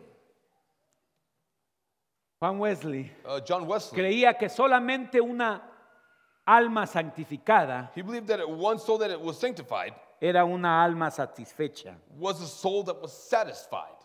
Juan 2.41 2.59
Wesley 2.59 3.11
Uh, 3.25 3.39
John 3.39 3.65
Wesley, 3.67 3.95
creía 4.01 4.37
que 4.37 4.49
solamente 4.49 5.21
una 5.21 5.61
alma 6.45 6.85
santificada 6.85 7.89
he 7.95 8.01
believed 8.01 8.27
that 8.27 8.47
one 8.47 8.77
soul 8.77 8.97
that 8.99 9.09
it 9.09 9.19
was 9.19 9.37
sanctified 9.39 9.93
era 10.21 10.43
una 10.45 10.83
alma 10.83 11.09
satisfecha. 11.09 11.95
was 12.19 12.41
a 12.41 12.47
soul 12.47 12.83
that 12.83 13.01
was 13.01 13.13
satisfied. 13.13 13.95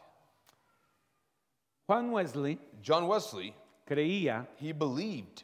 Juan 1.88 2.12
Wesley 2.12 2.58
John 2.80 3.08
Wesley, 3.08 3.54
creía, 3.94 4.46
he 4.60 4.72
believed. 4.72 5.42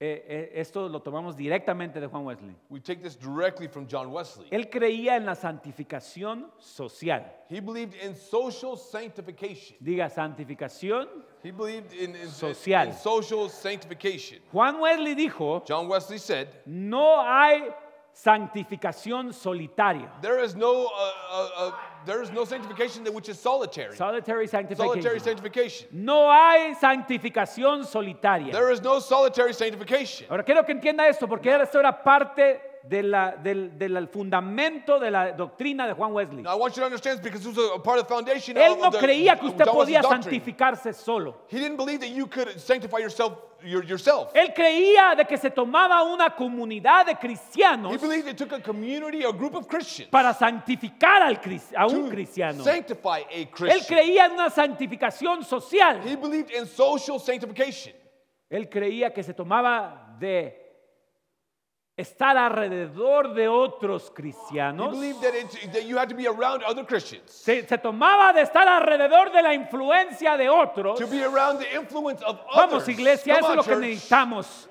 eh, 0.00 0.24
eh, 0.28 0.60
esto 0.60 0.88
lo 0.88 1.00
tomamos 1.02 1.36
directamente 1.36 2.00
de 2.00 2.06
Juan 2.06 2.24
Wesley, 2.24 2.54
We 2.70 2.78
take 2.80 3.02
this 3.02 3.16
directly 3.16 3.66
from 3.68 3.86
John 3.88 4.12
Wesley. 4.12 4.46
él 4.52 4.70
creía 4.70 5.16
en 5.16 5.26
la 5.26 5.34
santificación 5.34 6.46
social. 6.60 7.24
He 7.50 7.60
believed 7.60 7.94
in 8.02 8.14
social 8.14 8.76
sanctification. 8.78 9.76
Diga 9.80 10.08
santificación. 10.08 11.08
He 11.42 11.50
believed 11.50 11.92
in, 11.92 12.14
in, 12.14 12.28
Social. 12.28 12.86
in 12.88 12.94
social 12.94 13.48
sanctification. 13.50 14.38
Juan 14.52 14.78
Wesley 14.80 15.14
dijo, 15.16 15.64
John 15.66 15.88
Wesley 15.88 16.18
said, 16.18 16.48
no 16.64 17.20
hay 17.20 17.68
santificación 18.12 19.32
solitaria. 19.32 20.10
There 20.22 20.38
is 20.44 20.54
no, 20.54 20.86
uh, 20.86 21.12
uh, 21.32 21.48
uh, 21.58 21.72
there 22.08 22.22
is 22.22 22.30
no 22.32 22.46
sanctification 22.46 23.04
that 23.04 23.12
which 23.12 23.28
is 23.28 23.38
solitary. 23.38 23.94
Solitary 23.94 24.48
Solitary 24.48 24.48
sanctification. 24.48 25.20
sanctification. 25.20 25.88
No 25.92 26.32
hay 26.32 26.74
santificación 26.80 27.84
solitaria. 27.84 28.50
There 28.50 28.72
is 28.72 28.80
no 28.82 28.98
solitary 28.98 29.52
sanctification. 29.52 30.26
Ahora 30.30 30.42
quiero 30.42 30.64
que 30.64 30.72
entienda 30.72 31.06
esto 31.06 31.28
porque 31.28 31.48
esto 31.50 31.78
era 31.78 31.92
parte 31.92 32.62
de 32.84 33.02
la- 33.02 33.32
del, 33.36 33.78
del 33.78 34.08
fundamento 34.08 34.98
de 34.98 35.10
la 35.10 35.32
doctrina 35.32 35.86
de 35.86 35.94
Juan 35.94 36.12
Wesley. 36.12 36.42
Now 36.42 36.52
I 36.56 36.58
want 36.58 36.76
you 36.76 36.80
to 36.82 36.86
understand 36.86 37.18
this 37.18 37.24
because 37.24 37.44
this 37.44 37.56
was 37.56 37.70
a 37.74 37.78
part 37.78 37.98
of 37.98 38.06
the 38.06 38.14
foundation 38.14 38.56
Él 38.56 38.78
no 38.78 38.86
of 38.86 38.92
the, 38.94 38.98
creía 38.98 39.38
que 39.38 39.48
usted 39.48 39.64
John 39.64 39.74
podía 39.74 40.02
santificarse 40.02 40.92
solo. 40.92 41.36
He 41.48 41.58
didn't 41.58 41.76
believe 41.76 42.00
that 42.00 42.10
you 42.10 42.26
could 42.26 42.58
sanctify 42.58 42.98
yourself 42.98 43.34
your, 43.62 43.84
yourself. 43.84 44.32
Él 44.34 44.52
creía 44.54 45.14
de 45.16 45.24
que 45.24 45.36
se 45.36 45.50
tomaba 45.50 46.02
una 46.02 46.30
comunidad 46.34 47.06
de 47.06 47.12
He 47.12 47.16
cristianos 47.18 48.00
believed 48.00 48.28
it 48.28 48.36
took 48.36 48.52
a 48.52 48.60
community, 48.60 49.24
a 49.24 49.32
group 49.32 49.54
of 49.54 49.66
Christians, 49.66 50.10
para 50.10 50.32
santificar 50.34 51.22
al 51.22 51.40
a 51.76 51.86
un 51.86 52.08
cristiano. 52.08 52.62
sanctify 52.62 53.22
a 53.30 53.32
Él 53.32 53.84
creía 53.86 54.26
en 54.26 54.32
una 54.32 54.50
santificación 54.50 55.42
social. 55.44 56.00
He 56.04 56.16
believed 56.16 56.50
in 56.50 56.66
social 56.66 57.18
sanctification. 57.18 57.94
Él 58.50 58.68
creía 58.68 59.12
que 59.12 59.22
se 59.22 59.34
tomaba 59.34 60.16
de 60.18 60.57
estar 61.98 62.36
alrededor 62.36 63.34
de 63.34 63.48
otros 63.48 64.08
He 64.10 64.14
cristianos. 64.22 64.92
believed 64.92 65.20
that, 65.20 65.34
it, 65.34 65.72
that 65.72 65.84
you 65.84 65.98
had 65.98 66.08
to 66.08 66.14
be 66.14 66.26
around 66.28 66.62
other 66.62 66.84
Christians, 66.86 67.30
Se, 67.30 67.66
se 67.66 67.76
tomaba 67.78 68.32
de 68.32 68.42
estar 68.42 68.66
alrededor 68.68 69.32
de 69.32 69.42
la 69.42 69.52
influencia 69.52 70.36
de 70.38 70.48
otros. 70.48 70.98
to 70.98 71.06
be 71.08 71.22
around 71.24 71.58
the 71.58 71.74
influence 71.76 72.22
of 72.22 72.38
Vamos, 72.54 72.84
others. 72.84 72.88
iglesia, 72.88 73.34
Come 73.34 73.40
eso 73.40 73.50
es 73.50 73.56
lo 73.56 73.62
que 73.64 73.72
church. 73.72 73.84
necesitamos. 73.84 74.68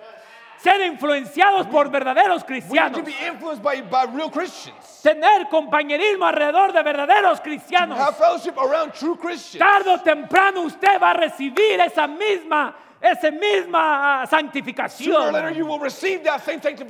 Ser 0.60 0.82
influenciados 0.82 1.68
por 1.68 1.90
verdaderos 1.92 2.42
We 2.48 2.56
need 2.56 2.64
cristianos. 2.64 2.98
to 2.98 3.04
be 3.04 3.14
influenced 3.28 3.62
by, 3.62 3.80
by 3.82 4.06
real 4.06 4.32
Christians. 4.32 5.02
Tener 5.04 5.48
compañerismo 5.50 6.26
alrededor 6.26 6.74
de 6.74 6.82
verdaderos 6.82 7.38
Have 7.40 7.44
cristianos. 7.44 8.00
fellowship 8.18 8.58
around 8.58 8.92
true 8.94 9.16
Christians. 9.18 9.60
Tarde 9.60 9.90
o 9.92 10.00
temprano 10.02 10.62
usted 10.64 11.00
va 11.00 11.12
a 11.12 11.14
recibir 11.14 11.80
esa 11.82 12.08
misma, 12.08 12.74
esa 13.02 13.32
misma 13.32 14.26
santificación. 14.28 15.32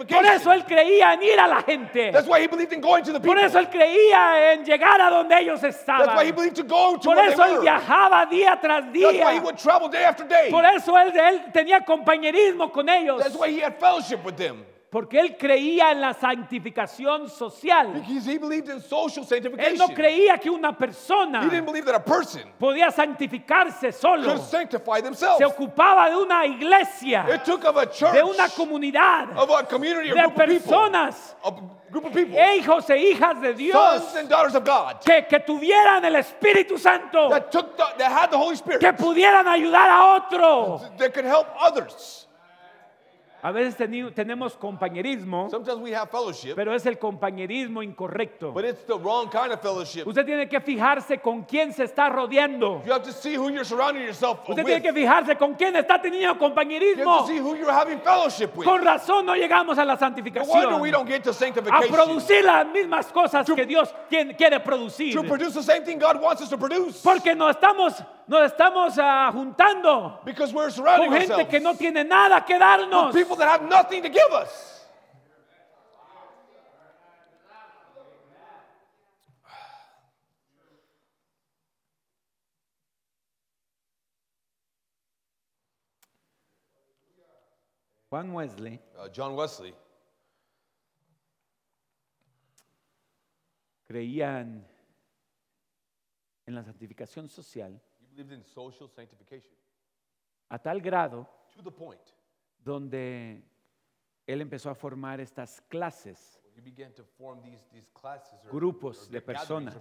Por 0.08 0.26
eso 0.26 0.52
él 0.52 0.64
creía 0.66 1.14
en 1.14 1.24
ir 1.24 1.40
a 1.40 1.48
la 1.48 1.62
gente. 1.62 2.12
That's 2.12 2.28
why 2.28 2.42
he 2.42 2.48
believed 2.48 2.74
in 2.74 2.82
going 2.82 3.04
to 3.04 3.12
the 3.14 3.20
people. 3.20 3.36
Por 3.36 3.40
eso 3.44 3.60
él 3.60 3.70
creía 3.70 4.54
en 4.54 4.64
llegar 4.66 5.02
a 5.02 5.10
donde 5.10 5.38
ellos 5.40 5.62
That's 5.62 5.86
why 5.88 5.96
he 5.98 6.30
estaban. 6.30 6.36
believed 6.36 6.56
to 6.56 6.64
go 6.64 6.98
to 6.98 7.10
Por 7.10 7.20
eso 7.20 7.44
él 7.44 7.60
viajaba 7.62 8.26
día 8.26 8.58
tras 8.62 8.86
That's 8.86 8.96
why 8.96 9.34
he 9.34 9.40
día. 9.40 9.44
would 9.44 9.58
travel 9.58 9.90
day 9.90 10.04
after 10.04 10.26
day. 10.28 10.50
Por 10.50 10.66
eso 10.66 10.98
él, 10.98 11.12
él 11.18 11.52
tenía 11.52 11.82
compañerismo 11.84 12.72
con 12.72 12.88
ellos. 12.90 13.22
Porque 14.90 15.20
él 15.20 15.36
creía 15.38 15.92
en 15.92 16.00
la 16.00 16.14
santificación 16.14 17.30
social. 17.30 17.92
Because 17.94 18.26
he 18.26 18.38
believed 18.38 18.70
in 18.70 18.80
social 18.82 19.24
Él 19.24 19.28
sanctification. 19.28 19.78
no 19.78 19.88
creía 19.90 20.38
que 20.40 20.50
una 20.50 20.70
He 20.70 20.72
didn't 20.72 20.78
persona 20.80 21.42
believe 21.62 21.86
that 21.86 21.96
a 21.96 22.04
person 22.04 22.44
podía 22.58 22.90
santificarse 22.92 23.92
solo. 23.92 24.34
could 24.34 24.42
sanctify 24.42 25.02
themselves. 25.02 25.40
Se 25.40 25.46
ocupaba 25.46 26.10
de 26.10 26.16
una 26.16 26.46
iglesia, 26.46 27.26
It 27.34 27.44
took 27.44 27.66
of 27.66 27.76
a 27.76 27.86
church, 27.88 28.14
de 28.14 28.24
una 28.24 28.48
comunidad, 28.48 29.38
of 29.38 29.50
a 29.50 29.64
community, 29.64 30.12
a 30.12 30.14
de 30.14 30.24
of 30.24 30.36
people, 30.36 30.46
personas, 30.46 31.36
a 31.44 31.52
group 31.92 32.06
of 32.06 32.14
people, 32.14 32.38
e 32.40 32.58
hijos 32.58 32.90
e 32.90 32.98
hijas 33.12 33.42
de 33.42 33.54
Dios 33.54 34.02
sons 34.04 34.16
and 34.16 34.30
daughters 34.30 34.56
of 34.56 34.64
God, 34.64 35.02
que, 35.04 35.28
que 35.28 35.40
tuvieran 35.42 36.06
el 36.06 36.16
Espíritu 36.16 36.78
Santo, 36.78 37.30
that 37.30 37.52
took 37.52 37.76
the, 37.76 37.84
that 37.98 38.10
had 38.10 38.32
the 38.32 38.38
Holy 38.38 38.56
Spirit, 38.56 38.80
que 38.80 38.94
pudieran 38.94 39.48
ayudar 39.50 39.90
a 39.90 40.16
otro. 40.16 40.80
that 40.98 41.14
could 41.14 41.26
help 41.26 41.48
others. 41.60 42.27
A 43.48 43.52
veces 43.52 43.78
teni- 43.78 44.12
tenemos 44.14 44.58
compañerismo, 44.58 45.50
Sometimes 45.50 45.80
we 45.80 45.96
have 45.96 46.10
fellowship, 46.12 46.54
pero 46.54 46.74
es 46.76 46.86
el 46.86 46.98
compañerismo 47.00 47.82
incorrecto. 47.82 48.52
but 48.52 48.66
it's 48.66 48.84
the 48.86 48.98
wrong 48.98 49.30
kind 49.30 49.54
of 49.54 49.62
fellowship. 49.62 50.06
Usted 50.06 50.26
tiene 50.26 50.50
que 50.50 50.60
fijarse 50.60 51.22
con 51.22 51.44
quién 51.44 51.72
se 51.72 51.86
está 51.86 52.10
rodeando. 52.10 52.84
You 52.86 52.92
have 52.92 53.04
to 53.06 53.14
see 53.14 53.36
who 53.38 53.50
you're 53.50 53.64
surrounding 53.64 54.04
yourself 54.04 54.40
Usted 54.50 54.58
with. 54.58 54.66
tiene 54.66 54.82
que 54.82 54.92
fijarse 54.92 55.38
con 55.38 55.54
quién 55.56 55.74
está 55.78 56.02
teniendo 56.02 56.24
You 56.28 56.30
have 56.34 56.40
compañerismo. 56.40 57.22
to 57.22 57.28
see 57.28 57.40
who 57.40 57.56
you're 57.56 57.72
having 57.72 58.02
fellowship 58.02 58.54
with. 58.54 58.66
Con 58.68 58.84
razón 58.84 59.26
no 59.26 59.34
llegamos 59.34 59.78
a 59.78 59.86
la 59.86 59.94
No 59.96 60.00
wonder 60.02 60.24
we 60.24 60.92
santificación. 60.92 60.92
don't 60.92 61.08
get 61.08 61.24
to 61.24 61.30
A 61.30 61.34
sanctification. 61.34 61.94
producir 61.96 62.44
las 62.44 62.66
mismas 62.68 63.06
cosas 63.14 63.46
que 63.48 63.66
Dios 63.66 63.94
quien- 64.10 64.36
quiere 64.36 64.60
producir. 64.60 65.14
To 65.16 65.24
produce 65.24 65.54
the 65.54 65.64
same 65.64 65.86
thing 65.86 66.00
God 66.00 66.22
wants 66.22 66.42
us 66.42 66.50
to 66.50 66.58
produce. 66.58 67.02
Porque 67.02 67.34
nos 67.34 67.56
estamos, 67.56 67.94
nos 68.28 68.52
estamos 68.52 68.98
ah, 69.00 69.32
juntando 69.32 70.20
Because 70.26 70.54
we're 70.54 70.70
surrounding 70.70 71.08
con 71.10 71.18
gente 71.18 71.32
ourselves 71.34 71.50
que 71.50 71.60
no 71.62 71.76
tiene 71.76 72.04
nada 72.04 72.44
que 72.46 72.56
with 72.56 72.60
darnos. 72.60 73.14
people 73.14 73.37
that 73.38 73.48
have 73.48 73.64
nothing 73.70 74.04
to 74.04 74.10
give 74.10 74.32
us. 74.32 74.78
Juan 88.10 88.32
Wesley. 88.34 88.80
Uh, 88.98 89.10
John 89.10 89.36
Wesley. 89.36 89.74
Creía 93.86 94.40
en, 94.42 94.66
en 96.46 96.56
la 96.56 96.64
santificación 96.64 97.30
social 97.30 97.80
he 98.00 98.06
believed 98.08 98.34
in 98.34 98.44
social 98.44 98.90
sanctification. 98.90 99.52
a 100.50 100.58
tal 100.58 100.80
grado 100.82 101.28
to 101.56 101.62
the 101.62 101.72
point 101.72 102.14
donde 102.68 103.44
él 104.28 104.42
empezó 104.42 104.70
a 104.70 104.76
formar 104.76 105.20
estas 105.20 105.62
clases, 105.70 106.40
where 106.44 106.54
he 106.56 106.62
began 106.62 106.94
to 106.94 107.04
form 107.04 107.42
these, 107.42 107.66
these 107.72 107.88
classes 107.94 108.34
or, 108.46 108.52
Grupos 108.52 109.08
or 109.08 109.12
de 109.12 109.22
personas. 109.22 109.76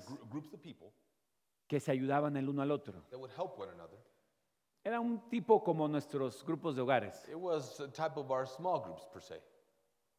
que 1.66 1.80
se 1.80 1.90
ayudaban 1.92 2.36
el 2.36 2.48
uno 2.48 2.62
al 2.62 2.70
otro. 2.70 3.02
that 3.10 3.18
would 3.18 3.32
help 3.36 3.58
one 3.58 3.70
another. 3.72 3.98
Era 4.84 5.00
un 5.00 5.28
tipo 5.28 5.64
como 5.64 5.88
nuestros 5.88 6.44
grupos 6.44 6.76
de 6.76 6.82
hogares. 6.82 7.26
It 7.28 7.34
was 7.34 7.80
a 7.80 7.88
type 7.88 8.16
of 8.16 8.30
our 8.30 8.46
small 8.46 8.80
groups 8.82 9.04
per 9.12 9.20
se, 9.20 9.42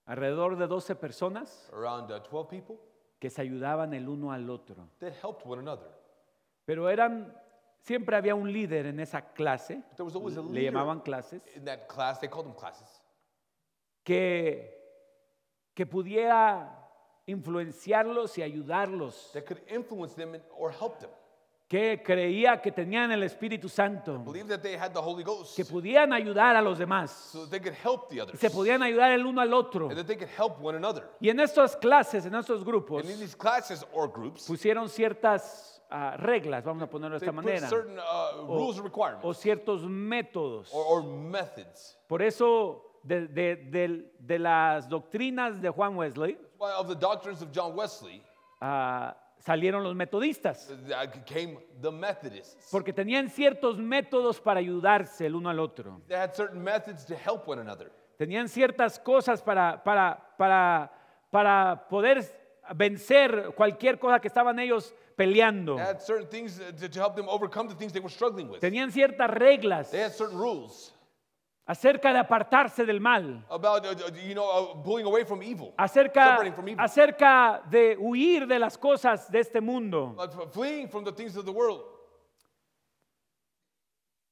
Alrededor 0.05 0.57
de 0.57 0.67
12 0.67 0.95
personas 0.95 1.69
around 1.73 2.11
uh, 2.11 2.19
12 2.19 2.49
people 2.49 2.75
que 3.19 3.29
se 3.29 3.41
ayudaban 3.41 3.93
el 3.93 4.07
uno 4.09 4.31
al 4.31 4.49
otro. 4.49 4.89
that 4.99 5.13
helped 5.21 5.45
one 5.45 5.59
another. 5.59 5.87
Pero 6.65 6.89
eran, 6.89 7.33
siempre 7.79 8.15
había 8.17 8.35
un 8.35 8.51
líder 8.51 8.87
en 8.87 8.99
esa 8.99 9.21
clase, 9.33 9.81
There 9.95 10.03
was 10.03 10.15
always 10.15 10.37
a 10.37 10.41
le 10.41 10.49
leader 10.49 10.73
llamaban 10.73 11.01
clases, 11.01 11.41
in 11.55 11.65
that 11.65 11.87
class. 11.87 12.19
They 12.19 12.29
called 12.29 12.45
them 12.47 12.55
classes. 12.55 12.87
que, 14.03 14.73
que 15.73 15.85
pudiera 15.85 16.83
influenciarlos 17.25 18.37
y 18.37 18.41
ayudarlos, 18.41 19.31
that 19.33 19.43
could 19.45 19.61
influence 19.69 20.15
them 20.15 20.33
and- 20.35 20.43
or 20.57 20.71
help 20.71 20.99
them. 20.99 21.09
que 21.69 22.01
creía 22.01 22.61
que 22.61 22.71
tenían 22.71 23.11
el 23.11 23.23
Espíritu 23.23 23.67
Santo, 23.67 24.17
Believe 24.19 24.47
that 24.47 24.61
they 24.61 24.75
had 24.77 24.93
the 24.93 25.01
Holy 25.01 25.21
Ghost 25.23 25.53
que 25.57 25.65
pudieran 25.65 26.13
ayudar 26.13 26.55
a 26.55 26.61
los 26.61 26.77
demás, 26.79 27.11
so 27.11 27.41
that 27.45 27.49
they 27.51 27.59
could 27.59 27.75
help 27.75 28.07
the 28.09 28.21
others 28.21 28.39
se 28.39 28.49
podían 28.49 28.81
ayudar 28.81 29.11
el 29.11 29.25
uno 29.25 29.41
al 29.41 29.53
otro. 29.53 29.89
and 29.89 29.97
that 29.97 30.05
they 30.07 30.15
could 30.15 30.29
help 30.29 30.61
one 30.61 30.77
another. 30.77 31.09
Y 31.19 31.27
en 31.29 31.41
estas 31.41 31.75
clases, 31.75 32.25
en 32.25 32.35
estos 32.35 32.63
grupos, 32.63 33.01
And 33.03 33.11
in 33.11 33.19
these 33.19 33.35
classes 33.35 33.85
or 33.91 34.07
groups, 34.09 34.47
pusieron 34.47 34.87
ciertas 34.87 35.76
ah, 35.89 36.15
reglas, 36.17 36.63
vamos 36.63 36.83
a 36.83 36.87
ponerlo 36.89 37.19
de 37.19 37.25
esta 37.25 37.31
manera, 37.31 37.67
certain 37.67 37.97
uh, 37.97 38.45
rules 38.45 38.77
requirements 38.77 39.23
o 39.25 39.33
ciertos 39.33 39.83
métodos. 39.87 40.69
or, 40.73 41.03
or. 41.03 41.65
Por 42.07 42.21
eso, 42.21 42.99
de, 43.03 43.27
de- 43.27 43.55
del- 43.55 44.11
de 44.19 44.39
las 44.39 44.87
doctrinas 44.89 45.61
de 45.61 45.69
Juan 45.69 45.95
Wesley, 45.95 46.37
of 46.59 46.87
the 46.87 46.95
doctrines 46.95 47.41
of 47.41 47.49
John 47.53 47.73
Wesley 47.77 48.23
ah, 48.61 49.15
salieron 49.39 49.83
los 49.83 49.95
metodistas, 49.95 50.69
uh, 50.69 51.21
came 51.25 51.57
the 51.81 51.91
Methodists. 51.91 52.69
porque 52.71 52.91
tenían 52.93 53.29
ciertos 53.29 53.77
métodos 53.77 54.41
para 54.41 54.59
ayudarse 54.59 55.25
el 55.25 55.35
uno 55.35 55.49
al 55.49 55.59
otro. 55.59 56.01
They 56.07 56.17
had 56.17 56.33
certain 56.33 56.61
methods 56.63 57.05
to 57.05 57.15
help 57.15 57.47
one 57.47 57.61
another. 57.61 57.91
Tenían 58.17 58.49
ciertas 58.49 58.99
cosas 58.99 59.43
para, 59.43 59.83
para, 59.83 60.33
para, 60.37 60.91
para 61.29 61.87
poder 61.87 62.23
vencer 62.75 63.53
cualquier 63.55 63.99
cosa 63.99 64.19
que 64.19 64.27
estaban 64.27 64.57
ellos 64.59 64.93
peleando. 65.17 65.75
They 65.75 65.83
had 65.83 66.01
certain 66.01 66.27
things 66.27 66.57
to, 66.79 66.87
to 66.87 66.99
help 66.99 67.15
them 67.15 67.27
overcome 67.27 67.67
the 67.67 67.75
things 67.75 67.91
they 67.91 67.99
were 67.99 68.11
struggling 68.13 68.49
with. 68.49 68.61
Tenían 68.61 68.91
ciertas 68.91 69.29
reglas 69.29 69.89
They 69.91 70.01
had 70.03 70.13
certain 70.13 70.37
rules 70.37 70.93
acerca 71.65 72.13
de 72.13 72.19
apartarse 72.19 72.85
del 72.85 73.01
mal, 73.01 73.43
about, 73.49 73.85
uh, 73.85 73.89
uh, 73.89 74.11
you 74.25 74.33
know, 74.33 74.47
uh, 74.49 74.81
pulling 74.83 75.05
away 75.05 75.25
from 75.25 75.43
evil, 75.43 75.73
acerca, 75.77 76.23
separating 76.23 76.53
from 76.53 76.69
evil, 76.69 76.81
acerca 76.85 77.61
de 77.69 77.97
huir 77.99 78.47
de 78.47 78.57
las 78.57 78.77
cosas 78.77 79.29
de 79.29 79.39
este 79.39 79.59
mundo. 79.59 80.15
uh, 80.17 80.23
f- 80.27 80.53
fleeing 80.53 80.87
from 80.87 81.03
the 81.03 81.11
things 81.11 81.35
of 81.35 81.43
the 81.45 81.51
world. 81.51 81.81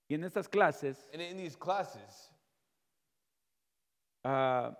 Y 0.07 0.13
en 0.15 0.23
estas 0.23 0.47
clases, 0.47 1.09
And 1.11 1.21
in 1.21 1.36
these 1.36 1.57
classes, 1.57 2.29
ah, 4.23 4.71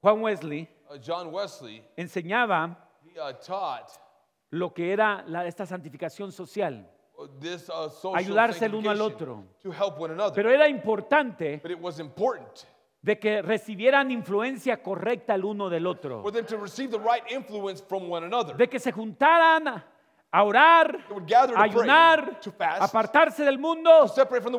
Juan 0.00 0.20
Wesley 0.22 0.68
uh, 0.88 0.96
John 0.98 1.30
Wesley 1.32 1.82
enseñaba 1.98 2.76
he, 3.04 3.18
uh, 3.18 3.32
taught 3.32 3.90
lo 4.50 4.72
que 4.72 4.92
era 4.92 5.22
la- 5.26 5.46
esta 5.46 5.66
santificación 5.66 6.32
social. 6.32 6.88
uh, 7.16 7.26
this 7.40 7.68
uh, 7.68 7.88
social 7.90 8.16
Ayudarse 8.16 8.66
el 8.66 8.74
uno 8.74 8.90
al 8.90 9.00
otro. 9.00 9.44
to 9.62 9.70
help 9.72 9.98
one 9.98 10.12
another. 10.14 10.34
Pero 10.34 10.50
era 10.50 10.68
importante 10.68 11.60
but 11.62 11.70
it 11.70 11.78
was 11.80 11.98
important 12.00 12.64
de 13.02 13.18
que 13.18 13.42
recibieran 13.42 14.10
influencia 14.10 14.82
correcta 14.82 15.34
el 15.34 15.44
uno 15.44 15.68
del 15.68 15.86
otro, 15.86 16.22
for 16.22 16.32
them 16.32 16.44
to 16.46 16.56
receive 16.56 16.90
the 16.90 16.98
right 16.98 17.24
influence 17.30 17.82
from 17.82 18.10
one 18.10 18.24
another. 18.26 18.56
de 18.56 18.68
que 18.68 18.78
se 18.78 18.90
juntaran 18.92 19.84
a 20.30 20.42
orar, 20.42 21.06
a 21.56 21.62
ayunar, 21.62 22.38
pray, 22.40 22.52
fast, 22.52 22.82
apartarse 22.82 23.44
del 23.44 23.58
mundo, 23.58 23.90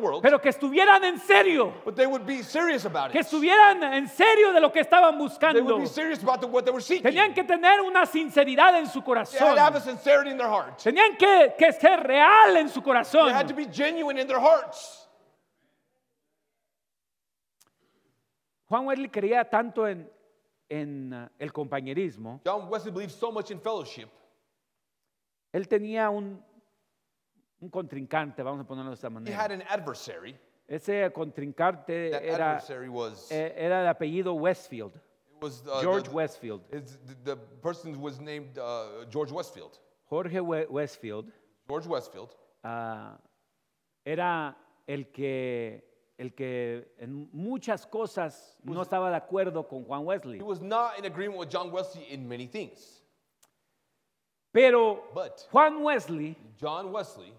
world, 0.00 0.20
pero 0.20 0.40
que 0.40 0.48
estuvieran 0.48 1.04
en 1.04 1.18
serio, 1.18 1.72
but 1.84 1.94
they 1.94 2.06
would 2.06 2.26
be 2.26 2.42
serious 2.42 2.84
about 2.84 3.12
que 3.12 3.20
estuvieran 3.20 3.80
en 3.84 4.08
serio 4.08 4.52
de 4.52 4.60
lo 4.60 4.72
que 4.72 4.80
estaban 4.80 5.16
buscando. 5.16 5.60
Tenían 7.02 7.32
que 7.32 7.44
tener 7.44 7.80
una 7.82 8.04
sinceridad 8.04 8.76
en 8.78 8.88
su 8.88 9.00
They 9.00 9.14
had 9.38 9.54
to 9.54 9.60
have 9.60 9.76
a 9.76 9.80
corazón. 9.80 9.82
sincerity 9.82 10.30
in 10.30 10.38
their 10.38 10.48
heart. 10.48 10.82
Tenían 10.82 11.16
que, 11.16 11.54
que 11.56 11.72
ser 11.72 12.00
real 12.02 12.56
en 12.56 12.68
su 12.68 12.80
They 12.80 12.92
had 12.92 13.46
to 13.46 13.54
corazón. 13.54 13.56
be 13.56 13.66
genuine 13.72 14.18
in 14.18 14.26
their 14.26 14.40
hearts. 14.40 15.08
Juan 18.68 18.86
Wesley 18.86 19.08
creía 19.08 19.48
tanto 19.48 19.86
en, 19.86 20.10
en 20.68 21.12
uh, 21.12 21.28
el 21.38 21.52
compañerismo. 21.52 22.40
John 22.44 22.68
Wesley 22.68 22.92
believed 22.92 23.12
so 23.12 23.30
much 23.30 23.50
in 23.52 23.60
fellowship. 23.60 24.08
Él 25.52 25.66
tenía 25.68 26.10
un, 26.10 26.42
un 27.60 27.68
contrincante, 27.70 28.42
vamos 28.42 28.60
a 28.60 28.66
ponerlo 28.66 28.90
de 28.90 28.94
esta 28.94 29.08
He 29.08 29.10
manera. 29.10 29.36
had 29.44 29.50
an 29.52 29.62
adversary. 29.68 30.36
Ese 30.68 31.10
contrincante 31.12 32.10
That 32.10 32.22
era, 32.22 32.50
adversary 32.52 32.88
was, 32.88 33.30
eh, 33.32 33.52
era 33.56 33.82
de 33.82 33.88
apellido 33.88 34.34
Westfield, 34.34 34.94
it 34.94 35.42
was 35.42 35.64
uh, 35.66 35.80
George 35.82 36.08
the, 36.08 36.14
Westfield. 36.14 36.62
the, 36.70 36.80
the 37.24 37.36
person 37.60 38.00
was 38.00 38.20
named 38.20 38.56
uh, 38.56 39.04
George 39.10 39.32
Westfield. 39.32 39.80
Jorge 40.08 40.40
We- 40.40 40.66
Westfield 40.66 41.32
George 41.68 41.86
Westfield 41.88 42.30
ah, 42.64 43.16
era 44.04 44.56
el 44.88 45.10
que, 45.12 45.84
el 46.18 46.34
que 46.34 46.94
en 46.98 47.28
muchas 47.32 47.86
cosas 47.86 48.56
no 48.62 48.82
estaba 48.82 49.10
de 49.10 49.16
acuerdo 49.16 49.66
con 49.68 49.84
Juan 49.84 50.04
Wesley. 50.04 50.38
He 50.38 50.42
was 50.44 50.60
not 50.60 50.98
in 50.98 51.04
agreement 51.04 51.38
with 51.38 51.48
John 51.48 51.70
Wesley 51.72 52.04
in 52.12 52.28
many 52.28 52.46
things. 52.48 52.99
Pero 54.52 55.10
But 55.14 55.46
Juan 55.50 55.82
Wesley 55.82 56.36
John 56.60 56.92
Wesley 56.92 57.32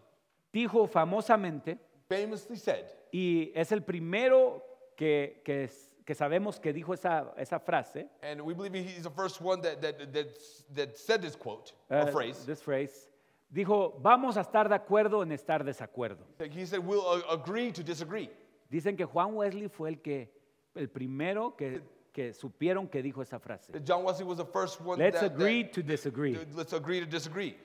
dijo 0.54 0.88
famosamente, 0.88 1.78
famously 2.08 2.58
said, 2.58 2.86
y 3.12 3.52
es 3.56 3.72
el 3.72 3.82
primero 3.82 4.64
que, 4.96 5.42
que, 5.44 5.70
que 6.06 6.16
sabemos 6.16 6.60
que 6.60 6.74
dijo 6.74 6.94
esa, 6.94 7.34
esa 7.38 7.60
frase, 7.60 8.08
and 8.24 8.42
we 8.42 8.54
believe 8.54 8.74
he's 8.74 9.04
the 9.04 9.10
first 9.10 9.42
one 9.42 9.62
that, 9.62 9.82
that, 9.82 10.14
that, 10.14 10.28
that 10.74 10.98
said 10.98 11.22
this 11.22 11.36
quote, 11.36 11.74
uh, 11.90 12.06
or 12.06 12.12
phrase. 12.12 12.46
this 12.46 12.62
phrase, 12.62 13.10
dijo, 13.54 14.00
vamos 14.02 14.38
a 14.38 14.42
estar 14.42 14.68
de 14.70 14.76
acuerdo 14.76 15.22
en 15.24 15.32
estar 15.32 15.64
desacuerdo. 15.64 16.26
He 16.40 16.66
said, 16.66 16.80
we'll 16.80 17.06
uh, 17.06 17.34
agree 17.34 17.72
to 17.72 17.84
disagree. 17.84 18.30
Dicen 18.70 18.96
que 18.96 19.06
Juan 19.06 19.36
Wesley 19.36 19.68
fue 19.68 19.90
el 19.90 20.02
que, 20.02 20.30
el 20.76 20.88
primero 20.88 21.56
que, 21.58 21.82
que 22.12 22.34
supieron 22.34 22.88
que 22.88 23.02
dijo 23.02 23.22
esa 23.22 23.40
frase. 23.40 23.72
John 23.86 24.04
Wesley 24.04 24.26
was 24.26 24.38
the 24.38 24.46
first 24.46 24.82
one 24.82 24.98
Let's 24.98 25.20
that, 25.20 25.32
agree 25.32 25.64
that- 25.64 25.74
to 25.74 25.82
disagree. 25.84 26.38
let's 26.56 26.74
agree 26.74 27.00
to 27.00 27.06
disagree. 27.06 27.58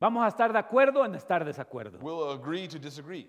Vamos 0.00 0.24
a 0.24 0.28
estar 0.28 0.52
de 0.52 0.58
acuerdo 0.58 1.04
en 1.04 1.14
estar 1.14 1.44
desacuerdo. 1.44 1.98
We'll 2.00 2.30
agree 2.32 2.68
to 2.68 2.78
disagree. 2.78 3.28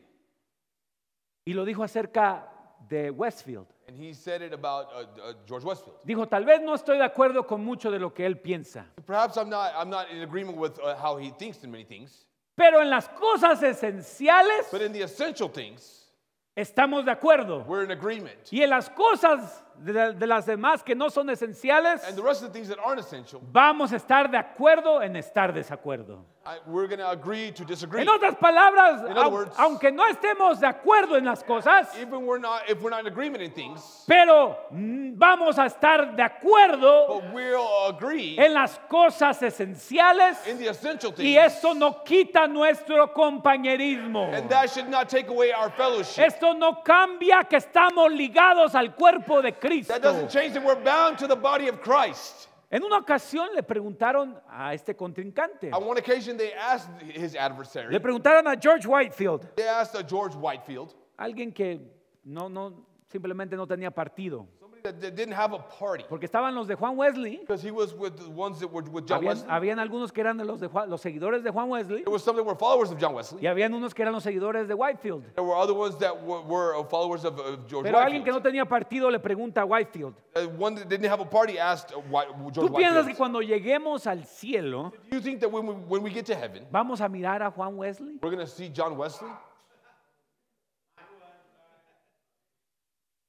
Y 1.45 1.53
lo 1.53 1.64
dijo 1.66 1.84
acerca 1.84 2.47
de 2.89 3.10
Westfield. 3.12 3.68
And 3.88 3.95
he 3.97 4.14
said 4.14 4.41
it 4.41 4.51
about 4.53 4.88
uh, 4.91 5.22
uh, 5.22 5.34
George 5.47 5.64
Westfield. 5.64 5.97
Dijo, 6.03 6.28
tal 6.28 6.43
vez 6.43 6.60
no 6.62 6.74
estoy 6.74 6.97
de 6.97 7.03
acuerdo 7.06 7.45
con 7.47 7.64
mucho 7.64 7.91
de 7.91 7.99
lo 7.99 8.14
que 8.14 8.26
él 8.26 8.39
piensa, 8.41 8.86
Perhaps 9.06 9.38
I'm 9.38 9.49
not, 9.49 9.74
I'm 9.76 9.89
not 9.89 10.10
in 10.12 10.22
agreement 10.24 10.58
with 10.58 10.80
uh, 10.80 10.95
how 10.95 11.18
he 11.18 11.30
thinks 11.32 11.64
in 11.64 11.72
many 11.72 11.84
things, 11.86 12.26
pero 12.56 12.82
en 12.82 12.89
las 12.89 13.08
cosas 13.10 13.62
esenciales 13.62 14.68
but 14.72 14.82
in 14.82 14.91
the 14.91 15.03
essential 15.03 15.47
things, 15.47 16.12
estamos 16.56 17.06
de 17.06 17.12
acuerdo. 17.12 17.64
we're 17.68 17.84
in 17.84 17.91
agreement. 17.91 18.51
Y 18.51 18.64
en 18.64 18.72
las 18.72 18.89
cosas 18.89 19.64
de, 19.84 20.13
de 20.13 20.28
las 20.28 20.45
demás 20.45 20.84
que 20.84 20.95
no 20.95 21.09
son 21.09 21.30
esenciales, 21.30 22.03
And 22.07 22.15
the 22.15 22.23
rest 22.23 22.41
of 22.43 22.49
the 22.51 22.53
things 22.53 22.67
that 22.69 22.78
aren't 22.80 22.99
essential, 22.99 23.41
vamos 23.51 23.91
a 23.91 23.97
estar 23.97 24.30
de 24.30 24.38
acuerdo 24.38 25.01
en 25.01 25.15
estar 25.15 25.53
desacuerdo. 25.53 26.26
I, 26.47 26.59
we're 26.67 26.86
going 26.86 26.99
to 26.99 27.09
agree 27.09 27.51
to 27.53 27.65
disagree. 27.65 28.03
En 28.03 28.07
otras 28.07 28.36
palabras, 28.36 29.01
In 29.09 29.17
other 29.17 29.32
words- 29.32 29.55
aunque 29.57 29.91
no 29.91 30.05
estemos 30.07 30.59
de 30.59 30.67
acuerdo 30.67 31.17
en 31.17 31.26
las 31.26 31.43
cosas, 31.43 31.89
Even 31.99 32.23
we're 32.28 32.38
not, 32.39 32.69
if 32.69 32.80
we're 32.84 32.91
not 32.91 32.99
in 32.99 33.07
agreement 33.07 33.41
in 33.41 33.49
things, 33.51 34.03
pero 34.07 34.55
mm, 34.71 35.13
vamos 35.17 35.57
a 35.57 35.65
estar 35.65 36.15
de 36.15 36.21
acuerdo 36.21 37.07
but 37.07 37.34
we'll 37.34 37.88
agree 37.88 38.38
en 38.38 38.53
las 38.53 38.80
cosas 38.88 39.41
esenciales 39.41 40.38
in 40.47 40.59
the 40.59 40.67
essential 40.69 41.11
y 41.17 41.34
things. 41.34 41.38
eso 41.55 41.73
no 41.73 42.03
quita 42.03 42.47
nuestro 42.47 43.11
compañerismo. 43.11 44.32
And 44.32 44.47
that 44.49 44.69
should 44.69 44.88
not 44.88 45.09
take 45.09 45.30
away 45.30 45.51
our 45.51 45.71
fellowship. 45.71 46.21
Esto 46.26 46.53
no 46.53 46.84
cambia 46.84 47.43
que 47.49 47.57
estamos 47.57 48.11
ligados 48.11 48.76
al 48.76 48.93
cuerpo 48.93 49.41
de 49.41 49.53
Cristo. 49.53 49.64
That 49.88 50.01
doesn't 50.01 50.30
change 50.30 50.53
that 50.53 50.63
we're 50.63 50.84
bound 50.84 51.18
to 51.20 51.28
the 51.28 51.36
body 51.36 51.68
of 51.68 51.82
Christ. 51.82 52.49
En 52.72 52.84
una 52.84 52.97
ocasión 52.97 53.53
le 53.55 53.63
preguntaron 53.63 54.36
a 54.49 54.74
este 54.74 54.95
contrincante, 54.95 55.72
On 55.72 55.86
one 55.86 55.97
occasion, 55.97 56.36
they 56.36 56.51
asked 56.53 56.89
his 57.01 57.36
adversary, 57.36 57.93
le 57.93 57.99
preguntaron 57.99 58.47
a 58.47 58.55
George 58.55 58.86
Whitefield, 58.86 59.47
they 59.55 59.68
asked 59.68 59.95
uh, 59.95 60.03
George 60.03 60.36
Whitefield, 60.36 60.93
alguien 61.18 61.53
que 61.53 61.80
no, 62.24 62.49
no, 62.49 62.86
simplemente 63.07 63.55
no 63.55 63.66
tenía 63.68 63.91
partido, 63.91 64.47
that, 64.86 65.15
didn't 65.15 65.33
have 65.33 65.53
a 65.53 65.59
party, 65.59 66.05
porque 66.07 66.25
estaban 66.25 66.53
los 66.55 66.67
de 66.67 66.75
Juan 66.75 66.95
Wesley, 66.95 67.38
because 67.41 67.61
he 67.61 67.71
was 67.71 67.93
with 67.93 68.15
the 68.17 68.29
ones 68.29 68.59
that 68.59 68.67
were 68.71 68.83
with 68.89 69.05
John 69.07 69.19
habían, 69.21 69.36
Wesley. 69.38 69.49
habían 69.49 69.79
algunos 69.79 70.11
que 70.13 70.21
eran 70.21 70.38
los, 70.38 70.59
de 70.59 70.67
Juan- 70.67 70.89
los 70.89 71.01
seguidores 71.01 71.43
de 71.43 71.51
Juan 71.51 71.69
Wesley 71.69 72.03
There 72.03 72.11
were 72.11 72.19
some 72.19 72.36
that 72.38 72.43
were 72.45 72.55
followers 72.55 72.91
of 72.91 72.97
John 72.99 73.13
Wesley. 73.15 73.41
y 73.43 73.47
habían 73.47 73.73
unos 73.73 73.93
que 73.93 74.01
eran 74.03 74.13
los 74.13 74.23
seguidores 74.23 74.67
de 74.67 74.73
Whitefield. 74.73 75.23
There 75.36 75.43
were 75.43 75.55
other 75.55 75.73
ones 75.73 75.97
that 75.99 76.15
were, 76.15 76.41
were 76.41 76.75
uh, 76.79 76.83
followers 76.83 77.25
of, 77.25 77.39
of 77.39 77.67
George 77.67 77.83
Pero 77.86 77.99
alguien 77.99 78.23
que 78.23 78.31
no 78.31 78.38
Whitefield. 78.38 78.43
tenía 78.43 78.65
partido 78.65 79.09
le 79.11 79.19
pregunta 79.19 79.61
a 79.61 79.65
Whitefield, 79.65 80.15
Uh, 80.38 80.47
one 80.59 80.75
that 80.75 80.89
didn't 80.89 81.09
have 81.09 81.21
a 81.21 81.25
party 81.25 81.57
asked 81.57 81.93
uh, 81.95 81.99
White, 82.11 82.27
George 82.51 82.69
¿tú 82.69 82.75
piensas 82.75 83.05
que 83.05 83.13
Whitefield, 83.13 83.17
cuando 83.17 83.39
lleguemos 83.41 84.05
al 84.05 84.25
cielo 84.25 84.91
do 85.09 85.15
you 85.17 85.21
think 85.21 85.39
that 85.39 85.49
when 85.49 85.65
we, 85.65 85.73
when 85.88 86.03
we 86.03 86.09
get 86.09 86.25
to 86.25 86.36
heaven, 86.36 86.65
vamos 86.71 86.99
a 87.01 87.07
mirar 87.09 87.41
a 87.41 87.49
Juan 87.49 87.77
Wesley? 87.77 88.19
we're 88.21 88.29
going 88.31 88.45
to 88.45 88.47
see 88.47 88.67
John 88.69 88.97
Wesley? 88.97 89.29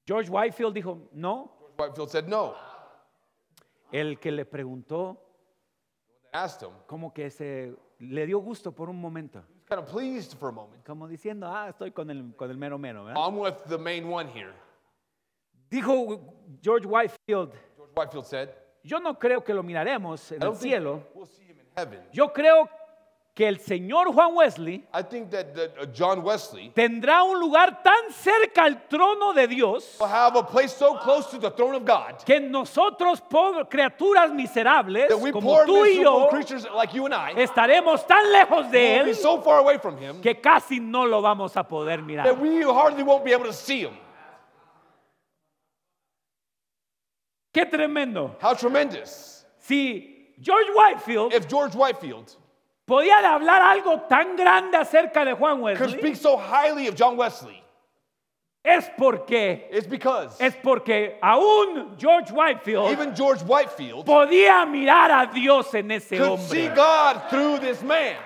George 0.07 0.31
Whitefield 0.31 0.75
dijo, 0.75 1.09
no. 1.13 1.51
George 1.59 1.75
Whitefield 1.79 2.11
said 2.11 2.27
no. 2.29 2.55
El 3.93 4.19
que 4.19 4.31
le 4.31 4.45
preguntó 4.45 5.17
Asked 6.33 6.63
him. 6.69 6.75
como 6.87 7.13
que 7.13 7.31
se 7.31 7.75
le 7.99 8.27
dio 8.27 8.39
gusto 8.41 8.73
por 8.73 8.89
un 8.91 9.01
momento, 9.01 9.43
kind 9.69 9.81
of 9.81 9.91
pleased 9.91 10.37
for 10.39 10.51
a 10.51 10.53
moment. 10.53 10.85
como 10.85 11.09
diciendo, 11.09 11.47
ah, 11.49 11.69
estoy 11.71 11.93
con 11.93 12.11
el, 12.11 12.35
con 12.37 12.51
el 12.51 12.57
mero 12.59 12.79
mero. 12.79 13.05
¿verdad? 13.05 13.21
I'm 13.21 13.39
with 13.39 13.55
the 13.69 13.79
main 13.79 14.05
one 14.11 14.29
here. 14.29 14.53
Dijo 15.71 16.21
George 16.63 16.87
Whitefield, 16.87 17.53
George 17.77 17.93
Whitefield 17.97 18.27
said, 18.27 18.51
yo 18.85 18.99
no 19.01 19.19
creo 19.19 19.43
que 19.43 19.55
lo 19.55 19.63
miraremos 19.63 20.31
en 20.33 20.43
el 20.43 20.55
cielo, 20.57 21.03
we'll 21.15 21.27
see 21.27 21.45
him 21.45 21.59
in 21.59 21.67
heaven. 21.75 22.01
yo 22.13 22.33
creo 22.33 22.69
que 23.37 23.47
el 23.47 23.61
señor 23.61 24.15
Juan 24.15 24.35
Wesley 24.35 24.83
I 24.95 25.03
think 25.03 25.31
that, 25.31 25.55
that 25.55 25.77
uh, 25.79 25.85
John 25.93 26.23
Wesley 26.25 26.73
tendrá 26.75 27.23
un 27.23 27.39
lugar 27.39 27.83
tan 27.83 28.11
cerca 28.11 28.65
al 28.65 28.89
trono 28.89 29.35
de 29.35 29.47
Dios 29.47 29.99
will 30.01 30.07
have 30.09 30.37
a 30.37 30.43
place 30.43 30.75
so 30.75 30.95
close 30.95 31.27
to 31.31 31.39
the 31.39 31.51
throne 31.51 31.75
of 31.75 31.85
God 31.85 32.25
que 32.25 32.41
nosotros, 32.41 33.21
pobres 33.21 33.69
criaturas 33.69 34.33
miserables, 34.33 35.09
that 35.09 35.21
we 35.21 35.31
como 35.31 35.51
poor 35.51 35.67
tú 35.67 35.85
y 35.85 35.99
miserable 35.99 36.03
yo, 36.03 36.29
creatures 36.31 36.67
like 36.75 36.95
you 36.95 37.05
and 37.05 37.15
I 37.15 37.35
estaremos 37.35 38.07
tan 38.07 38.25
lejos 38.33 38.71
de 38.71 39.01
will 39.01 39.05
be 39.05 39.11
él 39.11 39.15
so 39.15 39.43
far 39.43 39.59
away 39.59 39.77
from 39.77 39.99
him 39.99 40.23
que 40.23 40.41
casi 40.41 40.81
no 40.81 41.05
lo 41.05 41.21
vamos 41.21 41.55
a 41.57 41.63
poder 41.63 41.99
mirar. 41.99 42.25
that 42.25 42.41
we 42.41 42.63
hardly 42.63 43.03
won't 43.03 43.23
be 43.23 43.33
able 43.33 43.45
to 43.45 43.53
see 43.53 43.81
him. 43.81 43.93
Qué 47.53 47.71
tremendo. 47.71 48.35
How 48.39 48.55
tremendous. 48.55 49.45
Si 49.59 50.35
George 50.41 50.69
Whitefield 50.75 51.33
If 51.33 51.49
George 51.49 51.75
Whitefield 51.75 52.35
podía 52.87 53.21
de 53.21 53.27
hablar 53.27 53.61
algo 53.61 54.03
tan 54.09 54.37
grande 54.37 54.77
acerca 54.77 55.25
de 55.25 55.35
Juan 55.35 55.61
could 55.61 55.81
Wesley, 55.81 55.99
speak 55.99 56.17
so 56.17 56.37
highly 56.37 56.89
of 56.89 56.95
John 56.95 57.17
Wesley, 57.19 57.63
es 58.65 58.91
porque 58.97 59.69
It's 59.71 59.87
because 59.89 60.41
es 60.41 60.55
porque 60.57 61.19
aún 61.21 61.97
George 61.99 62.33
Whitefield 62.33 62.91
even 62.91 63.15
George 63.15 63.43
Whitefield 63.45 64.05
podía 64.05 64.65
mirar 64.67 65.11
a 65.11 65.27
Dios 65.27 65.73
en 65.75 65.91
ese 65.91 66.17
could 66.17 66.41
see 66.41 66.67
hombre. 66.67 66.75
God 66.75 67.23
through 67.29 67.59
this 67.61 67.83
man. 67.83 68.17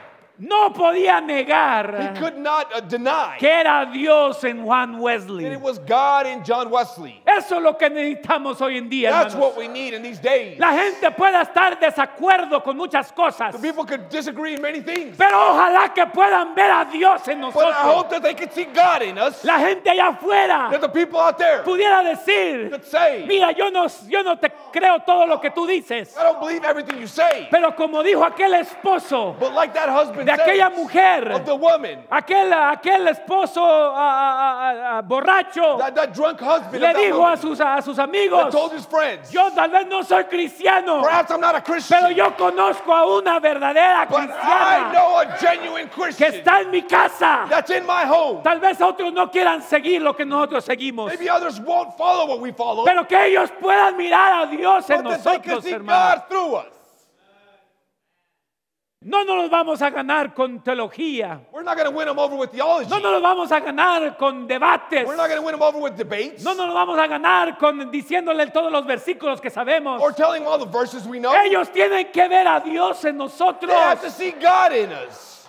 No 0.40 0.72
podía 0.72 1.18
He 1.18 1.26
negar 1.26 2.14
could 2.18 2.38
not 2.38 2.66
uh, 2.74 2.80
deny 2.80 3.36
que 3.38 3.46
era 3.48 3.84
Dios 3.92 4.42
en 4.44 4.64
Juan 4.64 4.92
that 4.92 5.00
Wesley. 5.00 5.44
it 5.44 5.60
was 5.60 5.78
God 5.80 6.26
in 6.26 6.42
John 6.42 6.70
Wesley. 6.70 7.20
Eso 7.26 7.56
es 7.58 7.62
lo 7.62 7.74
que 7.76 7.90
necesitamos 7.90 8.58
hoy 8.62 8.78
en 8.78 8.88
día. 8.88 9.10
That's 9.10 9.34
hermanos. 9.34 9.54
what 9.54 9.58
we 9.58 9.68
need 9.68 9.92
in 9.92 10.02
these 10.02 10.18
days. 10.18 10.58
La 10.58 10.72
gente 10.72 11.10
pueda 11.10 11.42
estar 11.42 11.78
desacuerdo 11.78 12.62
con 12.64 12.76
muchas 12.78 13.12
cosas, 13.12 13.52
The 13.52 13.58
people 13.58 13.84
could 13.84 14.08
disagree 14.08 14.54
in 14.54 14.62
many 14.62 14.80
things, 14.80 15.14
pero 15.18 15.36
ojalá 15.52 15.92
que 15.94 16.06
puedan 16.06 16.54
ver 16.54 16.70
a 16.70 16.86
Dios 16.90 17.28
en 17.28 17.42
but 17.42 17.54
I 17.56 17.82
hope 17.82 18.10
nosotros. 18.10 18.10
that 18.10 18.22
they 18.22 18.34
could 18.34 18.52
see 18.54 18.64
God 18.64 19.02
in 19.02 19.18
us. 19.18 19.44
La 19.44 19.58
gente 19.58 19.90
allá 19.90 20.08
afuera 20.08 20.70
That 20.70 20.80
the 20.80 20.88
people 20.88 21.18
out 21.20 21.36
there 21.36 21.62
pudiera 21.64 22.02
decir, 22.02 22.70
could 22.70 22.84
say, 22.84 23.26
mira, 23.26 23.52
yo 23.52 23.68
no, 23.70 23.86
yo 24.08 24.22
no 24.22 24.36
te 24.38 24.48
creo 24.72 25.00
todo 25.04 25.26
lo 25.26 25.38
que 25.38 25.50
tú 25.50 25.66
dices, 25.66 26.16
I 26.18 26.22
don't 26.22 26.40
believe 26.40 26.64
everything 26.64 26.98
you 26.98 27.06
say. 27.06 27.48
pero 27.50 27.74
como 27.76 28.02
dijo 28.02 28.24
aquel 28.24 28.54
esposo 28.54 29.36
But 29.38 29.52
like 29.52 29.74
that 29.74 29.90
husband 29.90 30.29
de 30.36 30.42
aquella 30.42 30.70
mujer, 30.70 31.32
of 31.32 31.44
the 31.44 31.54
woman, 31.54 32.04
aquel, 32.10 32.52
aquel 32.52 33.08
esposo 33.08 33.60
borracho, 35.04 35.78
that, 35.78 35.94
that 35.94 36.12
drunk 36.12 36.40
husband 36.40 36.80
le 36.80 36.94
dijo 36.94 37.26
a 37.26 37.36
sus, 37.36 37.60
a 37.60 37.80
sus 37.82 37.98
amigos, 37.98 38.50
told 38.50 38.72
his 38.72 38.86
friends, 38.86 39.30
yo 39.30 39.50
tal 39.50 39.70
vez 39.70 39.86
no 39.88 40.02
soy 40.02 40.24
cristiano, 40.24 41.02
perhaps 41.02 41.30
I'm 41.30 41.40
not 41.40 41.54
a 41.54 41.60
Christian, 41.60 42.00
pero 42.00 42.10
yo 42.12 42.36
conozco 42.36 42.92
a 42.92 43.06
una 43.06 43.40
verdadera 43.40 44.06
but 44.08 44.20
I 44.20 44.26
cristiana 44.26 44.92
know 44.92 45.18
a 45.18 45.36
genuine 45.38 45.88
que 45.88 46.02
Christian 46.02 46.34
está 46.34 46.60
en 46.62 46.70
mi 46.70 46.82
casa. 46.82 47.46
that's 47.48 47.70
in 47.70 47.84
my 47.86 48.04
home. 48.04 48.42
Tal 48.42 48.60
vez 48.60 48.80
otros 48.80 49.12
no 49.12 49.30
quieran 49.30 49.62
seguir 49.62 50.00
lo 50.02 50.14
que 50.14 50.24
nosotros 50.24 50.64
seguimos, 50.64 51.08
Maybe 51.10 51.28
others 51.28 51.60
won't 51.60 51.96
follow 51.96 52.26
what 52.26 52.40
we 52.40 52.52
follow, 52.52 52.84
pero 52.84 53.06
que 53.06 53.16
ellos 53.26 53.50
puedan 53.60 53.96
mirar 53.96 54.44
a 54.44 54.46
Dios 54.50 54.88
en 54.90 55.02
but 55.02 55.12
nosotros, 55.12 55.64
see 55.64 55.72
hermano. 55.72 56.16
God 56.16 56.28
through 56.28 56.54
us. 56.56 56.66
No 59.02 59.24
nos 59.24 59.36
los 59.36 59.50
vamos 59.50 59.80
a 59.80 59.88
ganar 59.88 60.34
con 60.34 60.62
teología. 60.62 61.40
We're 61.52 61.62
not 61.64 61.78
going 61.78 61.88
to 61.90 61.96
win 61.96 62.06
them 62.06 62.18
over 62.18 62.36
with 62.36 62.50
theology. 62.50 62.90
No 62.90 62.98
nos 62.98 63.12
los 63.12 63.22
vamos 63.22 63.50
a 63.50 63.60
ganar 63.60 64.18
con 64.18 64.46
debates. 64.46 65.06
We're 65.06 65.16
not 65.16 65.28
going 65.30 65.40
to 65.40 65.42
win 65.42 65.52
them 65.54 65.62
over 65.62 65.78
with 65.80 65.96
debates 65.96 66.44
No 66.44 66.52
nos 66.52 66.66
los 66.66 66.74
vamos 66.74 66.98
a 66.98 67.06
ganar 67.08 67.56
con 67.58 67.90
diciéndole 67.90 68.52
todos 68.52 68.70
los 68.70 68.84
versículos 68.84 69.40
que 69.40 69.48
sabemos. 69.48 70.02
or 70.02 70.12
telling 70.12 70.46
all 70.46 70.58
the 70.58 70.66
verses 70.66 71.06
we 71.06 71.18
know. 71.18 71.32
Ellos 71.32 71.72
tienen 71.72 72.12
que 72.12 72.28
ver 72.28 72.46
a 72.46 72.60
Dios 72.60 73.02
en 73.06 73.12
They 73.16 73.18
nosotros. 73.24 73.72
have 73.72 74.02
to 74.02 74.10
see 74.10 74.32
God 74.32 74.72
in 74.72 74.92
us. 74.92 75.48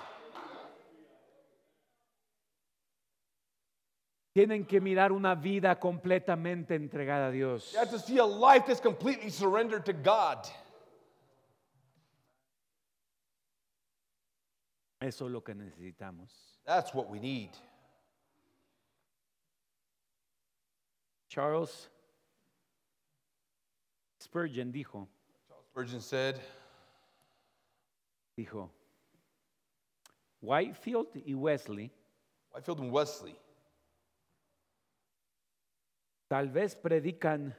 Tienen 4.33 4.65
que 4.65 4.79
mirar 4.79 5.11
una 5.11 5.35
vida 5.35 5.77
completamente 5.77 6.75
entregada 6.75 7.27
a 7.27 7.31
Dios. 7.31 7.73
They 7.73 7.79
have 7.79 7.91
to 7.91 7.99
see 7.99 8.17
a 8.17 8.25
life 8.25 8.63
that's 8.65 8.79
completely 8.79 9.29
surrendered 9.29 9.83
to 9.87 9.91
God. 9.93 10.37
Eso 15.01 15.25
es 15.25 15.31
lo 15.31 15.43
que 15.43 15.55
necesitamos. 15.55 16.61
That's 16.63 16.93
what 16.93 17.09
we 17.09 17.19
need. 17.19 17.49
Charles 21.27 21.89
Spurgeon 24.19 24.71
dijo, 24.71 25.07
Spurgeon 25.71 26.01
said, 26.01 26.39
dijo, 28.37 28.69
Whitefield 30.41 31.07
y 31.25 31.33
Wesley 31.33 31.91
Whitefield 32.53 32.81
and 32.81 32.91
Wesley 32.91 33.35
tal 36.27 36.49
vez 36.49 36.75
predican 36.75 37.55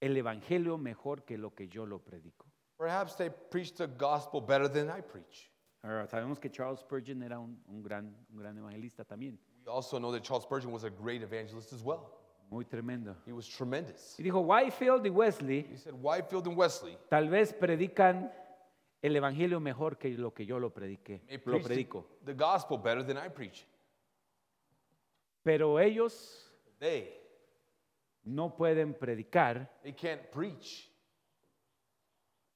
el 0.00 0.16
evangelio 0.16 0.78
mejor 0.78 1.24
que 1.24 1.38
lo 1.38 1.54
que 1.54 1.68
yo 1.68 1.86
lo 1.86 1.98
predico. 1.98 2.46
Perhaps 2.78 3.16
they 3.16 3.30
preach 3.50 3.74
the 3.74 3.86
gospel 3.86 4.40
better 4.40 4.68
than 4.68 4.90
I 4.90 5.00
preach. 5.00 5.50
Ahora, 5.82 6.06
sabemos 6.06 6.40
que 6.40 6.50
Charles 6.50 6.80
Spurgeon 6.80 7.22
era 7.22 7.38
un, 7.38 7.56
un 7.68 7.82
gran, 7.82 8.14
un 8.30 8.38
gran 8.38 8.56
evangelista 8.58 9.04
también, 9.04 9.38
We 9.64 9.72
also 9.72 9.98
know 9.98 10.12
that 10.12 10.22
Charles 10.22 10.44
Spurgeon 10.44 10.72
was 10.72 10.84
a 10.84 10.90
great 10.90 11.22
evangelist 11.22 11.72
as 11.72 11.82
well. 11.82 12.12
muy 12.50 12.64
tremendo. 12.64 13.16
He 13.26 13.32
was 13.32 13.48
tremendous. 13.48 14.16
Y 14.18 14.22
dijo, 14.22 14.40
Whitefield 14.40 15.04
y 15.06 15.10
Wesley 15.10 15.66
He 15.72 15.76
said, 15.76 15.94
Whitefield 15.94 16.46
and 16.46 16.56
Wesley 16.56 16.96
tal 17.08 17.28
vez 17.28 17.52
predican 17.52 18.30
el 19.02 19.16
evangelio 19.16 19.60
mejor 19.60 19.96
que 19.98 20.10
lo 20.16 20.32
que 20.32 20.44
yo 20.46 20.58
lo 20.58 20.70
prediqué, 20.70 21.22
may 21.28 21.36
lo 21.38 21.42
preach 21.42 21.62
the, 21.62 21.68
predico. 21.68 22.04
the 22.24 22.34
gospel 22.34 22.78
better 22.78 23.02
than 23.02 23.16
I 23.16 23.28
preach. 23.28 23.66
Pero 25.42 25.78
ellos 25.78 26.42
They, 26.78 27.08
no 28.24 28.50
pueden 28.54 28.94
predicar 28.94 29.68
they 29.82 29.92
can't 29.92 30.30
preach 30.30 30.88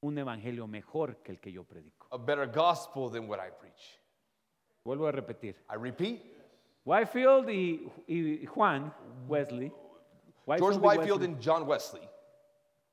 un 0.02 0.18
evangelio 0.18 0.66
mejor 0.66 1.16
que 1.22 1.32
el 1.32 1.40
que 1.40 1.52
yo 1.52 1.64
predico. 1.64 2.06
a 2.10 2.16
better 2.18 2.46
gospel 2.46 3.10
than 3.10 3.28
what 3.28 3.38
I 3.38 3.50
preach. 3.50 3.98
Vuelvo 4.84 5.06
a 5.06 5.12
repetir. 5.12 5.56
I 5.70 5.76
repeat, 5.76 6.20
Whitefield 6.84 7.50
y, 7.50 7.86
y 8.08 8.46
Juan 8.46 8.92
Wesley, 9.28 9.70
George 10.46 10.78
y 10.78 10.80
Whitefield 10.80 11.20
Wesley, 11.20 11.26
and 11.26 11.40
John 11.40 11.68
Wesley, 11.68 12.08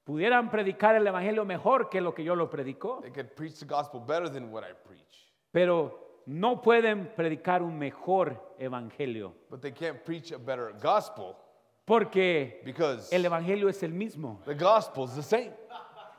pudieran 0.03 0.51
predicar 0.51 0.95
el 0.95 1.07
evangelio 1.07 1.45
mejor 1.45 1.89
que 1.89 2.01
lo 2.01 2.13
que 2.13 2.23
yo 2.23 2.35
lo 2.35 2.49
predico, 2.49 2.99
they 3.01 3.11
could 3.11 3.33
preach 3.35 3.59
the 3.59 3.65
gospel 3.65 4.01
better 4.01 4.29
than 4.29 4.51
what 4.51 4.63
I 4.63 4.73
preach. 4.85 5.31
pero 5.51 6.21
no 6.25 6.61
pueden 6.61 7.07
predicar 7.15 7.63
un 7.63 7.79
mejor 7.79 8.53
evangelio, 8.59 9.33
But 9.49 9.61
they 9.61 9.71
can't 9.71 10.03
preach 10.03 10.33
a 10.33 10.37
better 10.37 10.73
gospel 10.81 11.37
porque 11.85 12.61
because 12.65 13.15
el 13.15 13.23
evangelio 13.25 13.69
es 13.69 13.81
el 13.81 13.93
mismo. 13.93 14.41
the 14.45 14.53
gospel 14.53 15.05
is 15.05 15.15
the 15.15 15.23
same. 15.23 15.53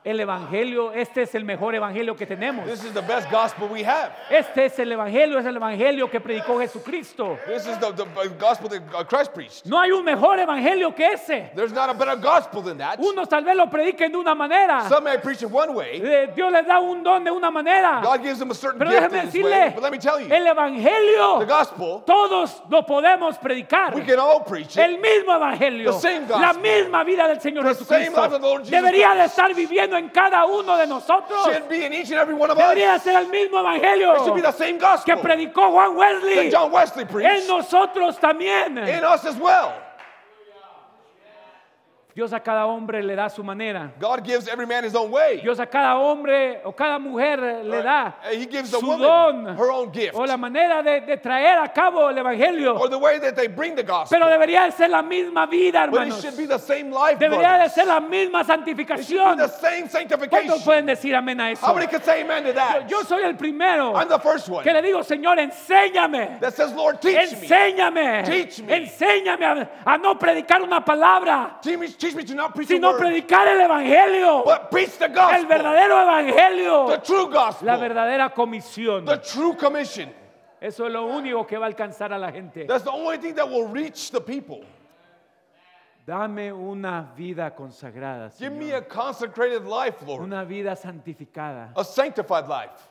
El 0.01 0.17
evangelio, 0.21 0.93
este 0.93 1.23
es 1.23 1.35
el 1.35 1.43
mejor 1.43 1.75
evangelio 1.75 2.15
que 2.15 2.25
tenemos. 2.25 2.65
This 2.65 2.85
is 2.85 2.93
the 2.93 3.01
best 3.01 3.29
gospel 3.29 3.67
we 3.67 3.83
have. 3.83 4.13
Este 4.29 4.65
es 4.65 4.79
el 4.79 4.89
evangelio, 4.93 5.37
es 5.39 5.45
el 5.45 5.57
evangelio 5.57 6.09
que 6.09 6.21
predicó 6.21 6.57
Jesucristo. 6.57 7.37
This 7.45 7.67
is 7.67 7.77
the, 7.79 7.91
the 7.91 8.05
gospel 8.39 8.69
that 8.69 8.81
uh, 8.95 9.03
Christ 9.03 9.33
preached. 9.33 9.65
No 9.65 9.77
hay 9.77 9.91
un 9.91 10.05
mejor 10.05 10.39
evangelio 10.39 10.95
que 10.95 11.05
ese. 11.05 11.51
There's 11.53 11.73
not 11.73 11.89
a 11.89 11.93
better 11.93 12.15
gospel 12.15 12.61
than 12.61 12.77
that. 12.77 12.97
Unos 12.99 13.27
tal 13.27 13.43
vez 13.43 13.57
lo 13.57 13.65
prediquen 13.69 14.13
de 14.13 14.17
una 14.17 14.33
manera. 14.33 14.87
Some 14.87 15.03
may 15.03 15.17
preach 15.17 15.41
it 15.41 15.51
one 15.51 15.73
way. 15.73 15.99
Eh, 16.01 16.31
Dios 16.33 16.49
les 16.49 16.65
da 16.65 16.79
un 16.79 17.03
don 17.03 17.21
de 17.25 17.31
una 17.31 17.51
manera. 17.51 17.99
God 18.01 18.21
gives 18.23 18.39
them 18.39 18.51
a 18.51 18.55
certain 18.55 18.79
Pero 18.79 18.91
gift 18.91 19.01
déjeme 19.11 19.25
His 19.27 19.33
way. 19.35 19.41
decirle, 19.51 19.73
But 19.75 19.83
let 19.83 19.91
me 19.91 19.97
tell 19.99 20.17
you, 20.21 20.33
el 20.33 20.47
evangelio, 20.47 21.39
the 21.39 21.45
gospel, 21.45 22.03
todos 22.05 22.63
lo 22.69 22.85
podemos 22.85 23.37
predicar. 23.37 23.93
we 23.93 24.05
can 24.05 24.17
all 24.17 24.39
preach 24.45 24.77
El 24.77 24.93
it. 24.93 25.01
mismo 25.01 25.33
evangelio, 25.35 25.91
The 25.91 25.99
same 25.99 26.25
gospel. 26.25 26.41
la 26.41 26.53
misma 26.53 27.03
vida 27.03 27.27
del 27.27 27.41
Señor 27.41 27.65
The 27.65 27.75
same 27.75 28.05
Jesucristo 28.05 28.21
life 28.21 28.33
of 28.33 28.41
the 28.41 28.47
Lord 28.47 28.59
Jesus 28.63 28.71
debería 28.71 29.13
de 29.13 29.25
estar 29.25 29.53
viviendo 29.53 29.88
en 29.97 30.09
cada 30.09 30.45
uno 30.45 30.77
de 30.77 30.87
nosotros. 30.87 31.45
Should 31.45 31.67
be 31.69 31.85
in 31.85 31.93
each 31.93 32.09
and 32.11 32.19
every 32.19 32.33
one 32.33 32.49
of 32.49 32.57
us. 32.57 32.63
Debería 32.63 32.99
ser 32.99 33.15
el 33.15 33.27
mismo 33.27 33.59
evangelio 33.59 34.15
It 34.15 34.23
should 34.23 34.35
be 34.35 34.41
the 34.41 34.51
same 34.51 34.77
que 34.77 35.15
predicó 35.17 35.71
Juan 35.71 35.95
Wesley 35.95 36.49
that 36.49 36.51
John 36.51 36.71
Wesley 36.71 37.05
en 37.25 37.47
nosotros 37.47 38.19
también. 38.19 38.77
in 38.77 39.03
us 39.03 39.25
as 39.25 39.37
well. 39.37 39.73
Dios 42.15 42.33
a 42.33 42.39
cada 42.39 42.65
hombre 42.65 43.03
le 43.03 43.15
da 43.15 43.29
su 43.29 43.43
manera. 43.43 43.91
God 43.99 44.25
gives 44.25 44.47
every 44.47 44.65
man 44.65 44.83
his 44.83 44.95
own 44.95 45.11
way. 45.11 45.39
Dios 45.41 45.59
a 45.59 45.65
cada 45.67 45.95
hombre 45.95 46.59
o 46.65 46.71
cada 46.73 46.97
mujer 46.99 47.39
le 47.63 47.83
da 47.83 48.15
He 48.31 48.45
gives 48.47 48.71
the 48.71 48.79
su 48.79 48.85
woman 48.87 49.45
don 49.45 49.55
her 49.57 49.71
own 49.71 49.91
gift 49.93 50.15
o 50.15 50.25
la 50.25 50.35
manera 50.35 50.81
de, 50.83 51.01
de 51.01 51.17
traer 51.17 51.59
a 51.63 51.69
cabo 51.71 52.09
el 52.09 52.17
evangelio. 52.17 52.77
or 52.77 52.89
the 52.89 52.97
way 52.97 53.19
that 53.19 53.35
they 53.35 53.47
bring 53.47 53.75
the 53.75 53.83
gospel. 53.83 54.17
Pero 54.17 54.27
debería 54.27 54.65
de 54.65 54.71
ser 54.71 54.89
la 54.89 55.03
misma 55.03 55.45
vida, 55.45 55.85
But 55.85 55.93
it 55.93 56.13
hermanos. 56.13 56.21
should 56.21 56.35
be 56.35 56.45
the 56.47 56.57
same 56.57 56.91
life, 56.91 57.19
Debería 57.19 57.59
de 57.63 57.69
ser 57.69 57.85
la 57.85 57.99
misma 58.01 58.41
It 58.41 58.47
should 58.47 58.65
santificación. 58.65 59.37
be 59.37 59.43
the 59.43 59.47
same 59.47 59.83
¿Cuántos 59.87 59.91
sanctification. 59.91 60.61
pueden 60.65 60.85
decir 60.87 61.15
amén 61.15 61.39
a 61.39 61.51
eso? 61.51 61.65
How 61.65 61.75
many 61.75 61.87
can 61.87 62.01
say 62.01 62.21
amen 62.23 62.43
to 62.43 62.53
that? 62.53 62.89
Yo 62.89 63.03
soy 63.03 63.21
el 63.23 63.35
primero 63.35 63.93
I'm 63.95 64.09
the 64.09 64.19
first 64.19 64.49
one 64.49 64.63
que 64.63 64.73
le 64.73 64.81
digo, 64.81 65.03
Señor, 65.03 65.37
enséñame. 65.39 66.39
that 66.41 66.53
says, 66.55 66.73
Lord, 66.73 66.99
teach 66.99 67.31
me. 67.39 67.47
Enséñame. 67.47 68.23
Teach 68.25 68.61
me. 68.61 68.73
Enséñame 68.73 69.45
a, 69.45 69.69
a 69.85 69.97
no 69.97 70.17
predicar 70.17 70.61
una 70.63 70.83
palabra, 70.83 71.59
Teach 71.61 71.77
me, 71.77 71.87
teach 71.99 72.15
me 72.15 72.23
to 72.23 72.33
not 72.33 72.55
preach 72.55 72.69
sino 72.69 72.89
a 72.89 72.91
word, 72.93 73.01
predicar 73.01 73.47
el 73.47 73.59
evangelio. 73.61 74.43
but 74.45 74.71
preach 74.71 74.97
the 74.97 75.05
El 75.05 75.13
gospel, 75.13 75.45
verdadero 75.47 76.23
the 76.23 76.31
evangelio. 76.33 77.03
true 77.03 77.29
gospel, 77.29 77.65
La 77.67 77.77
verdadera 77.77 78.33
comisión. 78.33 79.05
the 79.05 79.17
true 79.17 79.55
commission. 79.55 80.11
Eso 80.61 80.85
es 80.87 80.91
lo 80.91 81.05
único 81.07 81.45
que 81.47 81.57
va 81.57 81.65
a 81.65 81.69
alcanzar 81.69 82.11
a 82.11 82.17
la 82.17 82.31
gente. 82.31 82.65
That's 82.65 82.83
the 82.83 82.91
only 82.91 83.17
thing 83.17 83.35
that 83.35 83.47
will 83.49 83.67
reach 83.67 84.11
the 84.11 84.19
people. 84.21 84.65
Dame 86.05 86.51
una 86.51 87.13
vida 87.15 87.53
consagrada, 87.55 88.31
Give 88.39 88.51
me 88.51 88.71
a 88.71 88.81
consecrated 88.81 89.65
life, 89.65 90.01
Lord, 90.07 90.23
Una 90.23 90.43
vida 90.43 90.75
santificada. 90.75 91.71
a 91.75 91.83
sanctified 91.83 92.47
life. 92.47 92.87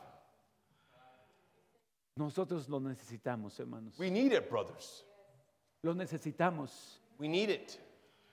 Nosotros 2.15 2.67
lo 2.69 2.79
necesitamos, 2.79 3.57
hermanos. 3.59 3.93
We 3.97 4.09
need 4.09 4.33
it, 4.33 4.49
brothers. 4.49 5.03
Lo 5.83 5.93
necesitamos. 5.93 6.99
We 7.17 7.27
need 7.27 7.49
it. 7.49 7.79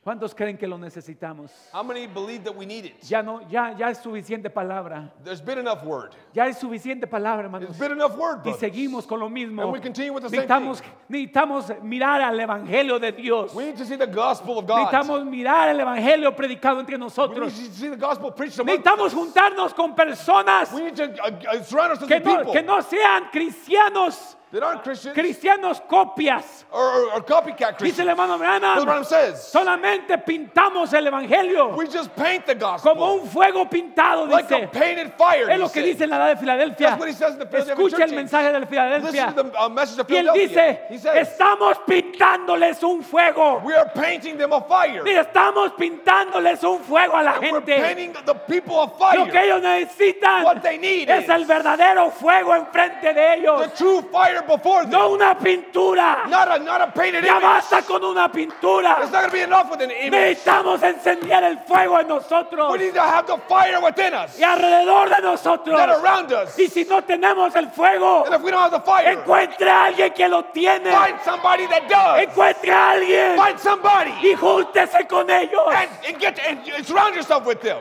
¿Cuántos 0.07 0.37
creen 0.37 0.57
que 0.57 0.69
lo 0.69 0.79
necesitamos? 0.79 1.51
How 1.73 1.83
many 1.83 2.07
believe 2.07 2.45
that 2.45 2.55
we 2.55 2.65
need 2.65 2.85
it? 2.85 3.03
Ya 3.03 3.23
no, 3.23 3.41
ya, 3.51 3.77
ya 3.77 3.91
es 3.91 3.99
suficiente 3.99 4.49
palabra. 4.49 5.11
There's 5.25 5.41
been 5.41 5.59
enough 5.59 5.83
word. 5.83 6.13
Ya 6.33 6.47
es 6.47 6.59
suficiente 6.59 7.09
palabra, 7.09 7.47
hermanos. 7.47 7.71
There's 7.71 7.81
been 7.81 7.99
enough 7.99 8.17
word, 8.17 8.47
Y 8.47 8.53
seguimos 8.53 9.05
con 9.05 9.19
lo 9.19 9.29
mismo. 9.29 9.65
And 9.65 9.73
we 9.73 9.81
continue 9.81 10.13
with 10.13 10.23
the 10.23 10.29
same 10.29 10.47
Necesitamos, 10.47 10.81
thing. 10.81 10.91
necesitamos 11.09 11.83
mirar 11.83 12.21
al 12.21 12.39
Evangelio 12.39 13.01
de 13.01 13.11
Dios. 13.11 13.53
We 13.53 13.65
need 13.65 13.79
to 13.79 13.85
see 13.85 13.97
the 13.97 14.07
gospel 14.07 14.61
of 14.61 14.69
God. 14.69 14.93
Necesitamos 14.93 15.27
mirar 15.27 15.71
el 15.71 15.81
Evangelio 15.81 16.37
predicado 16.37 16.79
entre 16.79 16.95
We 16.95 17.01
need 17.01 17.05
nosotros. 17.07 17.53
to 17.53 17.75
see 17.75 17.89
the 17.89 17.97
gospel 17.97 18.31
preached 18.31 18.61
among 18.61 18.77
Necesitamos 18.77 19.13
juntarnos 19.13 19.75
con 19.75 19.97
personas 19.97 20.73
We 20.73 20.83
need 20.83 20.95
to 20.95 21.21
uh, 21.21 21.31
uh, 21.51 21.63
surround 21.65 21.91
ourselves 21.91 22.07
que 22.07 22.19
with 22.19 22.25
no, 22.25 22.37
people 22.37 22.53
que 22.53 22.63
no 22.63 22.81
sean 22.81 23.25
cristianos, 23.33 24.37
that 24.59 24.63
aren't 24.67 24.83
Christians 24.83 25.15
cristianos 25.15 25.81
copias. 25.89 26.65
or, 26.73 26.81
or, 26.83 27.13
or 27.15 27.21
copycat 27.25 27.77
Dice 27.79 27.99
el 28.01 28.07
Christians. 28.07 28.09
hermano 28.09 28.39
That's 28.39 28.41
what 28.41 28.61
Branham, 28.61 28.85
Branham 28.85 29.05
says. 29.05 29.51
solamente 29.53 30.19
pintamos 30.19 30.93
el 30.95 31.07
Evangelio 31.07 31.77
We 31.77 31.87
just 31.89 32.15
paint 32.17 32.47
the 32.47 32.55
gospel 32.55 32.93
como 32.95 33.15
un 33.15 33.27
fuego 33.29 33.67
pintado, 33.69 34.27
like 34.29 34.51
a 34.51 34.61
dice. 34.61 34.69
painted 34.73 35.13
fire. 35.19 35.51
Es 35.51 35.59
lo 35.59 35.69
que 35.69 35.81
said. 35.83 35.85
dice 35.85 36.05
en 36.05 36.11
la 36.11 36.17
edad 36.17 36.29
de 36.35 36.37
Filadelfia. 36.41 36.89
That's 36.91 37.01
what 37.01 37.09
he 37.09 37.15
says 37.15 37.33
in 37.35 37.39
the 37.39 37.47
Philadelphia 37.47 37.75
Escucha 37.87 38.05
el 38.05 38.13
mensaje 38.13 38.53
de 38.53 38.67
Filadelfia. 38.67 39.27
Listen 39.27 39.35
to 39.35 39.43
the 39.51 39.61
uh, 39.63 39.69
message 39.69 39.99
of 40.01 40.11
Y 40.11 40.17
él 40.17 40.23
Philadelphia. 40.33 40.49
dice, 40.49 40.81
He 40.91 40.99
says, 40.99 41.29
estamos 41.29 41.79
pintándoles 41.87 42.83
un 42.83 43.03
fuego. 43.03 43.61
we 43.65 43.75
are 43.75 43.89
painting 43.95 44.39
them 44.39 44.53
a 44.53 44.61
fire. 44.63 45.03
Mira, 45.03 45.23
estamos 45.23 45.73
pintándoles 45.79 46.63
un 46.65 46.81
fuego 46.81 47.17
a 47.17 47.23
la 47.23 47.39
we're 47.41 47.61
gente. 47.61 47.77
painting 47.77 48.13
the 48.25 48.35
people 48.35 48.81
a 48.81 48.87
Lo 49.17 49.25
que 49.27 49.33
fire. 49.33 49.45
ellos 49.45 49.63
necesitan 49.63 50.45
What 50.45 50.63
they 50.63 50.79
need 50.79 51.09
es 51.11 51.25
is 51.25 51.31
el 51.31 51.45
verdadero 51.45 52.11
fuego 52.11 52.55
enfrente 52.55 53.13
de 53.13 53.35
ellos. 53.35 53.61
The 53.63 53.77
true 53.77 54.03
fire 54.13 54.43
before 54.47 54.83
them. 54.83 54.91
No 54.93 55.13
una 55.13 55.35
pintura. 55.39 56.27
Not 56.29 56.49
a, 56.49 56.59
not 56.63 56.81
a 56.81 56.93
painted 56.93 57.25
Ya 57.25 57.37
image. 57.39 57.43
basta 57.43 57.83
con 57.83 58.05
una 58.05 58.29
pintura. 58.31 58.97
It's 59.03 59.11
not 59.13 59.21
going 59.23 59.31
to 59.31 59.33
be 59.33 59.41
enough 59.43 59.71
with 59.71 59.81
an 59.83 59.91
image. 59.91 60.39
Necesitamos 60.39 60.83
encender 60.83 61.43
el 61.45 61.59
fuego 61.67 61.99
en 62.01 62.07
We 62.07 62.15
nosotros 62.15 62.79
need 62.79 62.95
to 62.95 63.01
have 63.03 63.27
the 63.27 63.39
fire 63.49 63.81
within 63.83 64.15
us, 64.15 64.39
y 64.39 64.43
alrededor 64.45 65.09
de 65.09 65.23
nosotros. 65.23 65.79
around 65.81 66.33
us. 66.33 66.59
Y 66.59 66.69
si 66.69 66.85
no 66.85 67.03
tenemos 67.03 67.55
el 67.57 67.69
fuego, 67.71 68.25
And 68.27 68.35
if 68.35 68.43
we 68.43 68.51
don't 68.51 68.61
have 68.63 68.73
the 68.73 68.81
fire, 68.81 69.13
encuentre 69.13 69.69
a 69.71 69.85
alguien 69.87 70.13
que 70.15 70.29
lo 70.29 70.45
tiene. 70.53 70.91
find 70.91 71.21
somebody 71.25 71.67
that 71.67 71.89
does. 71.89 72.23
Encuentre 72.29 72.73
a 72.73 72.91
alguien 72.91 73.37
Find 73.37 73.59
somebody 73.59 74.11
y 74.23 74.35
júntese 74.35 75.07
con 75.09 75.29
ellos. 75.31 75.63
and, 75.75 75.91
and 76.07 76.19
get 76.21 76.39
and 76.47 76.87
surround 76.87 77.15
yourself 77.15 77.45
with 77.47 77.61
them. 77.61 77.79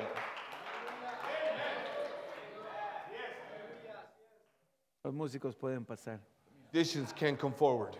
Los 5.04 5.14
músicos 5.14 5.56
pueden 5.56 5.86
pasar. 5.86 6.20
Can 7.16 7.38
come 7.38 7.54
forward. 7.54 7.96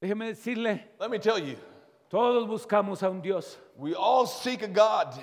Déjeme 0.00 0.26
decirle, 0.26 0.84
Let 1.00 1.10
me 1.10 1.18
tell 1.18 1.38
you, 1.38 1.56
todos 2.10 2.46
buscamos 2.46 3.02
a 3.02 3.08
un 3.10 3.20
Dios. 3.20 3.58
we 3.76 3.94
all 3.94 4.26
seek 4.26 4.62
a 4.62 4.68
God. 4.68 5.14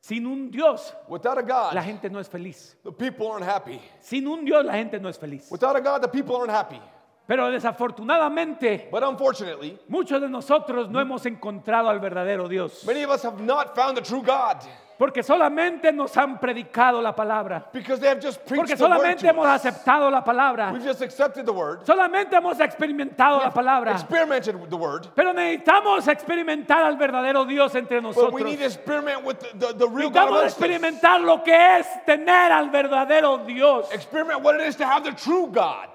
Sin 0.00 0.26
un 0.26 0.50
Dios, 0.50 0.92
Without 1.08 1.38
a 1.38 1.42
la 1.42 1.70
God, 1.72 1.82
gente 1.84 2.10
no 2.10 2.18
es 2.18 2.28
feliz. 2.28 2.74
the 2.84 2.90
people 2.92 3.30
aren't 3.30 3.44
happy. 3.44 3.80
Sin 4.00 4.26
un 4.26 4.44
Dios, 4.44 4.64
la 4.66 4.72
gente 4.72 4.98
no 4.98 5.08
es 5.08 5.16
feliz. 5.16 5.48
Without 5.50 5.76
a 5.76 5.80
God, 5.80 6.02
the 6.02 6.08
people 6.08 6.36
aren't 6.36 6.50
happy. 6.50 6.80
Pero 7.26 7.50
desafortunadamente, 7.50 8.90
But 8.90 9.04
unfortunately, 9.04 9.78
muchos 9.88 10.20
de 10.20 10.28
nosotros 10.28 10.90
no 10.90 10.98
hemos 10.98 11.24
encontrado 11.24 11.88
al 11.88 12.00
verdadero 12.00 12.48
Dios. 12.48 12.84
many 12.84 13.04
of 13.04 13.10
us 13.10 13.22
have 13.22 13.40
not 13.40 13.76
found 13.76 13.96
the 13.96 14.02
true 14.02 14.22
God 14.22 14.58
Porque 15.02 15.24
solamente 15.24 15.90
nos 15.90 16.16
han 16.16 16.38
predicado 16.38 17.02
la 17.02 17.12
palabra. 17.12 17.64
because 17.72 17.98
they 17.98 18.08
have 18.08 18.20
just 18.20 18.38
preached 18.46 18.68
Porque 18.68 18.76
the 18.76 18.84
word 18.84 19.00
solamente 19.00 19.22
to 19.22 19.26
hemos 19.26 19.46
us. 19.46 19.64
aceptado 19.64 20.08
la 20.08 20.22
palabra. 20.22 20.70
We've 20.72 20.84
just 20.84 21.02
accepted 21.02 21.44
the 21.44 21.52
word, 21.52 21.84
Solamente 21.84 22.36
hemos 22.36 22.60
experimentado 22.60 23.42
la 23.42 23.50
palabra. 23.50 23.90
experimented 23.94 24.54
with 24.54 24.70
the 24.70 24.76
word, 24.76 25.08
Pero 25.16 25.32
necesitamos 25.32 26.06
experimentar 26.06 26.84
al 26.84 26.96
verdadero 26.96 27.44
Dios 27.44 27.74
entre 27.74 27.96
but 28.00 28.10
nosotros. 28.10 28.32
we 28.32 28.44
need 28.44 28.60
to 28.60 28.66
experiment 28.66 29.24
with 29.24 29.40
the, 29.40 29.72
the, 29.72 29.72
the 29.74 29.88
real 29.88 30.08
God 30.08 30.30
Necesitamos 30.30 30.44
experimentar 30.44 31.20
lo 31.20 31.42
que 31.42 31.52
es 31.52 31.86
tener 32.06 32.52
al 32.52 32.70
verdadero 32.70 33.44
Dios. 33.44 33.90
Experiment 33.90 34.40
what 34.40 34.54
it 34.54 34.60
is 34.68 34.76
to 34.76 34.86
have 34.86 35.02
the 35.02 35.10
true 35.10 35.48
God. 35.48 35.88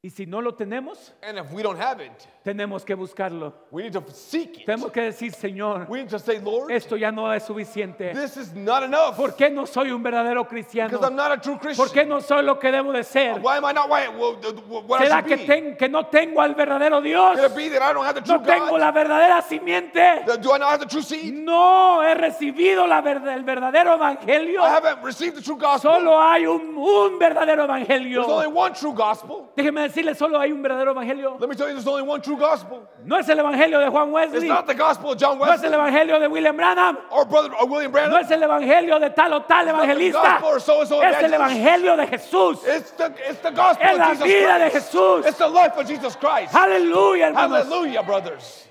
Y 0.00 0.10
si 0.10 0.26
no 0.26 0.40
lo 0.40 0.54
tenemos, 0.54 1.12
And 1.28 1.38
if 1.38 1.50
we 1.52 1.60
don't 1.60 1.76
have 1.76 2.00
it, 2.00 2.12
tenemos 2.44 2.84
que 2.84 2.94
buscarlo. 2.94 3.52
we 3.72 3.82
need 3.82 3.92
to 3.94 4.04
seek 4.12 4.60
it. 4.60 4.64
Tenemos 4.64 4.92
que 4.92 5.02
decir, 5.02 5.32
Señor, 5.32 5.86
We 5.88 5.98
need 5.98 6.08
to 6.10 6.20
say, 6.20 6.38
Lord, 6.38 6.70
esto 6.70 6.94
ya 6.96 7.10
no 7.10 7.28
es 7.32 7.42
suficiente. 7.42 8.12
this 8.14 8.36
is 8.36 8.54
not 8.54 8.84
enough 8.84 9.16
¿Por 9.16 9.34
qué 9.34 9.50
no 9.50 9.66
soy 9.66 9.90
un 9.90 10.00
verdadero 10.00 10.46
cristiano? 10.46 10.90
because 10.90 11.04
I'm 11.04 11.16
not 11.16 11.32
a 11.32 11.38
true 11.40 11.58
Christian. 11.58 11.84
¿Por 11.84 11.92
qué 11.92 12.06
no 12.06 12.20
soy 12.20 12.44
lo 12.44 12.60
que 12.60 12.70
debo 12.70 12.92
de 12.92 13.02
ser? 13.02 13.40
Why 13.40 13.56
am 13.56 13.64
I 13.64 13.72
not 13.72 13.90
why, 13.90 14.06
well, 14.06 14.36
the- 14.40 14.52
what 14.86 15.00
I 15.02 15.06
¿Será 15.08 15.16
should 15.18 15.26
que, 15.26 15.36
be? 15.36 15.46
ten- 15.46 15.76
que 15.76 15.88
no 15.88 16.06
tengo 16.06 16.42
al 16.42 16.54
verdadero 16.54 17.00
Dios? 17.02 17.36
Could 17.36 17.50
it 17.50 17.56
be 17.56 17.68
that 17.70 17.82
I 17.82 17.92
don't 17.92 18.06
have 18.06 18.14
the 18.14 18.20
true 18.22 18.38
¿No 18.38 18.42
tengo 18.44 18.70
God? 18.70 18.78
la 18.78 18.92
verdadera 18.92 19.42
simiente? 19.42 20.22
Do 20.40 20.54
I 20.54 20.58
not 20.60 20.70
have 20.70 20.78
the 20.78 20.86
true 20.86 21.02
seed? 21.02 21.34
No 21.34 22.02
he 22.04 22.14
recibido 22.14 22.86
la 22.86 23.00
el 23.00 23.42
verdadero 23.42 23.94
evangelio. 23.94 24.62
I 24.62 24.70
haven't 24.70 25.02
received 25.02 25.34
the 25.34 25.42
true 25.42 25.58
gospel. 25.58 25.90
Solo 25.90 26.22
hay 26.22 26.46
un, 26.46 26.76
un 26.78 27.18
verdadero 27.18 27.66
There's 27.66 28.16
only 28.28 28.46
evangelio. 28.46 28.48
one 28.54 28.72
true 28.74 28.94
gospel. 28.94 29.50
Déjeme 29.56 29.88
decirle, 30.02 30.14
solo 30.14 30.38
hay 30.40 30.52
un 30.52 30.62
verdadero 30.62 30.92
evangelio. 30.92 31.36
Let 31.40 31.48
me 31.48 31.54
tell 31.56 31.68
you, 31.68 31.74
there's 31.74 31.86
only 31.86 32.02
one 32.02 32.20
true 32.20 32.36
gospel. 32.36 32.86
No 33.04 33.16
es 33.18 33.28
el 33.28 33.38
evangelio 33.38 33.78
de 33.80 33.90
Juan 33.90 34.08
It's 34.08 34.32
Wesley. 34.32 34.48
not 34.48 34.66
the 34.66 34.74
gospel 34.74 35.10
of 35.12 35.18
John 35.18 35.38
No 35.38 35.44
es 35.44 35.62
el 35.62 35.70
Wesley 35.70 35.78
evangelio 35.78 36.20
de 36.20 36.28
William 36.28 36.56
Branham. 36.56 36.98
or 37.10 37.24
brother 37.24 37.50
or 37.54 37.66
William 37.68 37.92
No 37.92 38.16
es 38.18 38.30
el 38.30 38.42
evangelio 38.42 38.98
de 39.00 39.10
tal 39.10 39.32
o 39.34 39.40
tal 39.42 39.66
evangelista. 39.68 40.40
so-and-so 40.60 41.02
Es 41.02 41.22
el 41.22 41.32
evangelio 41.34 41.96
de 41.96 42.06
Jesús. 42.06 42.58
It's 42.66 42.90
the 42.92 43.12
it's 43.28 43.40
the 43.40 43.50
gospel 43.50 43.86
Es 43.86 43.98
la 43.98 44.04
of 44.12 44.18
Jesus 44.18 44.26
vida 44.26 44.58
de 44.58 44.70
Christ. 44.70 44.92
Jesús. 44.92 45.26
It's 45.26 45.38
the 45.38 45.48
life 45.48 45.76
of 45.76 45.86
Jesus 45.88 46.16
Christ. 46.16 46.54
Aleluya, 46.54 47.26
hermanos. 47.28 47.64
Hallelujah, 47.66 48.02
brothers. 48.02 48.66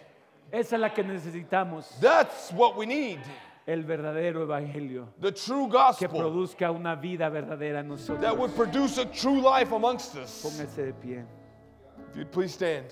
Esa 0.51 0.75
es 0.75 0.81
la 0.81 0.89
que 0.93 1.03
necesitamos. 1.03 1.85
That's 1.99 2.51
what 2.53 2.77
we 2.77 2.85
need. 2.85 3.19
El 3.67 3.83
verdadero 3.83 4.41
evangelio 4.43 5.09
The 5.19 5.33
true 5.33 5.67
que 5.67 5.73
gospel 5.77 6.07
produzca 6.09 6.71
una 6.71 6.95
vida 6.95 7.29
verdadera 7.29 7.81
en 7.81 7.89
that 7.89 7.97
nosotros. 7.99 8.37
would 8.37 8.55
produce 8.55 8.97
a 8.97 9.05
true 9.05 9.41
life 9.41 9.73
amongst 9.75 10.15
us. 10.15 10.41
Póngase 10.41 10.85
de 10.85 10.93
pie. 10.93 11.25
If 12.09 12.15
you'd 12.15 12.31
please 12.31 12.53
stand. 12.53 12.85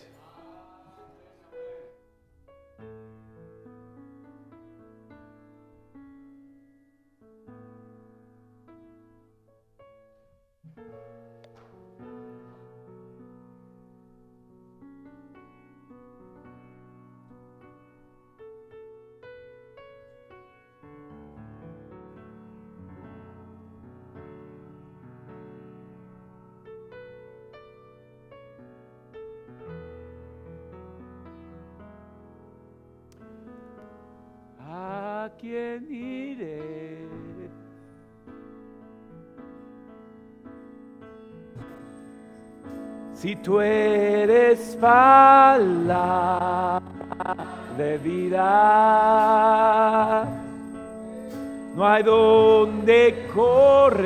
¿A 35.25 35.29
quién 35.29 35.87
iré? 35.89 37.07
Si 43.15 43.35
tú 43.37 43.59
eres 43.59 44.77
palabra 44.79 45.63
de 47.75 47.97
vida, 47.97 48.43
no 51.75 51.87
hay 51.87 52.03
donde 52.03 53.25
correr. 53.33 54.05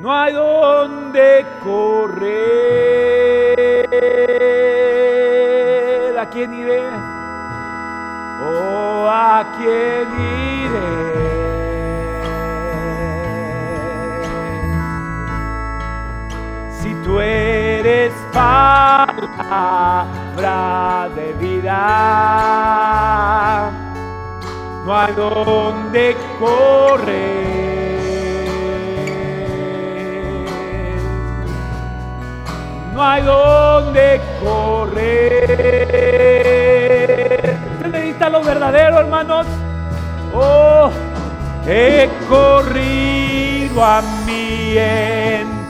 No 0.00 0.12
hay 0.12 0.32
donde 0.32 1.44
correr. 1.64 2.38
Oh, 8.40 9.08
¿a 9.10 9.44
quién 9.56 10.08
iré? 10.16 11.18
Si 16.80 16.94
tú 17.02 17.18
eres 17.18 18.12
palabra 18.32 19.28
de 21.16 21.32
vida, 21.32 21.72
no 24.86 24.96
hay 24.96 25.12
donde 25.14 26.16
correr. 26.38 27.48
No 32.94 33.02
hay 33.02 33.22
donde 33.22 34.20
correr. 34.40 35.98
Necesita 38.18 38.36
lo 38.36 38.42
verdadero, 38.42 38.98
hermanos. 38.98 39.46
Oh, 40.34 40.90
he 41.64 42.10
corrido 42.28 43.84
a 43.84 44.02
mi 44.26 44.76
entendimiento. 44.76 45.68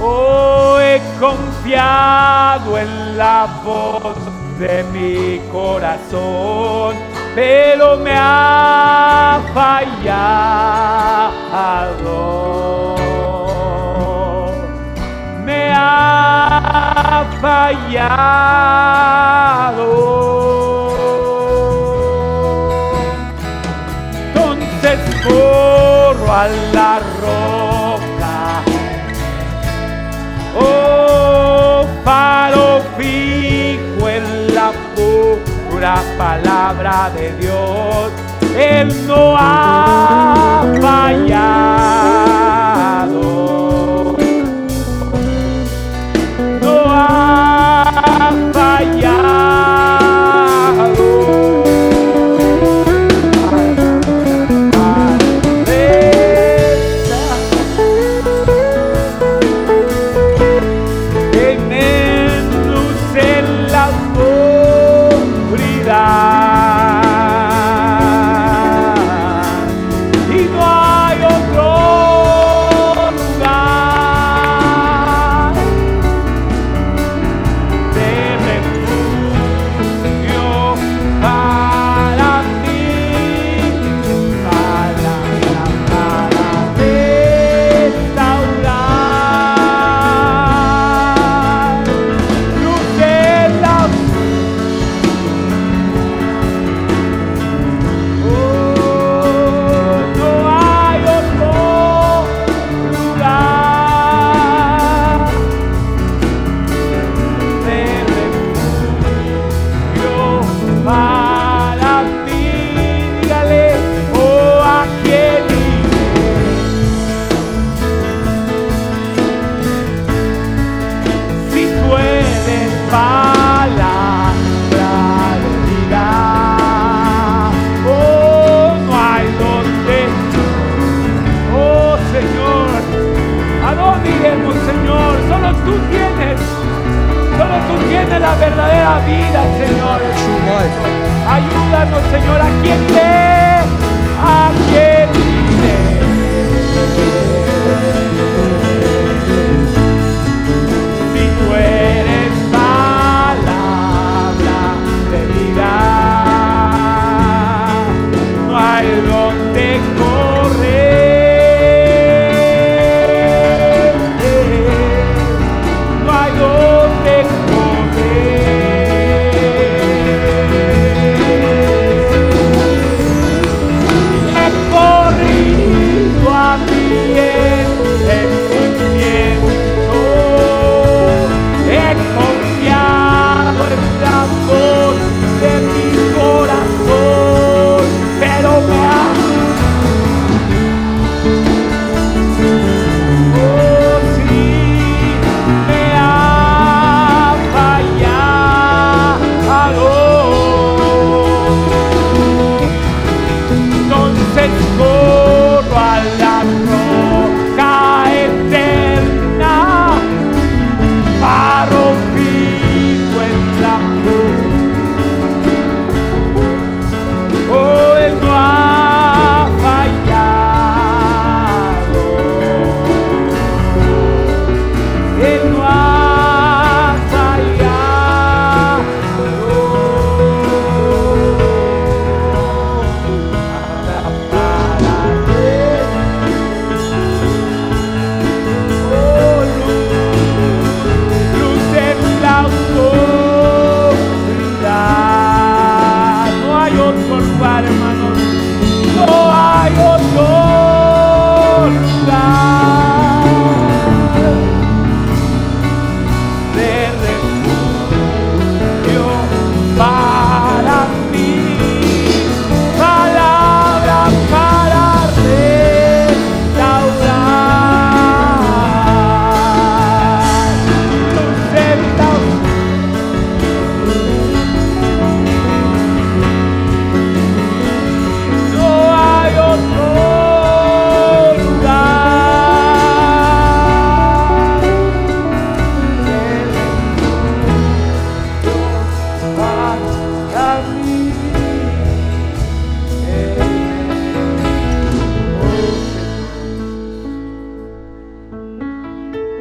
Oh, 0.00 0.80
he 0.80 1.00
confiado 1.20 2.76
en 2.76 3.16
la 3.16 3.46
voz 3.64 4.16
de 4.58 4.82
mi 4.92 5.38
corazón, 5.52 6.96
pero 7.36 7.98
me 7.98 8.14
ha 8.16 9.40
fallado. 9.54 10.40
Me 15.50 15.72
ha 15.74 17.26
fallado. 17.40 18.70
Entonces 24.26 24.98
corro 25.24 26.32
a 26.32 26.46
la 26.72 26.92
roca. 27.24 28.36
Oh, 30.56 31.84
faro 32.04 32.66
fijo 32.96 34.08
en 34.08 34.54
la 34.54 34.70
pura 34.94 35.96
palabra 36.16 37.10
de 37.16 37.26
Dios. 37.38 38.12
Él 38.56 38.88
no 39.08 39.34
ha 39.36 40.64
fallado. 40.80 41.70
Ha 48.02 48.99